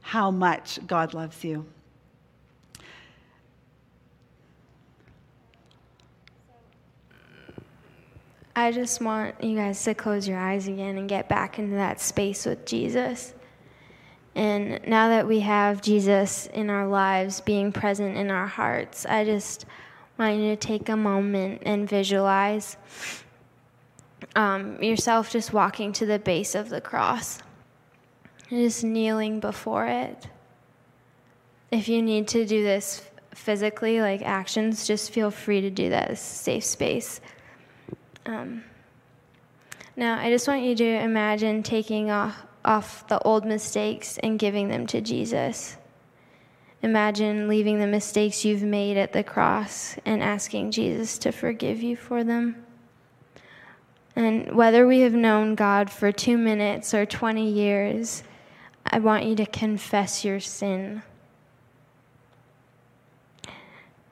how 0.00 0.30
much 0.30 0.78
God 0.86 1.12
loves 1.12 1.44
you. 1.44 1.66
I 8.54 8.70
just 8.70 9.00
want 9.00 9.42
you 9.42 9.56
guys 9.56 9.82
to 9.84 9.94
close 9.94 10.28
your 10.28 10.38
eyes 10.38 10.68
again 10.68 10.98
and 10.98 11.08
get 11.08 11.28
back 11.28 11.58
into 11.58 11.76
that 11.76 12.00
space 12.00 12.44
with 12.44 12.66
Jesus. 12.66 13.32
And 14.34 14.80
now 14.86 15.08
that 15.08 15.26
we 15.26 15.40
have 15.40 15.80
Jesus 15.80 16.46
in 16.48 16.68
our 16.68 16.86
lives, 16.86 17.40
being 17.40 17.72
present 17.72 18.16
in 18.16 18.30
our 18.30 18.46
hearts, 18.46 19.06
I 19.06 19.24
just 19.24 19.64
want 20.18 20.36
you 20.36 20.50
to 20.50 20.56
take 20.56 20.88
a 20.90 20.96
moment 20.96 21.62
and 21.64 21.88
visualize 21.88 22.76
um, 24.36 24.82
yourself 24.82 25.30
just 25.30 25.52
walking 25.52 25.92
to 25.94 26.06
the 26.06 26.18
base 26.18 26.54
of 26.54 26.68
the 26.68 26.80
cross, 26.80 27.38
just 28.50 28.84
kneeling 28.84 29.40
before 29.40 29.86
it. 29.86 30.28
If 31.70 31.88
you 31.88 32.02
need 32.02 32.28
to 32.28 32.44
do 32.44 32.62
this 32.62 33.02
physically, 33.34 34.00
like 34.02 34.20
actions, 34.22 34.86
just 34.86 35.10
feel 35.10 35.30
free 35.30 35.62
to 35.62 35.70
do 35.70 35.88
that. 35.88 36.10
It's 36.10 36.20
a 36.20 36.24
safe 36.24 36.64
space. 36.64 37.20
Um, 38.26 38.64
now, 39.96 40.18
I 40.18 40.30
just 40.30 40.48
want 40.48 40.62
you 40.62 40.74
to 40.74 40.84
imagine 40.84 41.62
taking 41.62 42.10
off, 42.10 42.44
off 42.64 43.06
the 43.08 43.20
old 43.20 43.44
mistakes 43.44 44.18
and 44.22 44.38
giving 44.38 44.68
them 44.68 44.86
to 44.88 45.00
Jesus. 45.00 45.76
Imagine 46.82 47.46
leaving 47.46 47.78
the 47.78 47.86
mistakes 47.86 48.44
you've 48.44 48.62
made 48.62 48.96
at 48.96 49.12
the 49.12 49.22
cross 49.22 49.96
and 50.04 50.22
asking 50.22 50.72
Jesus 50.72 51.18
to 51.18 51.30
forgive 51.30 51.82
you 51.82 51.96
for 51.96 52.24
them. 52.24 52.64
And 54.16 54.54
whether 54.54 54.86
we 54.86 55.00
have 55.00 55.14
known 55.14 55.54
God 55.54 55.90
for 55.90 56.10
two 56.10 56.36
minutes 56.36 56.92
or 56.92 57.06
20 57.06 57.50
years, 57.50 58.24
I 58.84 58.98
want 58.98 59.24
you 59.24 59.36
to 59.36 59.46
confess 59.46 60.24
your 60.24 60.40
sin. 60.40 61.02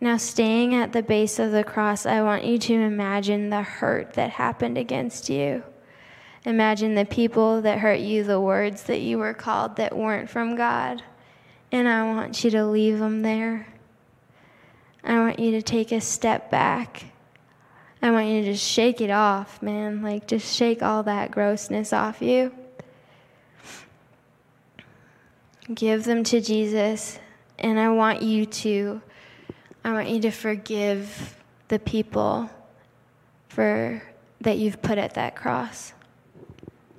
Now, 0.03 0.17
staying 0.17 0.75
at 0.75 0.93
the 0.93 1.03
base 1.03 1.39
of 1.39 1.53
the 1.53 1.63
cross, 1.63 2.07
I 2.07 2.23
want 2.23 2.45
you 2.45 2.57
to 2.59 2.75
imagine 2.75 3.51
the 3.51 3.63
hurt 3.63 4.15
that 4.15 4.31
happened 4.31 4.79
against 4.79 5.29
you. 5.29 5.63
Imagine 6.47 6.95
the 6.95 7.05
people 7.05 7.61
that 7.61 7.81
hurt 7.81 8.01
you, 8.01 8.25
the 8.25 8.41
words 8.41 8.85
that 8.85 9.01
you 9.01 9.19
were 9.19 9.35
called 9.35 9.77
that 9.77 9.95
weren't 9.95 10.31
from 10.31 10.57
God. 10.57 11.03
And 11.71 11.87
I 11.87 12.03
want 12.05 12.43
you 12.43 12.51
to 12.53 12.65
leave 12.65 12.99
them 12.99 13.21
there. 13.21 13.67
I 15.05 15.19
want 15.19 15.39
you 15.39 15.51
to 15.53 15.63
take 15.63 15.93
a 15.93 16.01
step 16.01 16.51
back. 16.51 17.05
I 18.01 18.11
want 18.11 18.29
you 18.29 18.41
to 18.41 18.53
just 18.53 18.67
shake 18.67 19.03
it 19.03 19.11
off, 19.11 19.61
man. 19.61 20.03
Like, 20.03 20.27
just 20.27 20.57
shake 20.57 20.83
all 20.83 21.03
that 21.03 21.31
grossness 21.31 21.93
off 21.93 22.23
you. 22.23 22.53
Give 25.75 26.05
them 26.05 26.25
to 26.25 26.41
Jesus. 26.41 27.19
And 27.59 27.79
I 27.79 27.91
want 27.91 28.23
you 28.23 28.47
to 28.47 29.03
I 29.85 29.93
want 29.93 30.09
you 30.09 30.21
to 30.21 30.31
forgive 30.31 31.37
the 31.69 31.79
people 31.79 32.51
for 33.49 34.03
that 34.41 34.59
you've 34.59 34.83
put 34.83 34.99
at 34.99 35.15
that 35.15 35.37
cross. 35.37 35.93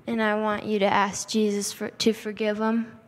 And 0.07 0.21
I 0.21 0.35
want 0.35 0.65
you 0.65 0.79
to 0.79 0.85
ask 0.85 1.29
Jesus 1.29 1.71
for, 1.71 1.89
to 1.89 2.13
forgive 2.13 2.57
them. 2.57 2.99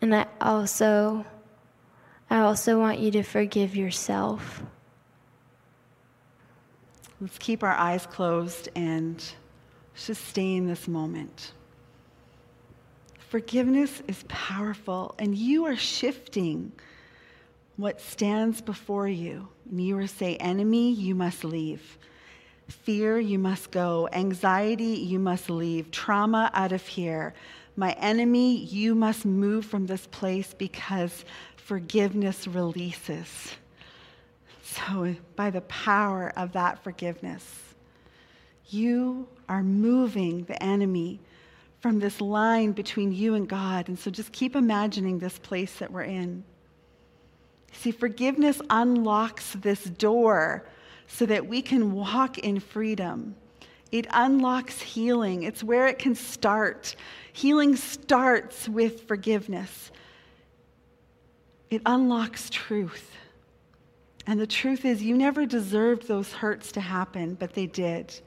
And 0.00 0.14
I 0.14 0.26
also 0.40 1.24
I 2.28 2.40
also 2.40 2.78
want 2.78 2.98
you 2.98 3.10
to 3.12 3.22
forgive 3.22 3.76
yourself. 3.76 4.62
Let's 7.20 7.38
keep 7.38 7.62
our 7.62 7.72
eyes 7.72 8.04
closed 8.04 8.68
and 8.74 9.22
sustain 9.94 10.66
this 10.66 10.88
moment. 10.88 11.52
Forgiveness 13.28 14.02
is 14.08 14.24
powerful, 14.28 15.14
and 15.18 15.36
you 15.36 15.66
are 15.66 15.76
shifting 15.76 16.72
what 17.76 18.00
stands 18.00 18.60
before 18.60 19.08
you. 19.08 19.48
And 19.70 19.80
you 19.80 19.98
are 19.98 20.06
say, 20.06 20.36
enemy, 20.36 20.92
you 20.92 21.14
must 21.14 21.44
leave. 21.44 21.98
Fear, 22.68 23.20
you 23.20 23.38
must 23.38 23.70
go. 23.70 24.08
Anxiety, 24.12 24.84
you 24.84 25.18
must 25.18 25.50
leave. 25.50 25.90
Trauma, 25.90 26.50
out 26.54 26.72
of 26.72 26.86
here. 26.86 27.34
My 27.76 27.92
enemy, 27.92 28.56
you 28.56 28.94
must 28.94 29.24
move 29.24 29.66
from 29.66 29.86
this 29.86 30.06
place 30.06 30.54
because 30.54 31.24
forgiveness 31.56 32.48
releases. 32.48 33.54
So, 34.62 35.14
by 35.36 35.50
the 35.50 35.60
power 35.62 36.32
of 36.36 36.52
that 36.52 36.82
forgiveness, 36.82 37.74
you 38.68 39.28
are 39.48 39.62
moving 39.62 40.44
the 40.44 40.60
enemy 40.60 41.20
from 41.80 42.00
this 42.00 42.20
line 42.20 42.72
between 42.72 43.12
you 43.12 43.34
and 43.34 43.48
God. 43.48 43.88
And 43.88 43.98
so, 43.98 44.10
just 44.10 44.32
keep 44.32 44.56
imagining 44.56 45.18
this 45.18 45.38
place 45.38 45.78
that 45.78 45.92
we're 45.92 46.02
in. 46.02 46.42
See, 47.80 47.92
forgiveness 47.92 48.60
unlocks 48.70 49.52
this 49.52 49.84
door 49.84 50.66
so 51.06 51.26
that 51.26 51.46
we 51.46 51.62
can 51.62 51.92
walk 51.92 52.38
in 52.38 52.58
freedom. 52.58 53.36
It 53.92 54.06
unlocks 54.10 54.80
healing. 54.80 55.44
It's 55.44 55.62
where 55.62 55.86
it 55.86 55.98
can 55.98 56.14
start. 56.14 56.96
Healing 57.32 57.76
starts 57.76 58.68
with 58.68 59.06
forgiveness. 59.06 59.92
It 61.70 61.82
unlocks 61.86 62.50
truth. 62.50 63.12
And 64.26 64.40
the 64.40 64.46
truth 64.46 64.84
is, 64.84 65.02
you 65.02 65.16
never 65.16 65.46
deserved 65.46 66.08
those 66.08 66.32
hurts 66.32 66.72
to 66.72 66.80
happen, 66.80 67.34
but 67.34 67.54
they 67.54 67.66
did. 67.66 68.18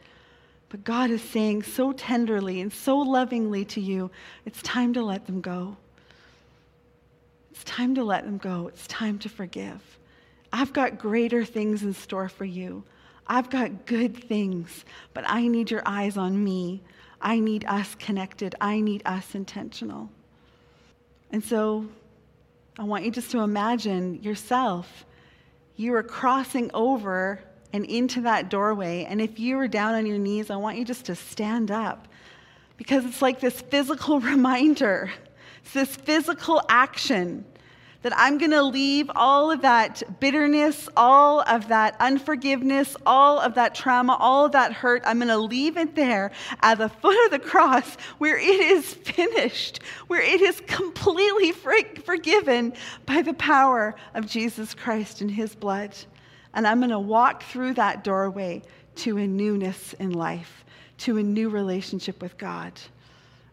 But 0.69 0.83
God 0.83 1.09
is 1.09 1.21
saying 1.21 1.63
so 1.63 1.91
tenderly 1.91 2.61
and 2.61 2.71
so 2.71 2.97
lovingly 2.99 3.65
to 3.65 3.81
you, 3.81 4.11
it's 4.45 4.61
time 4.61 4.93
to 4.93 5.03
let 5.03 5.25
them 5.25 5.41
go. 5.41 5.75
It's 7.59 7.69
time 7.69 7.95
to 7.95 8.05
let 8.05 8.23
them 8.23 8.37
go. 8.37 8.69
It's 8.69 8.87
time 8.87 9.19
to 9.19 9.27
forgive. 9.27 9.81
I've 10.53 10.71
got 10.71 10.97
greater 10.97 11.43
things 11.43 11.83
in 11.83 11.93
store 11.93 12.29
for 12.29 12.45
you. 12.45 12.85
I've 13.27 13.49
got 13.49 13.85
good 13.85 14.15
things, 14.15 14.85
but 15.13 15.25
I 15.27 15.45
need 15.49 15.69
your 15.69 15.81
eyes 15.85 16.15
on 16.15 16.41
me. 16.41 16.81
I 17.21 17.41
need 17.41 17.65
us 17.65 17.95
connected. 17.95 18.55
I 18.61 18.79
need 18.79 19.01
us 19.05 19.35
intentional. 19.35 20.09
And 21.31 21.43
so 21.43 21.85
I 22.77 22.83
want 22.83 23.03
you 23.03 23.11
just 23.11 23.29
to 23.31 23.39
imagine 23.39 24.23
yourself. 24.23 25.05
You 25.75 25.95
are 25.95 26.03
crossing 26.03 26.71
over 26.73 27.41
and 27.73 27.83
into 27.83 28.21
that 28.21 28.49
doorway. 28.49 29.03
And 29.03 29.19
if 29.19 29.37
you 29.37 29.59
are 29.59 29.67
down 29.67 29.95
on 29.95 30.05
your 30.05 30.17
knees, 30.17 30.49
I 30.49 30.55
want 30.55 30.77
you 30.77 30.85
just 30.85 31.07
to 31.07 31.15
stand 31.15 31.71
up 31.71 32.07
because 32.77 33.03
it's 33.03 33.21
like 33.21 33.41
this 33.41 33.59
physical 33.59 34.19
reminder 34.21 35.11
it's 35.61 35.73
this 35.73 35.95
physical 35.95 36.61
action 36.69 37.45
that 38.01 38.13
I'm 38.15 38.37
going 38.37 38.51
to 38.51 38.63
leave 38.63 39.11
all 39.13 39.51
of 39.51 39.61
that 39.61 40.01
bitterness, 40.21 40.87
all 40.95 41.41
of 41.41 41.67
that 41.67 41.97
unforgiveness, 41.99 42.95
all 43.05 43.39
of 43.39 43.55
that 43.55 43.75
trauma, 43.75 44.15
all 44.15 44.45
of 44.45 44.53
that 44.53 44.71
hurt. 44.71 45.03
I'm 45.05 45.17
going 45.17 45.27
to 45.27 45.37
leave 45.37 45.75
it 45.75 45.95
there 45.95 46.31
at 46.61 46.77
the 46.77 46.87
foot 46.87 47.25
of 47.25 47.31
the 47.31 47.39
cross 47.39 47.95
where 48.17 48.37
it 48.37 48.43
is 48.43 48.93
finished, 48.93 49.81
where 50.07 50.21
it 50.21 50.39
is 50.39 50.61
completely 50.65 51.51
forgiven 51.51 52.73
by 53.05 53.21
the 53.21 53.33
power 53.33 53.95
of 54.13 54.25
Jesus 54.25 54.73
Christ 54.73 55.19
and 55.19 55.29
his 55.29 55.53
blood. 55.53 55.93
And 56.53 56.65
I'm 56.65 56.79
going 56.79 56.91
to 56.91 56.99
walk 56.99 57.43
through 57.43 57.73
that 57.73 58.05
doorway 58.05 58.61
to 58.95 59.17
a 59.17 59.27
newness 59.27 59.93
in 59.93 60.11
life, 60.11 60.63
to 60.99 61.17
a 61.17 61.23
new 61.23 61.49
relationship 61.49 62.21
with 62.21 62.37
God. 62.37 62.79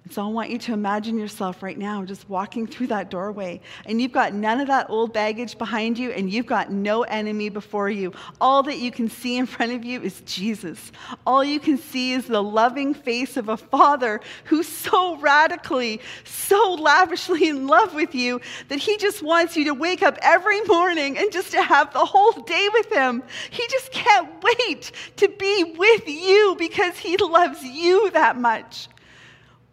So 0.09 0.24
I 0.24 0.28
want 0.28 0.50
you 0.50 0.59
to 0.59 0.72
imagine 0.72 1.18
yourself 1.18 1.64
right 1.64 1.76
now 1.76 2.04
just 2.04 2.28
walking 2.28 2.66
through 2.66 2.86
that 2.88 3.11
doorway, 3.11 3.61
and 3.86 4.00
you've 4.00 4.12
got 4.12 4.34
none 4.34 4.61
of 4.61 4.68
that 4.68 4.88
old 4.88 5.12
baggage 5.12 5.59
behind 5.59 5.98
you, 5.98 6.11
and 6.11 6.30
you've 6.30 6.46
got 6.46 6.70
no 6.70 7.02
enemy 7.02 7.48
before 7.48 7.90
you. 7.90 8.12
All 8.40 8.62
that 8.62 8.78
you 8.78 8.92
can 8.92 9.09
see 9.11 9.36
in 9.36 9.46
front 9.46 9.72
of 9.72 9.84
you 9.84 10.00
is 10.00 10.20
Jesus. 10.20 10.92
All 11.26 11.42
you 11.42 11.59
can 11.59 11.76
see 11.76 12.12
is 12.12 12.26
the 12.26 12.42
loving 12.42 12.94
face 12.94 13.36
of 13.36 13.48
a 13.48 13.57
father 13.57 14.20
who's 14.44 14.68
so 14.68 15.16
radically, 15.16 16.00
so 16.24 16.74
lavishly 16.74 17.48
in 17.48 17.66
love 17.66 17.94
with 17.94 18.14
you 18.14 18.40
that 18.68 18.78
he 18.78 18.96
just 18.98 19.22
wants 19.22 19.57
you 19.57 19.64
to 19.64 19.74
wake 19.74 20.02
up 20.02 20.18
every 20.22 20.61
morning 20.62 21.18
and 21.18 21.32
just 21.32 21.50
to 21.50 21.62
have 21.62 21.92
the 21.92 22.04
whole 22.04 22.32
day 22.32 22.68
with 22.72 22.92
him. 22.92 23.22
He 23.50 23.66
just 23.68 23.90
can't 23.90 24.30
wait 24.42 24.92
to 25.16 25.28
be 25.28 25.74
with 25.76 26.09
you 26.09 26.54
because 26.59 26.96
he 26.96 27.16
loves 27.16 27.62
you 27.64 28.11
that 28.12 28.38
much. 28.38 28.88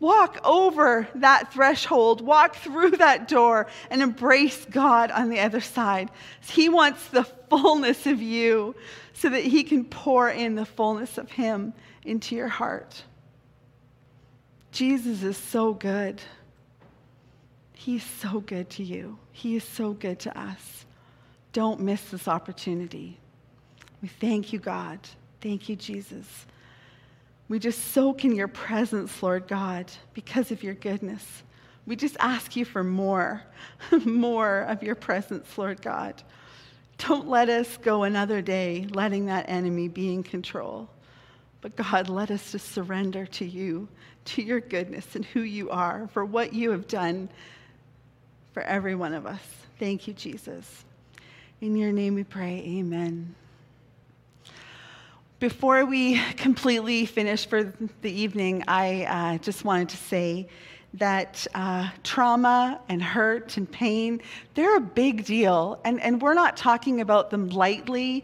Walk 0.04 0.41
over 0.43 1.08
that 1.16 1.54
threshold, 1.54 2.20
walk 2.20 2.58
through 2.58 2.97
that 2.97 3.30
door, 3.30 3.68
and 3.89 4.01
embrace 4.01 4.66
God 4.66 5.12
on 5.12 5.30
the 5.30 5.39
other 5.39 5.62
side. 5.62 6.12
He 6.41 6.68
wants 6.68 7.08
the 7.08 7.24
fullness 7.24 8.06
of 8.06 8.22
you 8.22 8.76
so 9.14 9.30
that 9.30 9.45
He 9.45 9.64
can 9.64 9.86
pour 9.86 10.30
in 10.30 10.56
the 10.56 10.66
fullness 10.66 11.18
of 11.18 11.32
Him 11.32 11.72
into 12.04 12.36
your 12.36 12.49
heart. 12.49 13.01
Jesus 14.74 15.24
is 15.24 15.38
so 15.38 15.72
good. 15.72 16.22
He's 17.74 18.04
so 18.04 18.41
good 18.41 18.70
to 18.72 18.84
you. 18.84 19.18
He 19.32 19.56
is 19.56 19.64
so 19.64 19.93
good 19.93 20.20
to 20.20 20.38
us. 20.38 20.86
Don't 21.54 21.80
miss 21.80 22.01
this 22.10 22.28
opportunity. 22.28 23.22
We 24.01 24.10
thank 24.10 24.51
you, 24.51 24.60
God. 24.60 24.99
Thank 25.39 25.70
you, 25.70 25.78
Jesus. 25.78 26.45
We 27.49 27.59
just 27.59 27.91
soak 27.93 28.25
in 28.25 28.35
your 28.35 28.47
presence, 28.47 29.21
Lord 29.21 29.47
God, 29.47 29.91
because 30.13 30.51
of 30.51 30.63
your 30.63 30.73
goodness. 30.73 31.43
We 31.85 31.95
just 31.95 32.15
ask 32.19 32.55
you 32.55 32.65
for 32.65 32.83
more, 32.83 33.43
more 34.05 34.61
of 34.61 34.81
your 34.81 34.95
presence, 34.95 35.57
Lord 35.57 35.81
God. 35.81 36.21
Don't 36.97 37.27
let 37.27 37.49
us 37.49 37.77
go 37.77 38.03
another 38.03 38.41
day 38.41 38.87
letting 38.91 39.25
that 39.25 39.49
enemy 39.49 39.89
be 39.89 40.13
in 40.13 40.23
control. 40.23 40.89
But 41.61 41.75
God, 41.75 42.09
let 42.09 42.31
us 42.31 42.51
just 42.51 42.71
surrender 42.71 43.25
to 43.25 43.45
you, 43.45 43.87
to 44.25 44.41
your 44.41 44.59
goodness 44.59 45.15
and 45.15 45.25
who 45.25 45.41
you 45.41 45.69
are, 45.69 46.09
for 46.13 46.23
what 46.23 46.53
you 46.53 46.71
have 46.71 46.87
done 46.87 47.29
for 48.53 48.63
every 48.63 48.95
one 48.95 49.13
of 49.13 49.25
us. 49.25 49.41
Thank 49.79 50.07
you, 50.07 50.13
Jesus. 50.13 50.85
In 51.61 51.75
your 51.75 51.91
name 51.91 52.15
we 52.15 52.23
pray, 52.23 52.63
amen. 52.65 53.35
Before 55.43 55.83
we 55.83 56.21
completely 56.37 57.05
finish 57.05 57.45
for 57.45 57.73
the 58.01 58.09
evening, 58.09 58.63
I 58.65 59.03
uh, 59.03 59.37
just 59.39 59.65
wanted 59.65 59.89
to 59.89 59.97
say 59.97 60.47
that 60.93 61.45
uh, 61.53 61.89
trauma 62.01 62.79
and 62.87 63.03
hurt 63.03 63.57
and 63.57 63.69
pain, 63.69 64.21
they're 64.53 64.77
a 64.77 64.79
big 64.79 65.25
deal. 65.25 65.81
And, 65.83 66.01
and 66.01 66.21
we're 66.21 66.33
not 66.33 66.55
talking 66.55 67.01
about 67.01 67.29
them 67.29 67.49
lightly. 67.49 68.23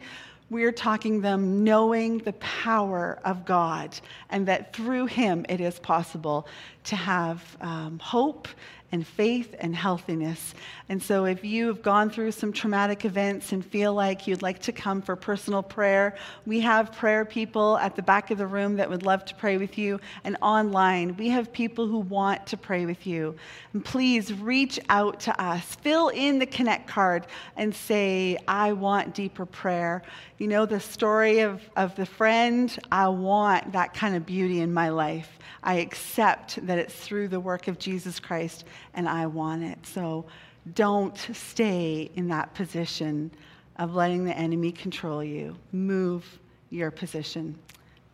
We're 0.49 0.72
talking 0.72 1.20
them 1.20 1.65
knowing 1.65 2.20
the 2.20 2.32
power 2.32 3.20
of 3.26 3.43
God 3.43 3.99
and 4.30 4.47
that 4.47 4.72
through 4.72 5.07
Him 5.07 5.45
it 5.49 5.59
is 5.59 5.78
possible 5.78 6.47
to 6.86 6.95
have 6.95 7.57
um, 7.59 7.99
hope 7.99 8.47
and 8.92 9.06
faith 9.06 9.56
and 9.60 9.76
healthiness. 9.76 10.54
And 10.88 11.02
so, 11.02 11.26
if 11.26 11.44
you've 11.44 11.82
gone 11.82 12.10
through 12.10 12.32
some 12.32 12.52
traumatic 12.52 13.06
events 13.06 13.52
and 13.52 13.66
feel 13.66 13.94
like 13.94 14.28
you'd 14.28 14.42
like 14.42 14.60
to 14.64 14.72
come 14.72 15.02
for 15.02 15.16
personal 15.16 15.62
prayer, 15.62 16.16
we 16.46 16.60
have 16.62 16.92
prayer 16.94 17.26
people 17.26 17.78
at 17.78 17.96
the 17.96 18.02
back 18.02 18.32
of 18.32 18.38
the 18.38 18.48
room 18.48 18.78
that 18.78 18.90
would 18.90 19.04
love 19.04 19.26
to 19.26 19.36
pray 19.36 19.58
with 19.58 19.78
you. 19.78 20.00
And 20.24 20.38
online, 20.42 21.16
we 21.18 21.30
have 21.30 21.54
people 21.54 21.88
who 21.88 22.00
want 22.00 22.48
to 22.48 22.58
pray 22.58 22.86
with 22.86 23.06
you. 23.06 23.36
And 23.74 23.84
please 23.84 24.34
reach 24.34 24.80
out 24.90 25.20
to 25.22 25.42
us. 25.42 25.64
Fill 25.76 26.10
in 26.10 26.40
the 26.40 26.46
Connect 26.46 26.88
card 26.88 27.28
and 27.56 27.74
say, 27.74 28.38
I 28.48 28.74
want 28.74 29.14
deeper 29.14 29.46
prayer. 29.46 30.02
You 30.38 30.48
know, 30.48 30.66
the 30.66 30.80
story 30.80 31.40
of, 31.40 31.62
of 31.76 31.96
the 31.96 32.06
friend, 32.06 32.78
I 32.92 33.10
want 33.10 33.74
that 33.74 33.94
kind 33.94 34.16
of 34.16 34.26
beauty 34.26 34.62
in 34.62 34.74
my 34.74 34.90
life. 34.90 35.39
I 35.64 35.76
accept 35.76 36.66
that 36.66 36.78
it's 36.78 36.95
through 36.95 37.30
the 37.30 37.39
work 37.39 37.68
of 37.68 37.80
Jesus 37.80 38.20
Christ 38.20 38.66
and 38.93 39.07
I 39.07 39.26
want 39.28 39.64
it. 39.64 39.80
So 39.86 40.26
don't 40.74 41.18
stay 41.34 42.10
in 42.16 42.28
that 42.30 42.53
position 42.53 43.32
of 43.78 43.95
letting 43.95 44.26
the 44.26 44.38
enemy 44.38 44.72
control 44.72 45.24
you. 45.24 45.55
Move 45.72 46.39
your 46.70 46.91
position. 46.91 47.57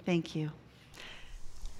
Thank 0.06 0.36
you. 0.36 0.52